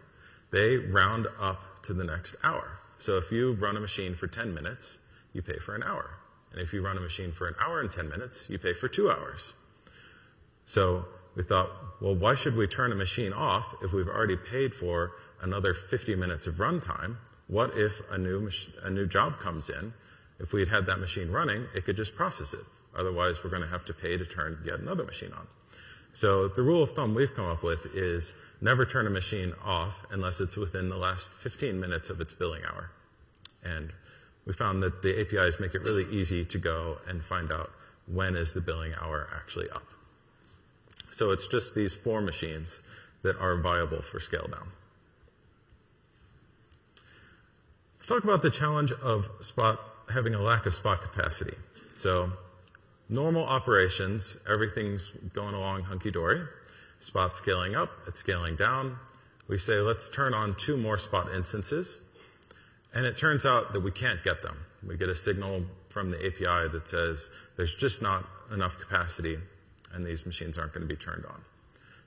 they 0.52 0.78
round 0.78 1.28
up 1.40 1.84
to 1.84 1.94
the 1.94 2.04
next 2.04 2.36
hour. 2.44 2.79
So 3.00 3.18
if 3.18 3.32
you 3.32 3.54
run 3.54 3.78
a 3.78 3.80
machine 3.80 4.14
for 4.14 4.28
10 4.28 4.54
minutes, 4.54 5.00
you 5.34 5.42
pay 5.42 5.58
for 5.58 5.74
an 5.74 5.84
hour. 5.84 6.20
And 6.52 6.62
if 6.62 6.74
you 6.74 6.84
run 6.84 6.98
a 6.98 7.02
machine 7.02 7.32
for 7.32 7.48
an 7.48 7.56
hour 7.64 7.80
and 7.80 7.92
10 7.92 8.10
minutes, 8.10 8.46
you 8.50 8.60
pay 8.60 8.74
for 8.74 8.88
two 8.88 9.10
hours. 9.10 9.54
So 10.66 11.06
we 11.36 11.44
thought, 11.44 11.70
well, 12.02 12.16
why 12.16 12.36
should 12.36 12.56
we 12.56 12.68
turn 12.68 12.92
a 12.92 12.96
machine 12.96 13.32
off 13.32 13.74
if 13.82 13.94
we've 13.94 14.08
already 14.08 14.36
paid 14.36 14.76
for 14.76 15.14
another 15.42 15.74
50 15.74 16.16
minutes 16.16 16.46
of 16.48 16.56
runtime? 16.56 17.18
What 17.48 17.72
if 17.76 18.02
a 18.12 18.18
new, 18.18 18.50
a 18.84 18.90
new 18.90 19.08
job 19.08 19.40
comes 19.40 19.70
in? 19.70 19.94
If 20.40 20.54
we 20.54 20.60
had 20.60 20.70
had 20.70 20.86
that 20.88 21.00
machine 21.00 21.30
running, 21.30 21.68
it 21.74 21.86
could 21.86 21.98
just 21.98 22.16
process 22.16 22.54
it. 22.54 22.66
Otherwise, 22.98 23.44
we're 23.44 23.50
going 23.50 23.62
to 23.62 23.68
have 23.70 23.86
to 23.86 23.94
pay 23.94 24.18
to 24.18 24.26
turn 24.26 24.60
yet 24.66 24.80
another 24.80 25.04
machine 25.04 25.32
on. 25.32 25.48
So 26.14 26.48
the 26.48 26.62
rule 26.62 26.84
of 26.84 26.92
thumb 26.92 27.14
we've 27.14 27.34
come 27.34 27.46
up 27.46 27.64
with 27.64 27.96
is 27.96 28.34
never 28.62 28.86
turn 28.86 29.08
a 29.08 29.10
machine 29.10 29.54
off 29.64 30.06
unless 30.12 30.42
it's 30.42 30.58
within 30.58 30.90
the 30.90 30.98
last 30.98 31.30
15 31.30 31.80
minutes 31.80 32.10
of 32.10 32.20
its 32.20 32.34
billing 32.34 32.64
hour. 32.66 32.92
And 33.64 33.94
we 34.46 34.54
found 34.54 34.82
that 34.84 35.02
the 35.02 35.20
APIs 35.22 35.60
make 35.60 35.76
it 35.76 35.82
really 35.82 36.06
easy 36.12 36.44
to 36.46 36.58
go 36.58 36.98
and 37.08 37.24
find 37.24 37.52
out 37.52 37.72
when 38.08 38.36
is 38.36 38.54
the 38.54 38.62
billing 38.62 38.94
hour 39.00 39.30
actually 39.36 39.70
up. 39.70 39.86
So 41.12 41.32
it's 41.32 41.48
just 41.48 41.76
these 41.76 41.94
four 41.94 42.22
machines 42.22 42.82
that 43.22 43.38
are 43.38 43.58
viable 43.58 44.02
for 44.02 44.20
scale 44.20 44.48
down. 44.52 44.72
Let's 47.96 48.08
talk 48.08 48.24
about 48.24 48.42
the 48.42 48.50
challenge 48.50 48.92
of 48.92 49.30
spot 49.42 49.80
having 50.12 50.34
a 50.34 50.42
lack 50.42 50.66
of 50.66 50.74
spot 50.74 51.02
capacity. 51.02 51.56
So 51.96 52.32
normal 53.10 53.44
operations, 53.44 54.38
everything's 54.48 55.12
going 55.34 55.56
along 55.56 55.84
hunky 55.84 56.12
dory. 56.12 56.46
Spot 57.00 57.36
scaling 57.36 57.76
up, 57.76 57.90
it's 58.08 58.20
scaling 58.20 58.56
down. 58.56 58.98
We 59.48 59.58
say, 59.58 59.80
let's 59.80 60.10
turn 60.10 60.34
on 60.34 60.56
two 60.56 60.78
more 60.78 60.98
spot 60.98 61.34
instances. 61.34 61.98
And 62.94 63.06
it 63.06 63.18
turns 63.18 63.46
out 63.46 63.74
that 63.74 63.80
we 63.82 63.92
can't 63.92 64.24
get 64.24 64.42
them. 64.42 64.58
We 64.86 64.96
get 64.96 65.10
a 65.10 65.16
signal 65.16 65.64
from 65.90 66.12
the 66.12 66.18
API 66.18 66.72
that 66.72 66.88
says 66.88 67.30
there's 67.58 67.74
just 67.76 68.02
not 68.02 68.28
enough 68.52 68.78
capacity 68.78 69.38
and 69.92 70.06
these 70.06 70.26
machines 70.26 70.58
aren't 70.58 70.74
going 70.74 70.88
to 70.88 70.94
be 70.94 71.00
turned 71.00 71.26
on. 71.26 71.42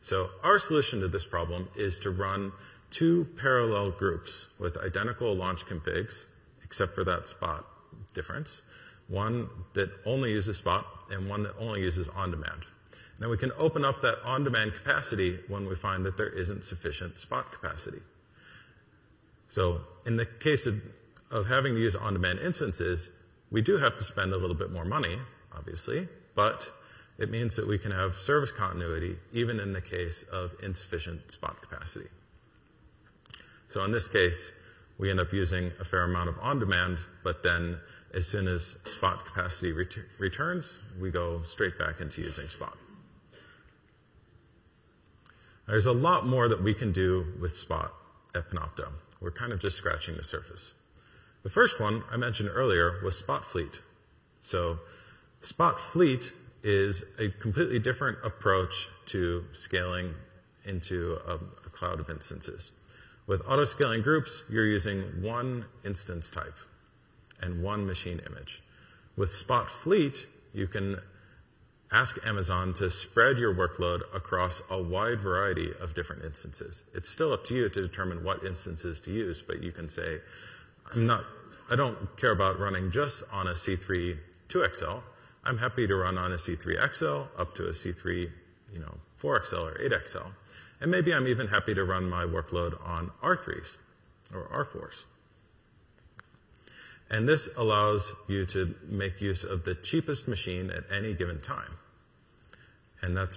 So 0.00 0.30
our 0.42 0.58
solution 0.58 1.00
to 1.00 1.08
this 1.08 1.26
problem 1.26 1.68
is 1.76 1.98
to 2.00 2.10
run 2.10 2.52
two 2.90 3.26
parallel 3.40 3.90
groups 3.90 4.48
with 4.58 4.76
identical 4.76 5.34
launch 5.34 5.64
configs, 5.66 6.26
except 6.62 6.94
for 6.94 7.04
that 7.04 7.28
spot 7.28 7.66
difference. 8.14 8.62
One 9.12 9.50
that 9.74 9.90
only 10.06 10.30
uses 10.30 10.56
spot 10.56 10.86
and 11.10 11.28
one 11.28 11.42
that 11.42 11.52
only 11.58 11.82
uses 11.82 12.08
on-demand. 12.08 12.64
Now 13.20 13.28
we 13.28 13.36
can 13.36 13.52
open 13.58 13.84
up 13.84 14.00
that 14.00 14.16
on-demand 14.24 14.72
capacity 14.72 15.38
when 15.48 15.68
we 15.68 15.74
find 15.74 16.06
that 16.06 16.16
there 16.16 16.30
isn't 16.30 16.64
sufficient 16.64 17.18
spot 17.18 17.52
capacity. 17.52 18.00
So 19.48 19.82
in 20.06 20.16
the 20.16 20.24
case 20.24 20.66
of, 20.66 20.80
of 21.30 21.46
having 21.46 21.74
to 21.74 21.80
use 21.80 21.94
on-demand 21.94 22.38
instances, 22.38 23.10
we 23.50 23.60
do 23.60 23.76
have 23.76 23.98
to 23.98 24.02
spend 24.02 24.32
a 24.32 24.38
little 24.38 24.56
bit 24.56 24.72
more 24.72 24.86
money, 24.86 25.18
obviously, 25.54 26.08
but 26.34 26.72
it 27.18 27.30
means 27.30 27.54
that 27.56 27.68
we 27.68 27.76
can 27.76 27.90
have 27.90 28.16
service 28.16 28.50
continuity 28.50 29.18
even 29.34 29.60
in 29.60 29.74
the 29.74 29.82
case 29.82 30.24
of 30.32 30.52
insufficient 30.62 31.30
spot 31.30 31.60
capacity. 31.60 32.08
So 33.68 33.84
in 33.84 33.92
this 33.92 34.08
case, 34.08 34.52
we 34.96 35.10
end 35.10 35.20
up 35.20 35.34
using 35.34 35.72
a 35.78 35.84
fair 35.84 36.04
amount 36.04 36.30
of 36.30 36.38
on-demand, 36.40 36.96
but 37.22 37.42
then 37.42 37.78
as 38.14 38.26
soon 38.26 38.46
as 38.46 38.76
spot 38.84 39.24
capacity 39.26 39.72
ret- 39.72 39.96
returns, 40.18 40.80
we 41.00 41.10
go 41.10 41.42
straight 41.44 41.78
back 41.78 42.00
into 42.00 42.20
using 42.22 42.48
spot. 42.48 42.76
There's 45.66 45.86
a 45.86 45.92
lot 45.92 46.26
more 46.26 46.48
that 46.48 46.62
we 46.62 46.74
can 46.74 46.92
do 46.92 47.34
with 47.40 47.56
spot 47.56 47.94
at 48.34 48.50
Panopto. 48.50 48.92
We're 49.20 49.30
kind 49.30 49.52
of 49.52 49.60
just 49.60 49.76
scratching 49.76 50.16
the 50.16 50.24
surface. 50.24 50.74
The 51.42 51.50
first 51.50 51.80
one 51.80 52.02
I 52.10 52.16
mentioned 52.16 52.50
earlier 52.52 53.00
was 53.02 53.18
Spot 53.18 53.44
Fleet. 53.44 53.80
So 54.40 54.80
Spot 55.40 55.80
Fleet 55.80 56.32
is 56.62 57.04
a 57.18 57.28
completely 57.28 57.78
different 57.78 58.18
approach 58.24 58.88
to 59.06 59.44
scaling 59.52 60.14
into 60.64 61.18
a, 61.26 61.34
a 61.34 61.70
cloud 61.70 62.00
of 62.00 62.10
instances. 62.10 62.72
With 63.26 63.42
auto-scaling 63.46 64.02
groups, 64.02 64.44
you're 64.48 64.66
using 64.66 65.22
one 65.22 65.66
instance 65.84 66.30
type 66.30 66.56
and 67.42 67.62
one 67.62 67.86
machine 67.86 68.20
image. 68.26 68.62
With 69.16 69.32
Spot 69.32 69.68
Fleet, 69.68 70.26
you 70.54 70.66
can 70.66 71.00
ask 71.92 72.16
Amazon 72.24 72.72
to 72.72 72.88
spread 72.88 73.36
your 73.36 73.54
workload 73.54 74.00
across 74.14 74.62
a 74.70 74.80
wide 74.80 75.20
variety 75.20 75.72
of 75.78 75.94
different 75.94 76.24
instances. 76.24 76.84
It's 76.94 77.10
still 77.10 77.32
up 77.32 77.44
to 77.46 77.54
you 77.54 77.68
to 77.68 77.82
determine 77.82 78.24
what 78.24 78.44
instances 78.44 78.98
to 79.00 79.12
use, 79.12 79.42
but 79.46 79.62
you 79.62 79.72
can 79.72 79.90
say, 79.90 80.20
I'm 80.90 81.06
not, 81.06 81.24
I 81.70 81.76
don't 81.76 82.16
care 82.16 82.30
about 82.30 82.58
running 82.58 82.90
just 82.90 83.22
on 83.30 83.46
a 83.46 83.52
C3 83.52 84.16
2XL. 84.48 85.02
I'm 85.44 85.58
happy 85.58 85.86
to 85.86 85.94
run 85.94 86.16
on 86.16 86.32
a 86.32 86.36
C3 86.36 86.94
XL 86.94 87.40
up 87.40 87.54
to 87.56 87.66
a 87.66 87.72
C3, 87.72 88.30
you 88.72 88.78
know, 88.78 88.94
4XL 89.20 89.72
or 89.72 89.78
8XL. 89.78 90.32
And 90.80 90.90
maybe 90.90 91.12
I'm 91.12 91.28
even 91.28 91.48
happy 91.48 91.74
to 91.74 91.84
run 91.84 92.08
my 92.08 92.24
workload 92.24 92.80
on 92.86 93.10
R3s 93.22 93.76
or 94.32 94.48
R4s. 94.48 95.04
And 97.12 97.28
this 97.28 97.50
allows 97.58 98.14
you 98.26 98.46
to 98.46 98.74
make 98.88 99.20
use 99.20 99.44
of 99.44 99.64
the 99.64 99.74
cheapest 99.74 100.26
machine 100.26 100.70
at 100.70 100.84
any 100.90 101.12
given 101.12 101.42
time. 101.42 101.76
And 103.02 103.14
that 103.18 103.36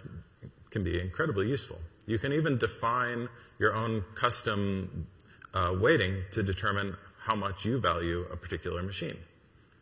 can 0.71 0.83
be 0.83 0.99
incredibly 0.99 1.49
useful. 1.49 1.79
You 2.07 2.17
can 2.17 2.31
even 2.31 2.57
define 2.57 3.27
your 3.59 3.75
own 3.75 4.05
custom 4.15 5.07
uh, 5.53 5.73
weighting 5.77 6.23
to 6.31 6.41
determine 6.41 6.95
how 7.19 7.35
much 7.35 7.65
you 7.65 7.79
value 7.79 8.25
a 8.31 8.37
particular 8.37 8.81
machine. 8.81 9.17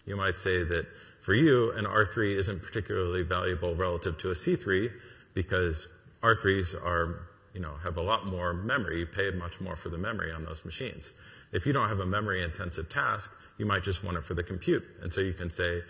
You 0.08 0.16
might 0.16 0.40
say 0.40 0.64
that 0.64 0.88
for 1.22 1.36
you, 1.36 1.72
an 1.74 1.86
R3 1.86 2.38
isn't 2.40 2.64
particularly 2.64 3.22
valuable 3.22 3.76
relative 3.76 4.18
to 4.20 4.32
a 4.32 4.34
C3 4.34 4.92
because 5.36 5.88
R3s 6.24 6.76
are, 6.84 7.28
you 7.54 7.60
know, 7.60 7.76
have 7.84 7.98
a 7.98 8.02
lot 8.02 8.26
more 8.26 8.54
memory. 8.54 9.00
You 9.00 9.06
pay 9.06 9.30
much 9.32 9.62
more 9.62 9.76
for 9.76 9.90
the 9.90 9.98
memory 9.98 10.32
on 10.32 10.46
those 10.46 10.66
machines. 10.66 11.14
If 11.52 11.66
you 11.68 11.74
don't 11.74 11.90
have 11.90 12.00
a 12.00 12.06
memory 12.06 12.42
intensive 12.44 12.90
task, 12.90 13.32
you 13.58 13.66
might 13.66 13.84
just 13.84 14.04
want 14.04 14.18
it 14.18 14.26
for 14.26 14.34
the 14.34 14.44
compute. 14.44 14.84
And 15.02 15.14
so 15.14 15.22
you 15.22 15.34
can 15.34 15.52
say, 15.52 15.82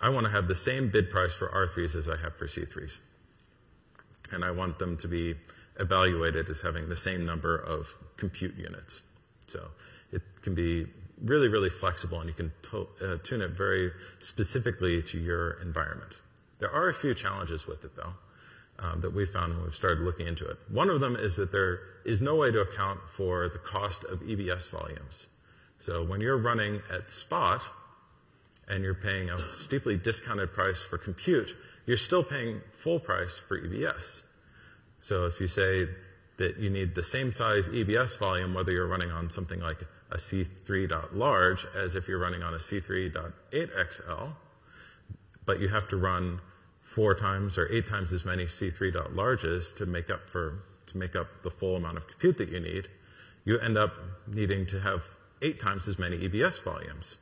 I 0.00 0.08
want 0.08 0.26
to 0.26 0.30
have 0.30 0.48
the 0.48 0.54
same 0.54 0.90
bid 0.90 1.10
price 1.10 1.34
for 1.34 1.48
R3s 1.48 1.94
as 1.94 2.08
I 2.08 2.16
have 2.16 2.36
for 2.36 2.46
C3s 2.46 3.00
and 4.32 4.44
I 4.44 4.50
want 4.50 4.78
them 4.78 4.96
to 4.98 5.08
be 5.08 5.34
evaluated 5.78 6.48
as 6.48 6.60
having 6.60 6.88
the 6.88 6.96
same 6.96 7.24
number 7.24 7.56
of 7.56 7.96
compute 8.16 8.56
units. 8.56 9.02
So 9.46 9.68
it 10.12 10.22
can 10.42 10.54
be 10.54 10.86
really, 11.22 11.48
really 11.48 11.70
flexible 11.70 12.20
and 12.20 12.28
you 12.28 12.34
can 12.34 12.52
to, 12.70 12.88
uh, 13.02 13.18
tune 13.22 13.42
it 13.42 13.50
very 13.50 13.92
specifically 14.20 15.02
to 15.02 15.18
your 15.18 15.60
environment. 15.60 16.12
There 16.58 16.70
are 16.70 16.88
a 16.88 16.94
few 16.94 17.14
challenges 17.14 17.66
with 17.66 17.84
it 17.84 17.96
though. 17.96 18.14
Um, 18.78 19.02
that 19.02 19.12
we 19.12 19.26
found 19.26 19.54
when 19.54 19.66
we 19.66 19.72
started 19.72 20.02
looking 20.02 20.26
into 20.26 20.48
it. 20.48 20.56
One 20.70 20.88
of 20.88 21.00
them 21.00 21.14
is 21.14 21.36
that 21.36 21.52
there 21.52 21.80
is 22.06 22.22
no 22.22 22.34
way 22.36 22.50
to 22.50 22.62
account 22.62 23.00
for 23.14 23.46
the 23.50 23.58
cost 23.58 24.04
of 24.04 24.20
EBS 24.20 24.70
volumes. 24.70 25.26
So 25.80 26.04
when 26.04 26.20
you're 26.20 26.36
running 26.36 26.82
at 26.92 27.10
spot 27.10 27.62
and 28.68 28.84
you're 28.84 28.94
paying 28.94 29.30
a 29.30 29.38
steeply 29.38 29.96
discounted 29.96 30.52
price 30.52 30.82
for 30.82 30.98
compute, 30.98 31.56
you're 31.86 31.96
still 31.96 32.22
paying 32.22 32.60
full 32.72 33.00
price 33.00 33.38
for 33.38 33.58
EBS. 33.58 34.22
So 35.00 35.24
if 35.24 35.40
you 35.40 35.46
say 35.46 35.88
that 36.36 36.58
you 36.58 36.68
need 36.68 36.94
the 36.94 37.02
same 37.02 37.32
size 37.32 37.70
EBS 37.70 38.18
volume, 38.18 38.52
whether 38.52 38.70
you're 38.70 38.86
running 38.86 39.10
on 39.10 39.30
something 39.30 39.58
like 39.58 39.78
a 40.10 40.18
C3.large 40.18 41.66
as 41.74 41.96
if 41.96 42.08
you're 42.08 42.20
running 42.20 42.42
on 42.42 42.52
a 42.52 42.58
C3.8XL, 42.58 44.34
but 45.46 45.60
you 45.60 45.68
have 45.68 45.88
to 45.88 45.96
run 45.96 46.40
four 46.82 47.14
times 47.14 47.56
or 47.56 47.72
eight 47.72 47.86
times 47.86 48.12
as 48.12 48.26
many 48.26 48.44
C3.larges 48.44 49.74
to 49.76 49.86
make 49.86 50.10
up 50.10 50.28
for, 50.28 50.62
to 50.88 50.98
make 50.98 51.16
up 51.16 51.42
the 51.42 51.50
full 51.50 51.76
amount 51.76 51.96
of 51.96 52.06
compute 52.06 52.36
that 52.36 52.50
you 52.50 52.60
need, 52.60 52.88
you 53.46 53.58
end 53.58 53.78
up 53.78 53.94
needing 54.26 54.66
to 54.66 54.80
have 54.80 55.04
eight 55.42 55.60
times 55.60 55.88
as 55.88 55.98
many 55.98 56.16
EBS 56.18 56.62
volumes. 56.62 57.18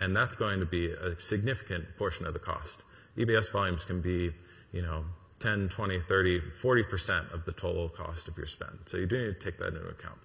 And 0.00 0.14
that's 0.14 0.34
going 0.34 0.60
to 0.60 0.66
be 0.66 0.90
a 0.90 1.18
significant 1.18 1.96
portion 1.96 2.26
of 2.26 2.34
the 2.34 2.38
cost. 2.38 2.82
EBS 3.16 3.50
volumes 3.50 3.84
can 3.84 4.00
be, 4.00 4.32
you 4.72 4.82
know, 4.82 5.04
10, 5.40 5.68
20, 5.68 6.00
30, 6.00 6.40
40% 6.62 7.32
of 7.32 7.44
the 7.44 7.52
total 7.52 7.88
cost 7.88 8.28
of 8.28 8.36
your 8.36 8.46
spend. 8.46 8.78
So 8.86 8.96
you 8.96 9.06
do 9.06 9.18
need 9.18 9.40
to 9.40 9.44
take 9.44 9.58
that 9.58 9.68
into 9.68 9.88
account. 9.88 10.18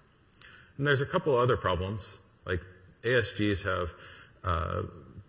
And 0.76 0.86
there's 0.86 1.00
a 1.00 1.06
couple 1.06 1.36
other 1.36 1.56
problems, 1.56 2.20
like 2.46 2.60
ASGs 3.04 3.64
have 3.64 3.92
uh, 4.44 4.82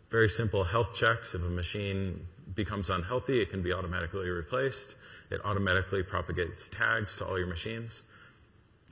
very 0.09 0.29
simple 0.29 0.63
health 0.63 0.93
checks. 0.93 1.35
If 1.35 1.41
a 1.41 1.49
machine 1.49 2.27
becomes 2.55 2.89
unhealthy, 2.89 3.41
it 3.41 3.49
can 3.49 3.61
be 3.61 3.73
automatically 3.73 4.29
replaced. 4.29 4.95
It 5.29 5.41
automatically 5.43 6.03
propagates 6.03 6.67
tags 6.67 7.17
to 7.17 7.25
all 7.25 7.37
your 7.37 7.47
machines. 7.47 8.03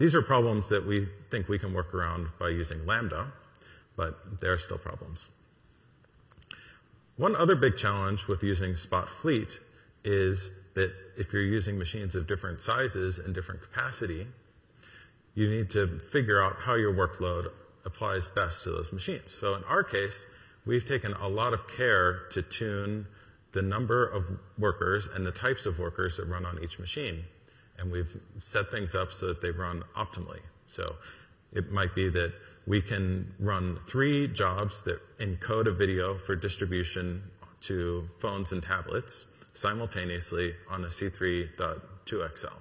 These 0.02 0.16
are 0.16 0.24
problems 0.24 0.70
that 0.70 0.88
we 0.88 1.10
think 1.30 1.48
we 1.48 1.60
can 1.60 1.76
work 1.76 1.94
around 1.94 2.30
by 2.40 2.50
using 2.50 2.88
Lambda, 2.88 3.34
but 3.96 4.42
there 4.42 4.52
are 4.52 4.58
still 4.58 4.80
problems. 4.80 5.30
One 7.18 7.36
other 7.36 7.56
big 7.56 7.78
challenge 7.78 8.28
with 8.28 8.42
using 8.42 8.76
Spot 8.76 9.08
Fleet 9.08 9.60
is 10.04 10.50
that 10.74 10.92
if 11.18 11.32
you're 11.32 11.44
using 11.44 11.78
machines 11.78 12.16
of 12.16 12.26
different 12.26 12.64
sizes 12.64 13.20
and 13.20 13.36
different 13.36 13.62
capacity, 13.62 14.26
you 15.36 15.48
need 15.48 15.70
to 15.70 16.00
figure 16.00 16.42
out 16.42 16.62
how 16.62 16.74
your 16.74 16.96
workload 16.96 17.52
applies 17.86 18.26
best 18.26 18.64
to 18.64 18.72
those 18.72 18.92
machines. 18.92 19.32
So 19.32 19.54
in 19.54 19.64
our 19.66 19.84
case, 19.84 20.26
we've 20.66 20.84
taken 20.84 21.14
a 21.14 21.28
lot 21.28 21.54
of 21.54 21.68
care 21.68 22.22
to 22.32 22.42
tune 22.42 23.06
the 23.52 23.62
number 23.62 24.04
of 24.04 24.40
workers 24.58 25.08
and 25.14 25.28
the 25.28 25.32
types 25.32 25.68
of 25.68 25.78
workers 25.78 26.18
that 26.18 26.26
run 26.26 26.44
on 26.44 26.58
each 26.64 26.80
machine. 26.80 27.26
And 27.82 27.92
we've 27.92 28.16
set 28.40 28.72
things 28.72 28.96
up 28.96 29.12
so 29.12 29.28
that 29.28 29.42
they 29.42 29.52
run 29.52 29.84
optimally. 29.98 30.40
So 30.68 30.96
it 31.52 31.72
might 31.72 31.96
be 31.96 32.10
that 32.10 32.34
we 32.68 32.82
can 32.82 33.34
run 33.40 33.80
three 33.88 34.28
jobs 34.28 34.84
that 34.84 35.00
encode 35.20 35.68
a 35.68 35.72
video 35.72 36.18
for 36.18 36.36
distribution 36.36 37.24
to 37.62 38.08
phones 38.20 38.52
and 38.52 38.62
tablets 38.62 39.26
simultaneously 39.54 40.56
on 40.70 40.86
a 40.86 40.88
C3.2XL. 40.88 42.54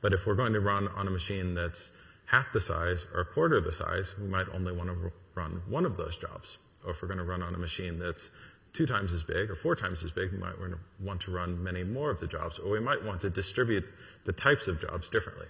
But 0.00 0.12
if 0.12 0.26
we're 0.26 0.34
going 0.34 0.54
to 0.54 0.60
run 0.60 0.88
on 0.88 1.06
a 1.06 1.10
machine 1.10 1.54
that's 1.54 1.90
half 2.26 2.52
the 2.52 2.60
size 2.60 3.06
or 3.12 3.20
a 3.20 3.24
quarter 3.24 3.60
the 3.60 3.72
size, 3.72 4.14
we 4.18 4.28
might 4.28 4.46
only 4.54 4.72
want 4.72 4.88
to 4.88 5.12
run 5.34 5.62
one 5.68 5.84
of 5.84 5.96
those 5.96 6.16
jobs. 6.16 6.58
Or 6.84 6.92
if 6.92 7.02
we're 7.02 7.08
going 7.08 7.18
to 7.18 7.24
run 7.24 7.42
on 7.42 7.54
a 7.54 7.58
machine 7.58 7.98
that's 7.98 8.30
two 8.72 8.86
times 8.86 9.12
as 9.12 9.24
big 9.24 9.50
or 9.50 9.56
four 9.56 9.74
times 9.76 10.04
as 10.04 10.10
big, 10.10 10.32
we 10.32 10.38
might 10.38 10.54
want 11.00 11.20
to 11.22 11.30
run 11.30 11.62
many 11.62 11.82
more 11.84 12.10
of 12.10 12.20
the 12.20 12.26
jobs, 12.26 12.58
or 12.58 12.70
we 12.70 12.80
might 12.80 13.04
want 13.04 13.20
to 13.22 13.30
distribute 13.30 13.84
the 14.24 14.32
types 14.32 14.68
of 14.68 14.80
jobs 14.80 15.08
differently. 15.08 15.46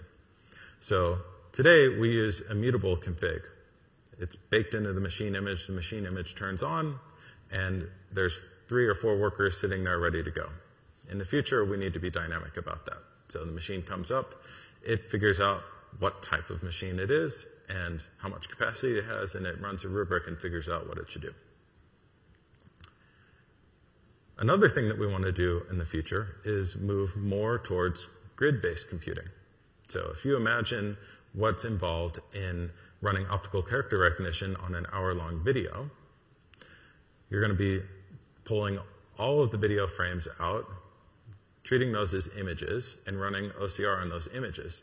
So 0.79 1.19
Today, 1.53 1.89
we 1.99 2.11
use 2.11 2.41
immutable 2.49 2.95
config. 2.95 3.41
It's 4.17 4.37
baked 4.37 4.73
into 4.73 4.93
the 4.93 5.01
machine 5.01 5.35
image. 5.35 5.67
The 5.67 5.73
machine 5.73 6.05
image 6.05 6.33
turns 6.33 6.63
on, 6.63 6.97
and 7.51 7.89
there's 8.13 8.39
three 8.69 8.87
or 8.87 8.95
four 8.95 9.17
workers 9.19 9.59
sitting 9.59 9.83
there 9.83 9.99
ready 9.99 10.23
to 10.23 10.31
go. 10.31 10.47
In 11.09 11.17
the 11.17 11.25
future, 11.25 11.65
we 11.65 11.75
need 11.75 11.91
to 11.91 11.99
be 11.99 12.09
dynamic 12.09 12.55
about 12.55 12.85
that. 12.85 12.99
So 13.27 13.43
the 13.43 13.51
machine 13.51 13.81
comes 13.81 14.11
up, 14.11 14.41
it 14.81 15.03
figures 15.03 15.41
out 15.41 15.61
what 15.99 16.23
type 16.23 16.49
of 16.49 16.63
machine 16.63 16.99
it 16.99 17.11
is 17.11 17.45
and 17.67 18.01
how 18.19 18.29
much 18.29 18.47
capacity 18.47 18.97
it 18.97 19.03
has, 19.03 19.35
and 19.35 19.45
it 19.45 19.59
runs 19.59 19.83
a 19.83 19.89
rubric 19.89 20.27
and 20.27 20.39
figures 20.39 20.69
out 20.69 20.87
what 20.87 20.99
it 20.99 21.11
should 21.11 21.23
do. 21.23 21.33
Another 24.41 24.67
thing 24.67 24.87
that 24.87 24.97
we 24.97 25.05
want 25.05 25.23
to 25.23 25.31
do 25.31 25.61
in 25.69 25.77
the 25.77 25.85
future 25.85 26.37
is 26.43 26.75
move 26.75 27.15
more 27.15 27.59
towards 27.59 28.07
grid-based 28.35 28.89
computing. 28.89 29.27
So 29.87 30.09
if 30.11 30.25
you 30.25 30.35
imagine 30.35 30.97
what's 31.33 31.63
involved 31.63 32.19
in 32.33 32.71
running 33.01 33.27
optical 33.27 33.61
character 33.61 33.99
recognition 33.99 34.55
on 34.55 34.73
an 34.73 34.87
hour 34.91 35.13
long 35.13 35.43
video. 35.43 35.91
You're 37.29 37.39
going 37.39 37.55
to 37.55 37.79
be 37.79 37.85
pulling 38.43 38.79
all 39.19 39.43
of 39.43 39.51
the 39.51 39.59
video 39.59 39.85
frames 39.85 40.27
out, 40.39 40.65
treating 41.63 41.91
those 41.91 42.15
as 42.15 42.27
images, 42.35 42.97
and 43.05 43.21
running 43.21 43.51
OCR 43.51 44.01
on 44.01 44.09
those 44.09 44.27
images. 44.33 44.81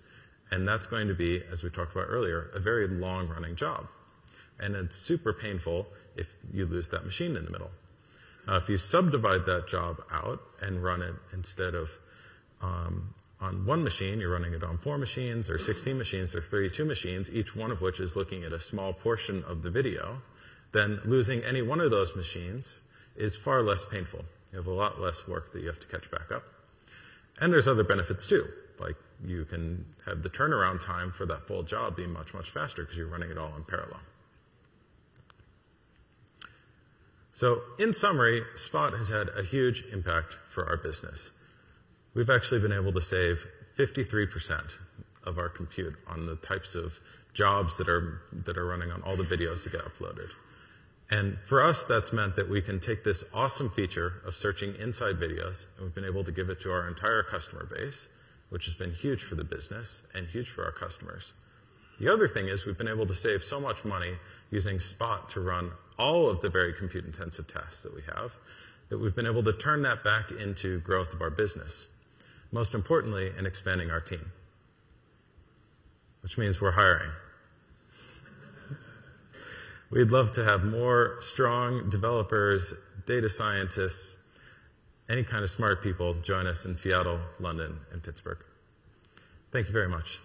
And 0.53 0.69
that's 0.69 0.87
going 0.87 1.09
to 1.09 1.15
be, 1.15 1.43
as 1.51 1.65
we 1.65 1.71
talked 1.71 1.97
about 1.97 2.07
earlier, 2.09 2.51
a 2.55 2.61
very 2.61 2.87
long 2.87 3.29
running 3.29 3.57
job. 3.57 3.89
And 4.61 4.77
it's 4.77 4.95
super 4.95 5.33
painful 5.33 5.89
if 6.17 6.37
you 6.53 6.65
lose 6.65 6.89
that 6.91 7.05
machine 7.05 7.37
in 7.37 7.45
the 7.45 7.51
middle. 7.51 7.73
Uh, 8.49 8.57
if 8.57 8.69
you 8.69 8.79
subdivide 8.79 9.45
that 9.45 9.69
job 9.69 10.03
out 10.11 10.41
and 10.61 10.83
run 10.83 11.03
it 11.03 11.15
instead 11.33 11.75
of 11.75 11.91
um, 12.63 13.15
on 13.41 13.67
one 13.67 13.85
machine, 13.85 14.21
you're 14.21 14.33
running 14.33 14.55
it 14.55 14.65
on 14.65 14.79
four 14.79 14.97
machines 14.97 15.51
or 15.51 15.59
16 15.59 15.99
machines 15.99 16.35
or 16.35 16.41
32 16.41 16.85
machines, 16.85 17.31
each 17.31 17.55
one 17.55 17.71
of 17.71 17.83
which 17.83 18.01
is 18.01 18.17
looking 18.17 18.45
at 18.45 18.53
a 18.53 18.61
small 18.61 18.93
portion 18.93 19.45
of 19.45 19.63
the 19.63 19.71
video, 19.71 20.23
then 20.73 21.01
losing 21.05 21.43
any 21.43 21.61
one 21.63 21.81
of 21.81 21.91
those 21.91 22.17
machines 22.17 22.81
is 23.17 23.37
far 23.37 23.63
less 23.63 23.85
painful. 23.85 24.25
You 24.51 24.59
have 24.59 24.67
a 24.67 24.73
lot 24.73 25.01
less 25.01 25.29
work 25.29 25.53
that 25.53 25.61
you 25.61 25.67
have 25.67 25.81
to 25.81 25.87
catch 25.87 26.11
back 26.11 26.33
up. 26.33 26.43
And 27.41 27.53
there's 27.53 27.69
other 27.69 27.85
benefits 27.85 28.27
too. 28.27 28.47
like 28.81 28.97
you 29.27 29.45
can 29.45 29.85
have 30.07 30.23
the 30.23 30.31
turnaround 30.31 30.85
time 30.85 31.11
for 31.11 31.27
that 31.27 31.47
full 31.47 31.65
job 31.65 31.97
be 31.97 32.07
much, 32.07 32.33
much 32.33 32.51
faster 32.51 32.83
because 32.83 32.97
you're 32.97 33.09
running 33.09 33.31
it 33.31 33.37
all 33.37 33.55
in 33.57 33.65
parallel. 33.65 34.01
So 37.39 37.63
in 37.79 37.95
summary, 37.95 38.43
Spot 38.57 38.93
has 38.95 39.11
had 39.11 39.29
a 39.29 39.45
huge 39.45 39.85
impact 39.93 40.37
for 40.51 40.69
our 40.69 40.77
business. 40.77 41.31
We've 42.13 42.31
actually 42.31 42.59
been 42.59 42.73
able 42.73 42.93
to 42.93 43.01
save 43.01 43.47
53% 43.79 44.73
of 45.23 45.39
our 45.39 45.49
compute 45.49 45.95
on 46.09 46.27
the 46.27 46.35
types 46.35 46.75
of 46.75 46.99
jobs 47.35 47.77
that 47.77 47.89
are, 47.89 48.23
that 48.33 48.59
are 48.59 48.67
running 48.67 48.91
on 48.91 49.03
all 49.03 49.15
the 49.15 49.23
videos 49.23 49.63
that 49.63 49.71
get 49.71 49.83
uploaded. 49.85 50.31
And 51.13 51.39
for 51.47 51.63
us, 51.63 51.85
that's 51.85 52.13
meant 52.13 52.35
that 52.35 52.51
we 52.51 52.61
can 52.61 52.81
take 52.81 53.05
this 53.05 53.23
awesome 53.33 53.71
feature 53.71 54.15
of 54.27 54.35
searching 54.35 54.75
inside 54.75 55.21
videos, 55.21 55.69
and 55.77 55.85
we've 55.85 55.95
been 55.95 56.05
able 56.05 56.25
to 56.25 56.33
give 56.33 56.49
it 56.49 56.61
to 56.63 56.73
our 56.73 56.89
entire 56.89 57.23
customer 57.23 57.65
base, 57.73 58.09
which 58.49 58.65
has 58.65 58.75
been 58.75 58.95
huge 58.95 59.23
for 59.23 59.37
the 59.37 59.45
business 59.45 60.03
and 60.13 60.27
huge 60.27 60.51
for 60.51 60.65
our 60.65 60.73
customers. 60.73 61.35
The 61.99 62.13
other 62.13 62.29
thing 62.29 62.49
is 62.49 62.65
we've 62.65 62.79
been 62.79 62.89
able 62.89 63.07
to 63.07 63.15
save 63.15 63.43
so 63.43 63.61
much 63.61 63.85
money 63.85 64.19
using 64.51 64.79
Spot 64.79 65.29
to 65.31 65.41
run 65.41 65.73
all 65.99 66.31
of 66.31 66.41
the 66.41 66.49
very 66.49 66.73
compute 66.73 67.05
intensive 67.05 67.49
tasks 67.49 67.83
that 67.83 67.95
we 67.95 68.03
have 68.15 68.33
that 68.89 68.99
we've 68.99 69.15
been 69.15 69.27
able 69.27 69.43
to 69.43 69.53
turn 69.53 69.83
that 69.83 70.03
back 70.03 70.31
into 70.31 70.81
growth 70.81 71.13
of 71.13 71.21
our 71.21 71.31
business. 71.31 71.89
Most 72.51 72.73
importantly, 72.73 73.31
in 73.37 73.45
expanding 73.45 73.91
our 73.91 74.01
team, 74.01 74.33
which 76.23 76.39
means 76.39 76.61
we're 76.61 76.71
hiring. 76.71 77.11
We'd 79.91 80.09
love 80.09 80.33
to 80.33 80.45
have 80.45 80.65
more 80.65 81.17
strong 81.21 81.91
developers, 81.91 82.73
data 83.07 83.29
scientists, 83.29 84.17
any 85.11 85.25
kind 85.25 85.45
of 85.45 85.51
smart 85.51 85.83
people 85.83 86.15
join 86.15 86.47
us 86.47 86.65
in 86.65 86.75
Seattle, 86.75 87.21
London, 87.39 87.81
and 87.93 88.03
Pittsburgh. 88.03 88.39
Thank 89.53 89.67
you 89.67 89.73
very 89.73 89.89
much. 89.89 90.21